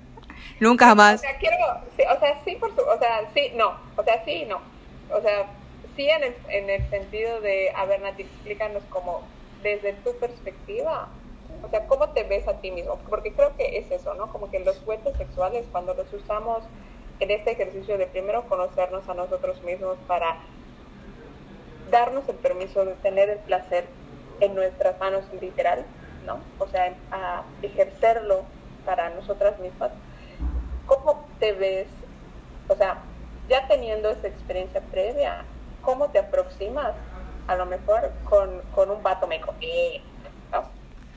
Nunca 0.59 0.87
jamás. 0.87 1.15
O 1.15 1.23
sea, 1.23 1.37
quiero, 1.37 1.57
sí, 1.97 2.03
o 2.03 2.19
sea, 2.19 2.41
sí, 2.45 2.55
por 2.55 2.73
su, 2.75 2.81
o 2.81 2.97
sea, 2.97 3.29
sí, 3.33 3.51
no. 3.55 3.73
O 3.95 4.03
sea, 4.03 4.23
sí, 4.25 4.45
no. 4.47 4.61
O 5.15 5.21
sea, 5.21 5.47
sí 5.95 6.09
en 6.09 6.23
el, 6.23 6.35
en 6.49 6.69
el 6.69 6.89
sentido 6.89 7.41
de, 7.41 7.71
a 7.75 7.85
ver, 7.85 8.01
Nati, 8.01 8.23
explícanos 8.23 8.83
como 8.89 9.23
desde 9.61 9.93
tu 9.93 10.15
perspectiva 10.17 11.09
o 11.63 11.69
sea, 11.69 11.87
¿cómo 11.87 12.09
te 12.09 12.23
ves 12.23 12.47
a 12.47 12.53
ti 12.55 12.71
mismo? 12.71 12.97
Porque 13.09 13.33
creo 13.33 13.55
que 13.55 13.77
es 13.77 13.91
eso, 13.91 14.13
¿no? 14.15 14.31
Como 14.31 14.49
que 14.49 14.59
los 14.59 14.79
juguetes 14.79 15.15
sexuales, 15.17 15.65
cuando 15.71 15.93
los 15.93 16.11
usamos 16.13 16.63
en 17.19 17.31
este 17.31 17.51
ejercicio 17.51 17.97
de 17.97 18.07
primero 18.07 18.43
conocernos 18.47 19.07
a 19.07 19.13
nosotros 19.13 19.61
mismos 19.63 19.97
para 20.07 20.37
darnos 21.91 22.27
el 22.29 22.35
permiso 22.35 22.85
de 22.85 22.93
tener 22.95 23.29
el 23.29 23.37
placer 23.39 23.85
en 24.39 24.55
nuestras 24.55 24.99
manos 24.99 25.23
literal, 25.39 25.85
¿no? 26.25 26.39
O 26.57 26.67
sea, 26.67 26.95
a 27.11 27.43
ejercerlo 27.61 28.43
para 28.85 29.09
nosotras 29.11 29.59
mismas. 29.59 29.91
¿Cómo 30.87 31.25
te 31.39 31.53
ves? 31.53 31.87
O 32.67 32.75
sea, 32.75 33.03
ya 33.47 33.67
teniendo 33.67 34.09
esa 34.09 34.27
experiencia 34.27 34.81
previa, 34.91 35.43
¿cómo 35.81 36.09
te 36.09 36.19
aproximas 36.19 36.93
a 37.47 37.55
lo 37.55 37.65
mejor 37.65 38.11
con, 38.23 38.61
con 38.73 38.89
un 38.89 39.03
vato 39.03 39.27
meco? 39.27 39.53
Eh, 39.61 40.01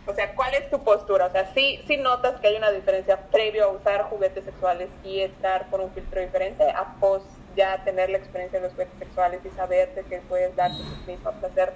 o 0.06 0.14
sea, 0.14 0.34
¿cuál 0.34 0.54
es 0.54 0.68
tu 0.70 0.82
postura? 0.82 1.26
O 1.26 1.30
sea, 1.30 1.52
¿sí, 1.54 1.80
sí 1.86 1.96
notas 1.96 2.40
que 2.40 2.48
hay 2.48 2.56
una 2.56 2.70
diferencia 2.70 3.18
previo 3.30 3.64
a 3.64 3.68
usar 3.68 4.02
juguetes 4.04 4.44
sexuales 4.44 4.88
y 5.02 5.20
estar 5.20 5.68
con 5.70 5.80
un 5.80 5.90
filtro 5.92 6.20
diferente 6.20 6.64
a 6.70 6.94
post 7.00 7.26
ya 7.56 7.82
tener 7.84 8.10
la 8.10 8.18
experiencia 8.18 8.58
de 8.58 8.66
los 8.66 8.72
juguetes 8.72 8.98
sexuales 8.98 9.40
y 9.44 9.50
saberte 9.56 10.04
que 10.08 10.20
puedes 10.28 10.54
darte 10.56 10.78
tu 10.78 11.10
mismo 11.10 11.32
placer 11.32 11.72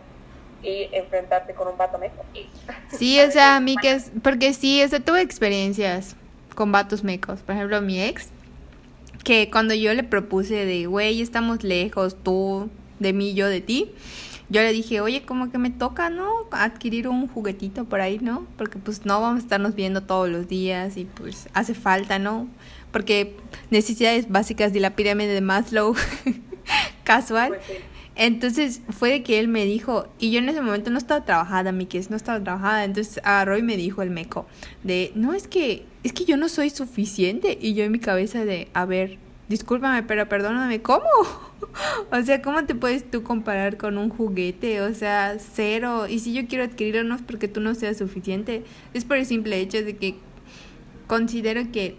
y 0.62 0.88
enfrentarte 0.92 1.54
con 1.54 1.68
un 1.68 1.76
vato 1.76 1.98
meco. 1.98 2.24
Sí, 2.90 3.20
o 3.20 3.30
sea, 3.30 3.56
a 3.56 3.60
mí 3.60 3.76
que 3.80 3.92
es, 3.92 4.10
porque 4.22 4.52
sí, 4.52 4.82
o 4.82 4.88
sea, 4.88 5.00
tuve 5.00 5.22
experiencias 5.22 6.16
con 6.54 6.72
vatos 6.72 7.04
mecos. 7.04 7.40
Por 7.40 7.54
ejemplo, 7.54 7.80
mi 7.80 8.02
ex, 8.02 8.30
que 9.24 9.50
cuando 9.50 9.74
yo 9.74 9.94
le 9.94 10.02
propuse 10.02 10.66
de, 10.66 10.86
güey, 10.86 11.22
estamos 11.22 11.62
lejos, 11.62 12.16
tú 12.22 12.68
de 12.98 13.12
mí, 13.12 13.34
yo 13.34 13.48
de 13.48 13.60
ti, 13.60 13.94
yo 14.50 14.62
le 14.62 14.72
dije, 14.72 15.00
oye, 15.00 15.22
como 15.22 15.50
que 15.50 15.58
me 15.58 15.70
toca, 15.70 16.10
¿no? 16.10 16.28
Adquirir 16.50 17.08
un 17.08 17.28
juguetito 17.28 17.84
por 17.84 18.00
ahí, 18.00 18.18
¿no? 18.20 18.46
Porque 18.56 18.78
pues 18.78 19.04
no 19.04 19.20
vamos 19.20 19.40
a 19.40 19.42
estarnos 19.42 19.74
viendo 19.74 20.02
todos 20.02 20.28
los 20.28 20.48
días 20.48 20.96
y 20.96 21.04
pues 21.04 21.48
hace 21.52 21.74
falta, 21.74 22.18
¿no? 22.18 22.48
Porque 22.90 23.36
necesidades 23.70 24.30
básicas 24.30 24.72
de 24.72 24.80
la 24.80 24.96
pirámide 24.96 25.34
de 25.34 25.40
Maslow, 25.40 25.94
casual. 27.04 27.48
Pues 27.48 27.80
entonces 28.18 28.80
fue 28.90 29.10
de 29.10 29.22
que 29.22 29.38
él 29.38 29.46
me 29.46 29.64
dijo, 29.64 30.08
y 30.18 30.32
yo 30.32 30.40
en 30.40 30.48
ese 30.48 30.60
momento 30.60 30.90
no 30.90 30.98
estaba 30.98 31.24
trabajada, 31.24 31.70
mi 31.70 31.86
que 31.86 32.04
no 32.10 32.16
estaba 32.16 32.42
trabajada, 32.42 32.82
entonces 32.82 33.20
agarró 33.22 33.56
y 33.56 33.62
me 33.62 33.76
dijo 33.76 34.02
el 34.02 34.10
meco, 34.10 34.44
de, 34.82 35.12
no, 35.14 35.34
es 35.34 35.46
que, 35.46 35.84
es 36.02 36.12
que 36.12 36.24
yo 36.24 36.36
no 36.36 36.48
soy 36.48 36.70
suficiente. 36.70 37.56
Y 37.60 37.74
yo 37.74 37.84
en 37.84 37.92
mi 37.92 38.00
cabeza 38.00 38.44
de, 38.44 38.70
a 38.74 38.86
ver, 38.86 39.18
discúlpame, 39.48 40.02
pero 40.02 40.28
perdóname, 40.28 40.82
¿cómo? 40.82 41.06
o 42.12 42.22
sea, 42.22 42.42
¿cómo 42.42 42.64
te 42.64 42.74
puedes 42.74 43.10
tú 43.10 43.22
comparar 43.22 43.76
con 43.76 43.98
un 43.98 44.10
juguete? 44.10 44.82
O 44.82 44.94
sea, 44.94 45.36
cero. 45.38 46.06
Y 46.08 46.18
si 46.20 46.32
yo 46.32 46.46
quiero 46.46 46.64
adquirirlo 46.64 47.04
no 47.04 47.14
es 47.14 47.22
porque 47.22 47.48
tú 47.48 47.60
no 47.60 47.74
seas 47.74 47.98
suficiente, 47.98 48.64
es 48.94 49.04
por 49.04 49.16
el 49.16 49.26
simple 49.26 49.60
hecho 49.60 49.82
de 49.82 49.96
que 49.96 50.16
considero 51.06 51.72
que 51.72 51.96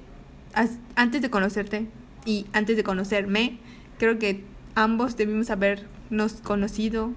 antes 0.96 1.22
de 1.22 1.30
conocerte 1.30 1.88
y 2.26 2.46
antes 2.54 2.78
de 2.78 2.84
conocerme, 2.84 3.60
creo 3.98 4.20
que 4.20 4.44
ambos 4.76 5.18
debimos 5.18 5.50
haber 5.50 5.86
nos 6.10 6.34
conocido, 6.34 7.12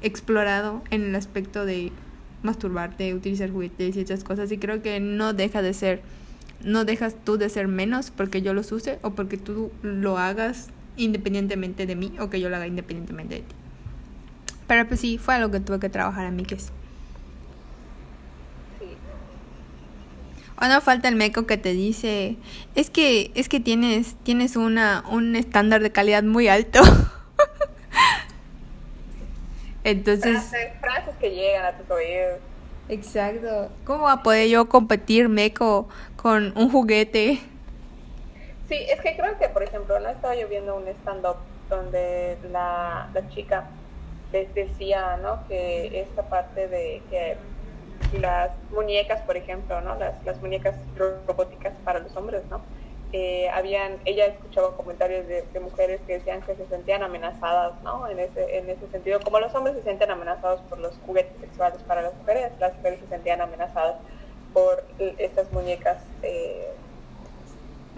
explorado 0.00 0.82
en 0.90 1.04
el 1.04 1.14
aspecto 1.14 1.64
de 1.64 1.92
masturbarte, 2.42 3.14
utilizar 3.14 3.50
juguetes 3.50 3.96
y 3.96 4.00
esas 4.00 4.24
cosas. 4.24 4.50
Y 4.52 4.58
creo 4.58 4.82
que 4.82 5.00
no 5.00 5.32
deja 5.32 5.62
de 5.62 5.74
ser, 5.74 6.02
no 6.62 6.84
dejas 6.84 7.14
tú 7.24 7.38
de 7.38 7.48
ser 7.48 7.68
menos 7.68 8.10
porque 8.10 8.42
yo 8.42 8.54
los 8.54 8.70
use 8.72 8.98
o 9.02 9.10
porque 9.10 9.36
tú 9.36 9.70
lo 9.82 10.18
hagas 10.18 10.68
independientemente 10.96 11.86
de 11.86 11.96
mí 11.96 12.12
o 12.18 12.28
que 12.30 12.40
yo 12.40 12.48
lo 12.48 12.56
haga 12.56 12.66
independientemente 12.66 13.36
de 13.36 13.40
ti. 13.42 13.54
Pero 14.66 14.86
pues 14.86 15.00
sí, 15.00 15.18
fue 15.18 15.34
algo 15.34 15.50
que 15.50 15.60
tuve 15.60 15.78
que 15.80 15.88
trabajar 15.88 16.26
a 16.26 16.30
mí 16.30 16.44
que 16.44 16.56
es. 16.56 16.72
O 20.60 20.66
no 20.66 20.80
falta 20.80 21.06
el 21.08 21.14
meco 21.14 21.46
que 21.46 21.56
te 21.56 21.72
dice, 21.72 22.36
es 22.74 22.90
que 22.90 23.30
es 23.36 23.48
que 23.48 23.60
tienes 23.60 24.16
tienes 24.24 24.56
una 24.56 25.04
un 25.08 25.36
estándar 25.36 25.82
de 25.82 25.92
calidad 25.92 26.24
muy 26.24 26.48
alto. 26.48 26.80
Entonces. 29.84 30.42
Frases, 30.80 31.14
que 31.20 31.30
llegan 31.30 31.64
a 31.64 31.72
tus 31.78 31.88
oídos. 31.88 32.40
Exacto. 32.88 33.70
¿Cómo 33.84 34.04
va 34.04 34.14
a 34.14 34.22
poder 34.22 34.48
yo 34.48 34.68
competir 34.68 35.28
meco 35.28 35.88
con 36.20 36.52
un 36.56 36.70
juguete? 36.70 37.38
Sí, 38.68 38.74
es 38.74 39.00
que 39.00 39.16
creo 39.16 39.38
que, 39.38 39.48
por 39.48 39.62
ejemplo, 39.62 39.98
no 39.98 40.08
estaba 40.08 40.34
yo 40.34 40.48
viendo 40.48 40.76
un 40.76 40.86
stand-up 40.88 41.36
donde 41.70 42.36
la, 42.50 43.08
la 43.14 43.28
chica 43.30 43.68
les 44.32 44.52
decía, 44.54 45.16
¿no? 45.22 45.46
Que 45.48 46.00
esta 46.00 46.22
parte 46.28 46.68
de 46.68 47.00
que 47.08 47.36
las 48.20 48.50
muñecas, 48.70 49.22
por 49.22 49.36
ejemplo, 49.36 49.80
¿no? 49.80 49.94
Las, 49.94 50.22
las 50.24 50.40
muñecas 50.40 50.76
robóticas 50.96 51.72
para 51.84 52.00
los 52.00 52.14
hombres, 52.16 52.42
¿no? 52.50 52.60
eh, 53.12 53.48
habían, 53.50 53.96
ella 54.04 54.26
escuchaba 54.26 54.76
comentarios 54.76 55.26
de, 55.26 55.44
mujeres 55.60 56.00
que 56.06 56.14
decían 56.14 56.42
que 56.42 56.54
se 56.54 56.66
sentían 56.66 57.02
amenazadas, 57.02 57.80
¿no? 57.82 58.06
En 58.08 58.18
ese, 58.18 58.58
en 58.58 58.68
ese 58.68 58.86
sentido, 58.90 59.20
como 59.20 59.40
los 59.40 59.54
hombres 59.54 59.76
se 59.76 59.82
sienten 59.82 60.10
amenazados 60.10 60.60
por 60.62 60.78
los 60.78 60.94
juguetes 61.06 61.38
sexuales 61.40 61.82
para 61.84 62.02
las 62.02 62.14
mujeres, 62.14 62.52
las 62.60 62.74
mujeres 62.76 63.00
se 63.00 63.08
sentían 63.08 63.40
amenazadas 63.40 63.96
por 64.52 64.84
estas 65.18 65.50
muñecas 65.52 66.02
eh, 66.22 66.72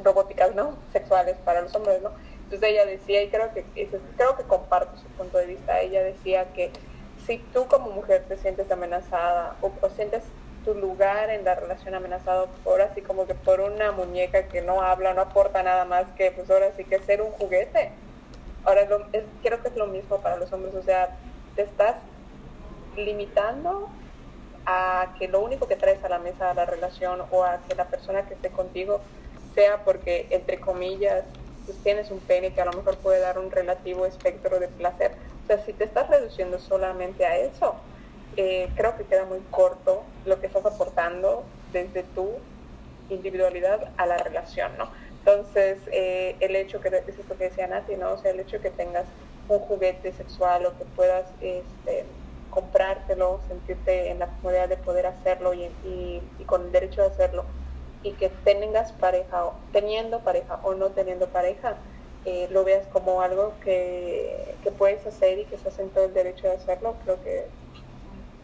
robóticas, 0.03 0.55
¿no? 0.55 0.77
Sexuales 0.93 1.37
para 1.45 1.63
los 1.63 1.75
hombres, 1.75 2.03
¿no? 2.03 2.11
Entonces 2.45 2.71
ella 2.71 2.85
decía, 2.85 3.23
y 3.23 3.29
creo 3.29 3.53
que, 3.55 3.65
creo 4.17 4.37
que 4.37 4.43
comparto 4.45 4.97
su 4.99 5.07
punto 5.09 5.39
de 5.39 5.47
vista, 5.47 5.81
ella 5.81 6.03
decía 6.03 6.53
que 6.53 6.71
si 7.27 7.39
tú 7.53 7.67
como 7.67 7.91
mujer 7.91 8.25
te 8.27 8.37
sientes 8.37 8.71
amenazada 8.71 9.57
o, 9.63 9.71
o 9.81 9.91
sientes 9.91 10.25
tu 10.65 10.75
lugar 10.75 11.31
en 11.31 11.45
la 11.45 11.55
relación 11.55 11.95
amenazado 11.95 12.49
por 12.65 12.83
así 12.83 13.01
como 13.01 13.27
que 13.27 13.35
por 13.35 13.61
una 13.61 13.93
muñeca 13.93 14.49
que 14.49 14.63
no 14.63 14.83
habla, 14.83 15.15
no 15.15 15.23
aporta 15.23 15.63
nada 15.63 15.85
más 15.85 16.07
que 16.17 16.33
pues 16.33 16.51
ahora 16.51 16.73
sí 16.77 16.85
que 16.85 16.99
ser 17.01 17.23
un 17.23 17.31
juguete. 17.33 17.93
Ahora 18.65 18.83
es, 19.13 19.25
creo 19.43 19.63
que 19.63 19.69
es 19.69 19.77
lo 19.77 19.87
mismo 19.87 20.19
para 20.19 20.37
los 20.37 20.53
hombres, 20.53 20.75
o 20.75 20.83
sea, 20.83 21.17
te 21.57 21.63
estás 21.63 21.97
limitando 22.97 23.89
a 24.67 25.15
que 25.19 25.29
lo 25.29 25.41
único 25.41 25.67
que 25.67 25.77
traes 25.77 26.03
a 26.05 26.09
la 26.09 26.19
mesa 26.19 26.49
de 26.49 26.55
la 26.55 26.67
relación 26.67 27.23
o 27.31 27.45
a 27.45 27.59
que 27.69 27.75
la 27.75 27.87
persona 27.87 28.27
que 28.27 28.35
esté 28.35 28.51
contigo 28.51 29.01
sea 29.55 29.85
porque, 29.85 30.27
entre 30.31 30.61
comillas, 30.61 31.25
pues 31.67 31.79
tienes 31.83 32.11
un 32.11 32.21
pene 32.21 32.53
que 32.53 32.61
a 32.61 32.65
lo 32.65 32.73
mejor 32.73 32.97
puede 32.99 33.21
dar 33.21 33.39
un 33.39 33.51
relativo 33.51 34.07
espectro 34.07 34.59
de 34.59 34.69
placer. 34.69 35.13
O 35.45 35.47
sea, 35.47 35.65
si 35.65 35.73
te 35.73 35.85
estás 35.85 36.09
reduciendo 36.09 36.59
solamente 36.59 37.25
a 37.27 37.37
eso, 37.37 37.75
eh, 38.37 38.69
creo 38.77 38.97
que 38.97 39.05
queda 39.05 39.25
muy 39.25 39.41
corto 39.51 40.03
lo 40.25 40.41
que 40.41 40.47
estás 40.47 40.65
aportando 40.65 41.45
desde 41.73 42.03
tu 42.03 42.31
individualidad 43.09 43.91
a 43.97 44.07
la 44.07 44.17
relación, 44.19 44.71
¿no? 44.79 44.91
Entonces, 45.19 45.79
eh, 45.93 46.37
el 46.41 46.57
hecho 46.57 46.81
que, 46.81 46.89
es 46.89 47.19
esto 47.19 47.37
que 47.37 47.45
decía 47.45 47.67
Nati, 47.67 47.97
¿no? 47.97 48.13
O 48.13 48.19
sea, 48.19 48.31
el 48.31 48.41
hecho 48.41 48.61
que 48.61 48.71
tengas 48.71 49.05
un 49.49 49.59
juguete 49.59 50.13
sexual 50.13 50.67
o 50.67 50.79
que 50.79 50.85
puedas 50.97 51.27
este, 51.41 52.05
comprártelo, 52.51 53.41
sentirte 53.49 54.11
en 54.11 54.19
la 54.19 54.27
comodidad 54.27 54.69
de 54.69 54.77
poder 54.77 55.07
hacerlo 55.07 55.55
y, 55.55 55.71
con 56.47 56.63
el 56.63 56.73
derecho 56.73 57.03
de 57.03 57.09
hacerlo, 57.09 57.45
y 58.03 58.13
que 58.13 58.29
tengas 58.45 58.93
pareja, 58.93 59.51
teniendo 59.73 60.21
pareja 60.21 60.61
o 60.63 60.75
no 60.75 60.91
teniendo 60.91 61.29
pareja, 61.29 61.77
eh, 62.25 62.49
lo 62.51 62.65
veas 62.65 62.87
como 62.89 63.23
algo 63.23 63.53
que, 63.63 64.55
que 64.63 64.71
puedes 64.71 65.07
hacer 65.07 65.39
y 65.39 65.45
que 65.45 65.55
estás 65.55 65.79
en 65.79 65.91
todo 65.91 66.05
el 66.05 66.15
derecho 66.15 66.47
de 66.47 66.55
hacerlo, 66.55 66.97
creo 67.05 67.23
que 67.23 67.47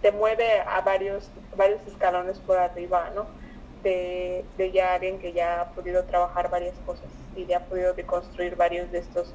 te 0.02 0.12
mueve 0.12 0.60
a 0.60 0.80
varios, 0.82 1.30
varios 1.56 1.80
escalones 1.86 2.38
por 2.38 2.58
arriba, 2.58 3.10
¿no? 3.14 3.26
De, 3.82 4.44
de, 4.56 4.72
ya 4.72 4.94
alguien 4.94 5.18
que 5.18 5.32
ya 5.32 5.60
ha 5.60 5.64
podido 5.70 6.04
trabajar 6.04 6.50
varias 6.50 6.74
cosas 6.86 7.06
y 7.36 7.46
ya 7.46 7.58
ha 7.58 7.64
podido 7.64 7.92
deconstruir 7.92 8.56
varios 8.56 8.90
de 8.90 8.98
estos 8.98 9.32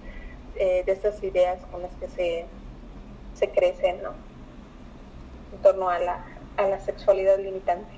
eh, 0.55 0.83
de 0.85 0.91
estas 0.91 1.23
ideas 1.23 1.59
con 1.71 1.81
las 1.81 1.93
que 1.95 2.09
se, 2.09 2.45
se 3.35 3.49
crecen, 3.49 4.03
¿no? 4.03 4.11
En 5.51 5.61
torno 5.61 5.89
a 5.89 5.99
la, 5.99 6.25
a 6.57 6.63
la 6.63 6.79
sexualidad 6.79 7.37
limitante. 7.39 7.91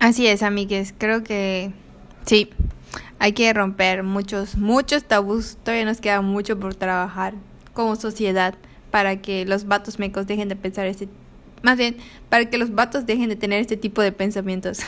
Así 0.00 0.26
es, 0.26 0.42
amigues. 0.42 0.94
Creo 0.96 1.22
que 1.22 1.72
sí, 2.24 2.50
hay 3.18 3.32
que 3.32 3.52
romper 3.52 4.02
muchos, 4.02 4.56
muchos 4.56 5.04
tabús. 5.04 5.58
Todavía 5.62 5.84
nos 5.84 6.00
queda 6.00 6.22
mucho 6.22 6.58
por 6.58 6.74
trabajar 6.74 7.34
como 7.74 7.96
sociedad 7.96 8.54
para 8.90 9.20
que 9.20 9.44
los 9.44 9.66
vatos 9.66 9.98
mecos 9.98 10.26
dejen 10.26 10.48
de 10.48 10.56
pensar 10.56 10.86
este 10.86 11.08
más 11.62 11.76
bien 11.76 11.98
para 12.28 12.46
que 12.46 12.58
los 12.58 12.74
vatos 12.74 13.06
dejen 13.06 13.28
de 13.28 13.36
tener 13.36 13.60
este 13.60 13.76
tipo 13.76 14.02
de 14.02 14.12
pensamientos 14.12 14.80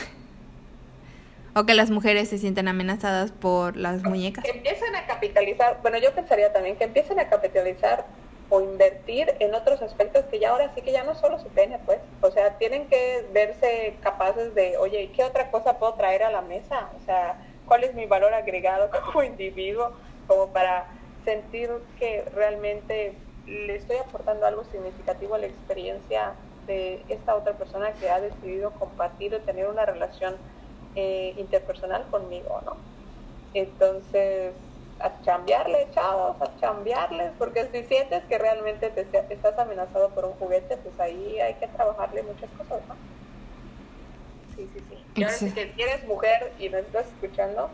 o 1.55 1.65
que 1.65 1.73
las 1.73 1.91
mujeres 1.91 2.29
se 2.29 2.37
sientan 2.39 2.67
amenazadas 2.67 3.31
por 3.31 3.77
las 3.77 4.03
muñecas. 4.03 4.43
Que 4.43 4.51
empiecen 4.51 4.95
a 4.95 5.05
capitalizar, 5.05 5.79
bueno, 5.81 5.99
yo 5.99 6.13
pensaría 6.13 6.51
también 6.51 6.75
que 6.75 6.85
empiecen 6.85 7.19
a 7.19 7.29
capitalizar 7.29 8.05
o 8.49 8.61
invertir 8.61 9.33
en 9.39 9.55
otros 9.55 9.81
aspectos 9.81 10.25
que 10.25 10.39
ya 10.39 10.51
ahora 10.51 10.71
sí 10.75 10.81
que 10.81 10.91
ya 10.91 11.03
no 11.03 11.15
solo 11.15 11.39
su 11.39 11.47
pene, 11.47 11.79
pues, 11.85 11.99
o 12.21 12.29
sea, 12.31 12.57
tienen 12.57 12.87
que 12.87 13.25
verse 13.33 13.95
capaces 14.01 14.53
de, 14.53 14.77
oye, 14.77 15.11
¿qué 15.15 15.23
otra 15.23 15.49
cosa 15.49 15.79
puedo 15.79 15.93
traer 15.93 16.23
a 16.23 16.31
la 16.31 16.41
mesa? 16.41 16.89
O 17.01 17.05
sea, 17.05 17.37
¿cuál 17.65 17.83
es 17.83 17.93
mi 17.95 18.05
valor 18.05 18.33
agregado 18.33 18.89
como 19.05 19.23
individuo 19.23 19.93
como 20.27 20.47
para 20.47 20.87
sentir 21.25 21.69
que 21.97 22.23
realmente 22.33 23.15
le 23.45 23.75
estoy 23.75 23.97
aportando 23.97 24.45
algo 24.45 24.63
significativo 24.65 25.35
a 25.35 25.37
la 25.37 25.47
experiencia 25.47 26.33
de 26.67 27.03
esta 27.09 27.35
otra 27.35 27.53
persona 27.53 27.91
que 27.93 28.09
ha 28.09 28.21
decidido 28.21 28.71
compartir 28.71 29.35
o 29.35 29.39
tener 29.41 29.67
una 29.67 29.85
relación 29.85 30.35
eh, 30.95 31.33
interpersonal 31.37 32.03
conmigo, 32.09 32.61
¿no? 32.65 32.77
Entonces, 33.53 34.53
a 34.99 35.21
chambearle, 35.21 35.87
chavos, 35.91 36.41
a 36.41 36.55
chambearles, 36.59 37.31
porque 37.37 37.67
si 37.71 37.83
sientes 37.83 38.23
que 38.25 38.37
realmente 38.37 38.89
te 38.89 39.01
estás 39.01 39.57
amenazado 39.57 40.09
por 40.09 40.25
un 40.25 40.33
juguete, 40.33 40.77
pues 40.77 40.99
ahí 40.99 41.39
hay 41.39 41.55
que 41.55 41.67
trabajarle 41.67 42.23
muchas 42.23 42.49
cosas, 42.51 42.81
¿no? 42.87 42.95
Sí, 44.55 44.69
sí, 44.73 44.79
sí. 44.89 45.03
Y 45.15 45.23
ahora 45.23 45.35
si 45.35 45.53
eres 45.77 46.05
mujer 46.05 46.51
y 46.59 46.69
nos 46.69 46.81
estás 46.81 47.07
escuchando, 47.07 47.69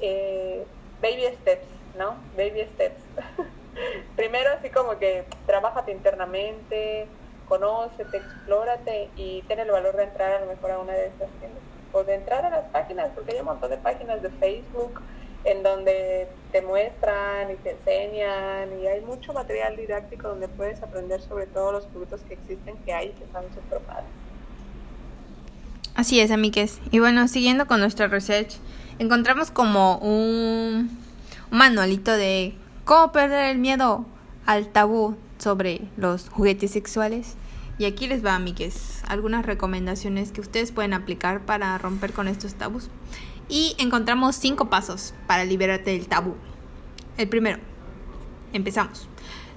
eh, 0.00 0.64
baby 1.00 1.24
steps, 1.40 1.66
¿no? 1.96 2.16
Baby 2.36 2.66
steps. 2.74 3.00
primero 4.16 4.50
así 4.52 4.70
como 4.70 4.98
que 4.98 5.24
trabajate 5.46 5.92
internamente, 5.92 7.06
conócete, 7.48 8.18
explórate 8.18 9.08
y 9.16 9.42
ten 9.42 9.60
el 9.60 9.70
valor 9.70 9.96
de 9.96 10.04
entrar 10.04 10.32
a 10.32 10.40
lo 10.40 10.46
mejor 10.46 10.70
a 10.72 10.78
una 10.78 10.92
de 10.92 11.06
estas 11.06 11.30
tiendas 11.38 11.62
o 11.92 12.04
de 12.04 12.14
entrar 12.14 12.44
a 12.44 12.50
las 12.50 12.64
páginas, 12.66 13.10
porque 13.14 13.32
hay 13.32 13.40
un 13.40 13.46
montón 13.46 13.70
de 13.70 13.78
páginas 13.78 14.22
de 14.22 14.30
Facebook 14.30 15.00
en 15.44 15.62
donde 15.62 16.28
te 16.52 16.62
muestran 16.62 17.50
y 17.50 17.54
te 17.56 17.72
enseñan 17.72 18.80
y 18.80 18.86
hay 18.86 19.00
mucho 19.02 19.32
material 19.32 19.76
didáctico 19.76 20.28
donde 20.28 20.48
puedes 20.48 20.82
aprender 20.82 21.20
sobre 21.20 21.46
todos 21.46 21.72
los 21.72 21.86
productos 21.86 22.20
que 22.22 22.34
existen 22.34 22.76
que 22.84 22.92
hay 22.92 23.10
que 23.10 23.24
están 23.24 23.44
súper 23.54 23.80
padres. 23.80 24.06
Así 25.94 26.20
es, 26.20 26.30
amigues. 26.30 26.80
Y 26.90 27.00
bueno, 27.00 27.26
siguiendo 27.28 27.66
con 27.66 27.80
nuestra 27.80 28.06
research, 28.06 28.54
encontramos 28.98 29.50
como 29.50 29.98
un, 29.98 30.96
un 31.50 31.58
manualito 31.58 32.12
de 32.12 32.54
cómo 32.84 33.10
perder 33.10 33.50
el 33.50 33.58
miedo 33.58 34.06
al 34.46 34.68
tabú 34.68 35.16
sobre 35.38 35.82
los 35.96 36.28
juguetes 36.28 36.70
sexuales. 36.70 37.34
Y 37.78 37.84
aquí 37.84 38.06
les 38.06 38.24
va, 38.24 38.34
amigues, 38.34 39.02
algunas 39.06 39.46
recomendaciones 39.46 40.32
que 40.32 40.40
ustedes 40.40 40.72
pueden 40.72 40.94
aplicar 40.94 41.40
para 41.42 41.76
romper 41.78 42.12
con 42.12 42.26
estos 42.26 42.54
tabús. 42.54 42.90
Y 43.48 43.74
encontramos 43.78 44.36
cinco 44.36 44.68
pasos 44.68 45.14
para 45.26 45.44
liberarte 45.44 45.90
del 45.92 46.06
tabú. 46.06 46.34
El 47.16 47.28
primero, 47.28 47.58
empezamos. 48.52 49.08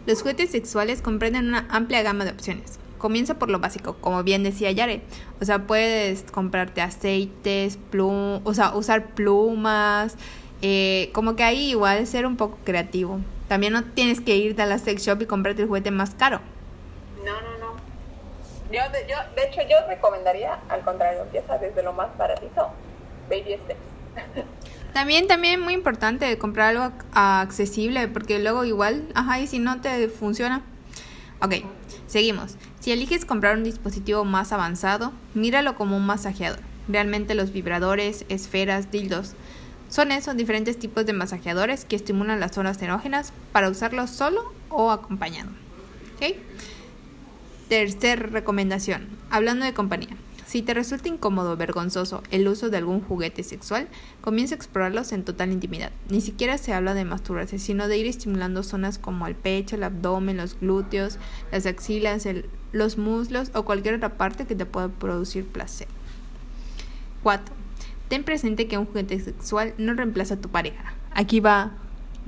Los 0.06 0.22
juguetes 0.22 0.52
sexuales 0.52 1.02
comprenden 1.02 1.50
una 1.50 1.68
amplia 1.70 2.02
gama 2.02 2.26
de 2.26 2.32
opciones 2.32 2.80
comienza 3.02 3.40
por 3.40 3.50
lo 3.50 3.60
básico, 3.60 3.98
como 4.00 4.24
bien 4.24 4.44
decía 4.44 4.72
Yare. 4.72 5.02
O 5.42 5.46
sea, 5.46 5.66
puedes 5.66 6.22
comprarte 6.32 6.82
aceites, 6.82 7.78
plum, 7.90 8.42
o 8.44 8.54
sea, 8.54 8.76
usar 8.76 9.08
plumas, 9.08 10.16
eh, 10.62 11.10
como 11.12 11.36
que 11.36 11.44
ahí 11.44 11.72
igual 11.72 12.06
ser 12.06 12.28
un 12.28 12.38
poco 12.38 12.60
creativo. 12.64 13.20
También 13.48 13.74
no 13.74 13.84
tienes 13.84 14.22
que 14.22 14.36
irte 14.36 14.62
a 14.62 14.68
la 14.68 14.78
sex 14.78 15.04
shop 15.04 15.24
y 15.24 15.26
comprarte 15.26 15.64
el 15.64 15.68
juguete 15.68 15.90
más 15.90 16.12
caro. 16.12 16.40
No, 17.26 17.42
no, 17.42 17.58
no. 17.58 17.72
Yo, 18.72 18.82
yo, 19.10 19.18
de 19.36 19.48
hecho, 19.48 19.62
yo 19.68 19.78
recomendaría, 19.88 20.60
al 20.70 20.82
contrario, 20.82 21.24
empieza 21.24 21.58
desde 21.58 21.82
lo 21.82 21.94
más 21.94 22.16
baratito, 22.18 22.70
baby 23.32 23.58
steps. 23.64 23.80
También, 24.94 25.28
también 25.28 25.62
muy 25.62 25.74
importante 25.74 26.38
comprar 26.38 26.76
algo 26.76 26.94
accesible, 27.14 28.10
porque 28.10 28.40
luego 28.40 28.66
igual, 28.66 29.08
ajá, 29.16 29.40
y 29.40 29.48
si 29.48 29.58
no 29.58 29.80
te 29.80 30.10
funciona. 30.10 30.64
Ok, 31.42 31.56
seguimos. 32.08 32.58
Si 32.82 32.92
eliges 32.92 33.24
comprar 33.24 33.58
un 33.58 33.64
dispositivo 33.64 34.26
más 34.26 34.52
avanzado, 34.52 35.14
míralo 35.34 35.76
como 35.76 35.96
un 35.96 36.06
masajeador. 36.06 36.60
Realmente 36.90 37.36
los 37.36 37.54
vibradores, 37.54 38.26
esferas, 38.28 38.92
dildos, 38.92 39.34
son 39.90 40.12
esos 40.12 40.36
diferentes 40.36 40.78
tipos 40.78 41.06
de 41.06 41.14
masajeadores 41.14 41.86
que 41.86 41.96
estimulan 41.96 42.40
las 42.40 42.52
zonas 42.52 42.82
erógenas 42.82 43.32
para 43.52 43.70
usarlos 43.70 44.10
solo 44.10 44.54
o 44.70 44.92
acompañado. 44.92 45.52
¿Okay? 46.16 46.42
Tercer 47.70 48.32
recomendación, 48.32 49.08
hablando 49.30 49.64
de 49.64 49.74
compañía. 49.74 50.18
Si 50.52 50.62
te 50.62 50.74
resulta 50.74 51.08
incómodo 51.08 51.54
o 51.54 51.56
vergonzoso 51.56 52.24
el 52.30 52.46
uso 52.46 52.70
de 52.70 52.76
algún 52.76 53.00
juguete 53.00 53.42
sexual, 53.42 53.88
comienza 54.20 54.54
a 54.54 54.58
explorarlos 54.58 55.14
en 55.14 55.24
total 55.24 55.54
intimidad. 55.54 55.92
Ni 56.10 56.20
siquiera 56.20 56.58
se 56.58 56.74
habla 56.74 56.94
de 56.94 57.06
masturbarse, 57.06 57.58
sino 57.58 57.88
de 57.88 57.98
ir 57.98 58.06
estimulando 58.06 58.62
zonas 58.62 58.98
como 58.98 59.28
el 59.28 59.36
pecho, 59.36 59.78
el 59.78 59.84
abdomen, 59.84 60.36
los 60.36 60.60
glúteos, 60.60 61.20
las 61.54 61.66
axilas, 61.66 62.28
los 62.74 62.98
muslos 62.98 63.50
o 63.54 63.64
cualquier 63.64 63.96
otra 63.96 64.18
parte 64.18 64.46
que 64.46 64.56
te 64.56 64.66
pueda 64.66 64.90
producir 64.90 65.48
placer. 65.48 65.88
4. 67.24 67.56
Ten 68.10 68.26
presente 68.26 68.68
que 68.68 68.78
un 68.78 68.88
juguete 68.88 69.22
sexual 69.22 69.74
no 69.78 69.94
reemplaza 69.94 70.34
a 70.34 70.42
tu 70.42 70.50
pareja. 70.50 70.96
Aquí 71.14 71.40
va. 71.40 71.72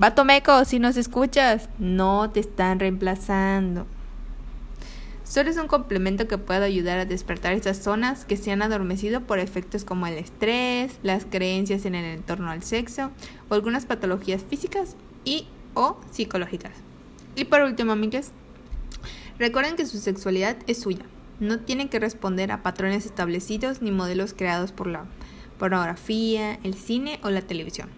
Va 0.02 0.14
Tomeco, 0.14 0.64
si 0.64 0.78
nos 0.78 0.96
escuchas, 0.96 1.68
no 1.78 2.30
te 2.30 2.40
están 2.40 2.80
reemplazando. 2.80 3.86
Solo 5.34 5.50
es 5.50 5.56
un 5.56 5.66
complemento 5.66 6.28
que 6.28 6.38
puede 6.38 6.64
ayudar 6.64 7.00
a 7.00 7.06
despertar 7.06 7.54
esas 7.54 7.78
zonas 7.78 8.24
que 8.24 8.36
se 8.36 8.52
han 8.52 8.62
adormecido 8.62 9.22
por 9.22 9.40
efectos 9.40 9.84
como 9.84 10.06
el 10.06 10.14
estrés, 10.14 10.96
las 11.02 11.24
creencias 11.24 11.86
en 11.86 11.96
el 11.96 12.04
entorno 12.04 12.52
al 12.52 12.62
sexo 12.62 13.10
o 13.48 13.54
algunas 13.54 13.84
patologías 13.84 14.44
físicas 14.44 14.94
y 15.24 15.48
o 15.74 15.96
psicológicas. 16.12 16.70
Y 17.34 17.46
por 17.46 17.62
último, 17.62 17.90
amigas, 17.90 18.30
recuerden 19.36 19.74
que 19.74 19.86
su 19.86 19.98
sexualidad 19.98 20.56
es 20.68 20.82
suya. 20.82 21.04
No 21.40 21.58
tienen 21.58 21.88
que 21.88 21.98
responder 21.98 22.52
a 22.52 22.62
patrones 22.62 23.04
establecidos 23.04 23.82
ni 23.82 23.90
modelos 23.90 24.34
creados 24.34 24.70
por 24.70 24.86
la 24.86 25.04
pornografía, 25.58 26.60
el 26.62 26.74
cine 26.74 27.18
o 27.24 27.30
la 27.30 27.42
televisión. 27.42 27.88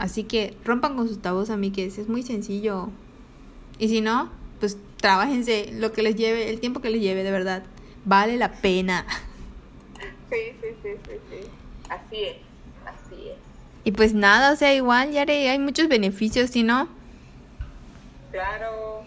Así 0.00 0.24
que 0.24 0.56
rompan 0.64 0.96
con 0.96 1.06
sus 1.06 1.22
tabús, 1.22 1.48
amigues. 1.48 1.96
Es 1.98 2.08
muy 2.08 2.24
sencillo. 2.24 2.88
Y 3.78 3.86
si 3.86 4.00
no, 4.00 4.32
pues 4.58 4.78
trabajense 5.00 5.70
lo 5.72 5.92
que 5.92 6.02
les 6.02 6.16
lleve, 6.16 6.50
el 6.50 6.60
tiempo 6.60 6.80
que 6.80 6.90
les 6.90 7.00
lleve, 7.00 7.22
de 7.22 7.30
verdad. 7.30 7.62
Vale 8.04 8.36
la 8.36 8.52
pena. 8.52 9.06
Sí, 10.30 10.52
sí, 10.60 10.68
sí, 10.82 10.90
sí, 11.06 11.14
sí. 11.30 11.48
Así 11.88 12.24
es, 12.24 12.36
así 12.84 13.28
es. 13.28 13.36
Y 13.84 13.92
pues 13.92 14.14
nada, 14.14 14.52
o 14.52 14.56
sea, 14.56 14.74
igual, 14.74 15.12
ya 15.12 15.22
hay 15.22 15.58
muchos 15.58 15.88
beneficios, 15.88 16.50
¿sí 16.50 16.62
no? 16.62 16.88
Claro. 18.32 19.02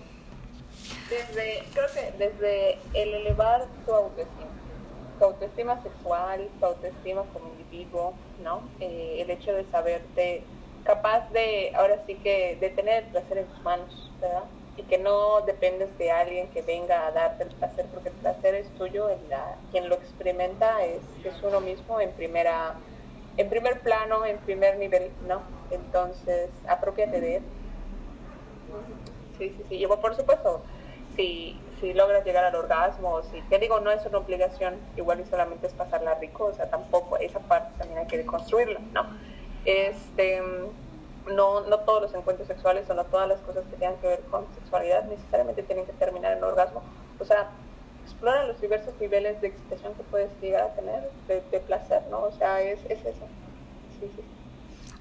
Desde, 1.09 1.63
creo 1.73 1.87
que 1.93 2.17
desde 2.17 2.77
el 2.93 3.13
elevar 3.15 3.65
tu 3.85 3.93
autoestima, 3.93 4.49
tu 5.17 5.25
autoestima 5.25 5.83
sexual, 5.83 6.47
tu 6.59 6.65
autoestima 6.65 7.23
como 7.33 7.51
individuo, 7.59 8.13
¿no? 8.43 8.61
Eh, 8.79 9.17
el 9.19 9.29
hecho 9.31 9.51
de 9.51 9.65
saberte 9.71 10.43
capaz 10.83 11.29
de, 11.31 11.71
ahora 11.75 12.01
sí 12.07 12.15
que, 12.15 12.57
de 12.59 12.69
tener 12.69 13.03
el 13.03 13.09
placer 13.11 13.39
en 13.39 13.45
tus 13.47 13.61
manos, 13.63 14.11
¿verdad? 14.21 14.43
Y 14.79 14.83
que 14.83 14.97
no 14.97 15.41
dependes 15.41 15.95
de 15.97 16.09
alguien 16.09 16.47
que 16.49 16.61
venga 16.61 17.05
a 17.05 17.11
darte 17.11 17.43
el 17.43 17.49
placer, 17.49 17.85
porque 17.93 18.09
el 18.09 18.15
placer 18.15 18.55
es 18.55 18.69
tuyo, 18.75 19.09
la, 19.29 19.57
quien 19.71 19.89
lo 19.89 19.95
experimenta 19.95 20.85
es, 20.85 21.01
es 21.25 21.43
uno 21.43 21.59
mismo 21.59 21.99
en 21.99 22.11
primera 22.11 22.75
en 23.35 23.49
primer 23.49 23.79
plano, 23.81 24.25
en 24.25 24.37
primer 24.39 24.77
nivel, 24.77 25.11
¿no? 25.27 25.41
Entonces, 25.71 26.49
apropiate 26.67 27.21
de 27.21 27.35
él. 27.37 27.43
Sí, 29.37 29.49
sí, 29.49 29.65
sí. 29.69 29.75
Y 29.75 29.87
por 29.87 30.15
supuesto, 30.15 30.61
si, 31.15 31.57
si 31.79 31.93
logras 31.93 32.25
llegar 32.25 32.43
al 32.43 32.55
orgasmo, 32.55 33.21
si 33.23 33.41
te 33.43 33.59
digo, 33.59 33.79
no 33.79 33.91
es 33.91 34.05
una 34.05 34.17
obligación, 34.17 34.75
igual 34.97 35.21
y 35.21 35.25
solamente 35.25 35.67
es 35.67 35.73
pasarla 35.73 36.15
rico, 36.15 36.45
o 36.45 36.53
sea, 36.53 36.69
tampoco, 36.69 37.17
esa 37.17 37.39
parte 37.39 37.71
también 37.77 37.99
hay 37.99 38.07
que 38.07 38.17
deconstruirla, 38.17 38.79
¿no? 38.93 39.05
Este 39.63 40.41
no, 41.29 41.61
no 41.61 41.79
todos 41.79 42.03
los 42.03 42.13
encuentros 42.13 42.47
sexuales 42.47 42.89
o 42.89 42.93
no 42.93 43.05
todas 43.05 43.27
las 43.27 43.39
cosas 43.41 43.63
que 43.69 43.77
tengan 43.77 43.97
que 43.97 44.07
ver 44.07 44.19
con 44.31 44.45
sexualidad 44.55 45.05
necesariamente 45.05 45.63
tienen 45.63 45.85
que 45.85 45.93
terminar 45.93 46.37
en 46.37 46.43
orgasmo. 46.43 46.83
O 47.19 47.25
sea, 47.25 47.49
explora 48.03 48.47
los 48.47 48.59
diversos 48.59 48.93
niveles 48.99 49.39
de 49.41 49.47
excitación 49.47 49.93
que 49.93 50.03
puedes 50.03 50.29
llegar 50.41 50.63
a 50.63 50.73
tener, 50.73 51.09
de, 51.27 51.59
placer, 51.59 52.01
¿no? 52.09 52.23
O 52.23 52.31
sea, 52.31 52.61
es, 52.61 52.79
es 52.85 52.99
eso. 52.99 53.27
Sí, 53.99 54.09
sí. 54.15 54.23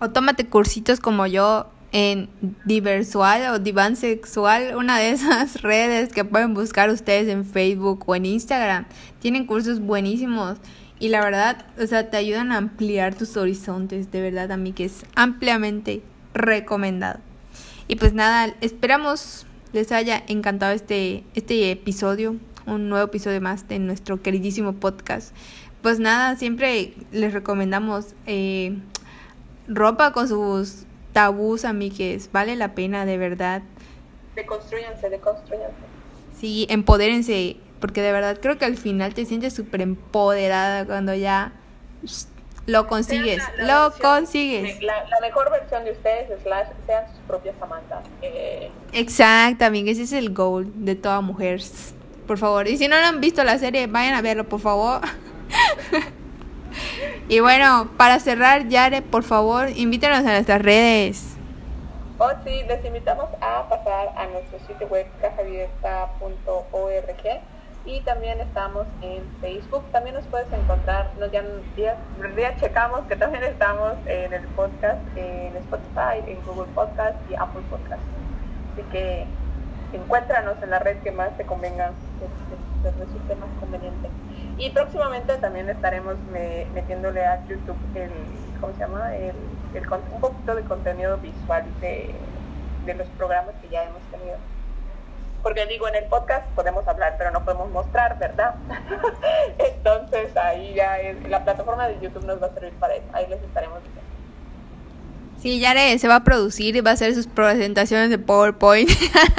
O 0.01 0.11
tómate 0.11 0.49
cursitos 0.49 1.01
como 1.01 1.27
yo 1.27 1.67
en 1.91 2.29
Diversual 2.65 3.55
o 3.55 3.59
Divan 3.59 3.97
Sexual, 3.97 4.77
una 4.77 4.99
de 4.99 5.11
esas 5.11 5.63
redes 5.63 6.13
que 6.13 6.25
pueden 6.25 6.55
buscar 6.55 6.91
ustedes 6.91 7.29
en 7.29 7.45
Facebook 7.45 8.05
o 8.07 8.15
en 8.15 8.27
Instagram. 8.27 8.87
Tienen 9.21 9.47
cursos 9.47 9.81
buenísimos 9.81 10.59
y 11.01 11.09
la 11.09 11.21
verdad, 11.21 11.67
o 11.81 11.87
sea, 11.87 12.11
te 12.11 12.17
ayudan 12.17 12.53
a 12.53 12.57
ampliar 12.57 13.15
tus 13.15 13.37
horizontes, 13.37 14.11
de 14.11 14.21
verdad 14.21 14.51
a 14.53 14.57
mí 14.57 14.73
que 14.73 14.85
es 14.85 15.05
ampliamente 15.15 16.03
recomendado. 16.39 17.21
Y 17.89 17.97
pues 17.97 18.15
nada, 18.15 18.55
esperamos 18.61 19.47
les 19.73 19.93
haya 19.93 20.23
encantado 20.29 20.73
este, 20.73 21.25
este 21.35 21.71
episodio, 21.71 22.37
un 22.67 22.89
nuevo 22.89 23.07
episodio 23.07 23.41
más 23.41 23.69
de 23.69 23.79
nuestro 23.79 24.23
queridísimo 24.23 24.75
podcast. 24.75 25.35
Pues 25.83 26.01
nada, 26.01 26.37
siempre 26.37 26.95
les 27.13 27.33
recomendamos 27.33 28.15
eh, 28.27 28.77
ropa 29.69 30.13
con 30.13 30.29
sus 30.29 30.85
tabús, 31.13 31.65
amigues. 31.65 32.31
Vale 32.33 32.57
la 32.57 32.75
pena, 32.75 33.05
de 33.05 33.19
verdad. 33.19 33.63
Deconstruyanse, 34.35 35.11
deconstruyanse. 35.11 35.75
Sí, 36.39 36.67
empodérense 36.71 37.57
porque 37.81 38.03
de 38.03 38.13
verdad 38.13 38.39
creo 38.41 38.59
que 38.59 38.65
al 38.65 38.77
final 38.77 39.15
te 39.15 39.25
sientes 39.25 39.53
súper 39.55 39.81
empoderada 39.81 40.85
cuando 40.85 41.15
ya 41.15 41.53
lo 42.69 42.87
consigues. 42.87 43.43
lo 43.59 43.93
consigues. 44.01 44.81
La, 44.83 45.05
mejor 45.23 45.51
versión 45.51 45.85
de 45.85 45.93
ustedes 45.93 46.31
es 46.31 46.43
sean 46.87 47.07
sus 47.11 47.19
propias 47.27 47.57
amantas. 47.61 48.05
Eh. 48.23 48.71
Exactamente, 48.93 49.91
ese 49.91 50.03
es 50.03 50.13
el 50.13 50.35
goal 50.35 50.71
de 50.75 50.95
toda 50.95 51.23
mujer. 51.23 51.63
Por 52.27 52.37
favor. 52.37 52.69
Y 52.69 52.77
si 52.77 52.87
no 52.87 52.99
lo 52.99 53.07
han 53.07 53.23
visto 53.23 53.43
la 53.43 53.59
serie, 53.59 53.87
vayan 53.87 54.13
a 54.15 54.21
verlo, 54.21 54.45
por 54.45 54.61
favor. 54.61 55.01
y 57.29 57.41
bueno, 57.41 57.91
para 57.97 58.21
cerrar, 58.21 58.69
Yare, 58.69 59.01
por 59.01 59.23
favor, 59.23 59.71
invítanos 59.75 60.19
a 60.19 60.33
nuestras 60.33 60.61
redes. 60.61 61.37
Oh, 62.19 62.31
sí, 62.45 62.65
les 62.69 62.85
invitamos 62.85 63.31
a 63.41 63.67
pasar 63.69 64.11
a 64.15 64.27
nuestro 64.27 64.59
sitio 64.67 64.87
web 64.89 65.07
cajaabierta.org 65.23 67.58
y 67.89 68.01
también 68.03 68.39
estamos 68.41 68.87
en 69.01 69.23
Facebook. 69.41 69.83
También 69.93 70.15
nos 70.15 70.27
puedes 70.27 70.53
encontrar, 70.53 71.11
nos 71.19 71.33
ya, 71.33 71.43
ya, 72.37 72.57
checamos 72.57 73.01
que 73.09 73.17
también 73.17 73.43
estamos 73.45 73.95
en 74.05 74.33
el 74.35 74.43
podcast, 74.49 75.01
en 75.17 75.57
Spotify, 75.57 76.23
en 76.27 76.39
Google 76.45 76.71
Podcast 76.75 77.17
y 77.31 77.35
Apple 77.35 77.63
Podcast. 77.71 78.03
Así 78.75 78.83
que 78.93 79.25
encuéntranos 79.95 80.63
en 80.63 80.71
la 80.71 80.81
red 80.81 80.99
que 80.99 81.13
más 81.13 81.35
te 81.39 81.47
convenga, 81.47 81.93
que 82.83 82.91
resulte 82.91 83.35
más 83.37 83.49
conveniente. 83.59 84.11
Y 84.59 84.69
próximamente 84.69 85.39
también 85.39 85.71
estaremos 85.71 86.17
metiéndole 86.75 87.25
a 87.25 87.43
YouTube 87.47 87.79
el, 87.95 88.11
¿cómo 88.61 88.75
se 88.75 88.81
llama? 88.81 89.17
El, 89.17 89.35
un 90.13 90.21
poquito 90.21 90.55
de 90.55 90.63
contenido 90.65 91.17
visual 91.19 91.65
de, 91.81 92.15
de 92.85 92.95
los 92.95 93.09
programas 93.17 93.55
que 93.63 93.69
ya 93.71 93.85
hemos 93.85 94.03
tenido. 94.11 94.37
Porque 95.49 95.65
digo, 95.65 95.89
en 95.89 95.95
el 95.95 96.05
podcast 96.05 96.47
podemos 96.49 96.87
hablar, 96.87 97.15
pero 97.17 97.31
no 97.31 97.43
podemos 97.43 97.71
mostrar, 97.71 98.19
¿verdad? 98.19 98.55
Entonces 99.59 100.37
ahí 100.37 100.75
ya 100.75 100.99
la 101.27 101.43
plataforma 101.43 101.89
de 101.89 101.99
YouTube 102.03 102.27
nos 102.27 102.43
va 102.43 102.49
a 102.49 102.53
servir 102.53 102.75
para 102.75 102.97
eso. 102.97 103.07
Ahí 103.15 103.27
les 103.31 103.43
estaremos 103.43 103.79
diciendo. 103.79 104.03
Sí, 105.41 105.59
Yare 105.59 105.99
se 105.99 106.07
va 106.07 106.17
a 106.17 106.25
producir 106.25 106.77
y 106.77 106.83
va 106.83 106.91
a 106.91 106.93
hacer 106.93 107.15
sus 107.15 107.27
presentaciones 107.27 108.11
de 108.11 108.19
PowerPoint 108.19 108.91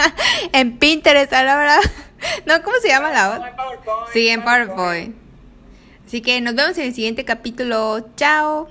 en 0.53 0.79
Pinterest 0.79 1.31
a 1.31 1.43
la 1.43 1.57
hora. 1.57 1.77
No, 2.47 2.63
¿cómo 2.63 2.77
se 2.81 2.87
llama 2.87 3.11
la 3.11 3.35
otra? 3.35 3.55
Sí, 4.11 4.29
en 4.29 4.43
PowerPoint. 4.43 5.15
Así 6.07 6.23
que 6.23 6.41
nos 6.41 6.55
vemos 6.55 6.75
en 6.79 6.85
el 6.85 6.95
siguiente 6.95 7.23
capítulo. 7.23 7.99
Chao. 8.15 8.67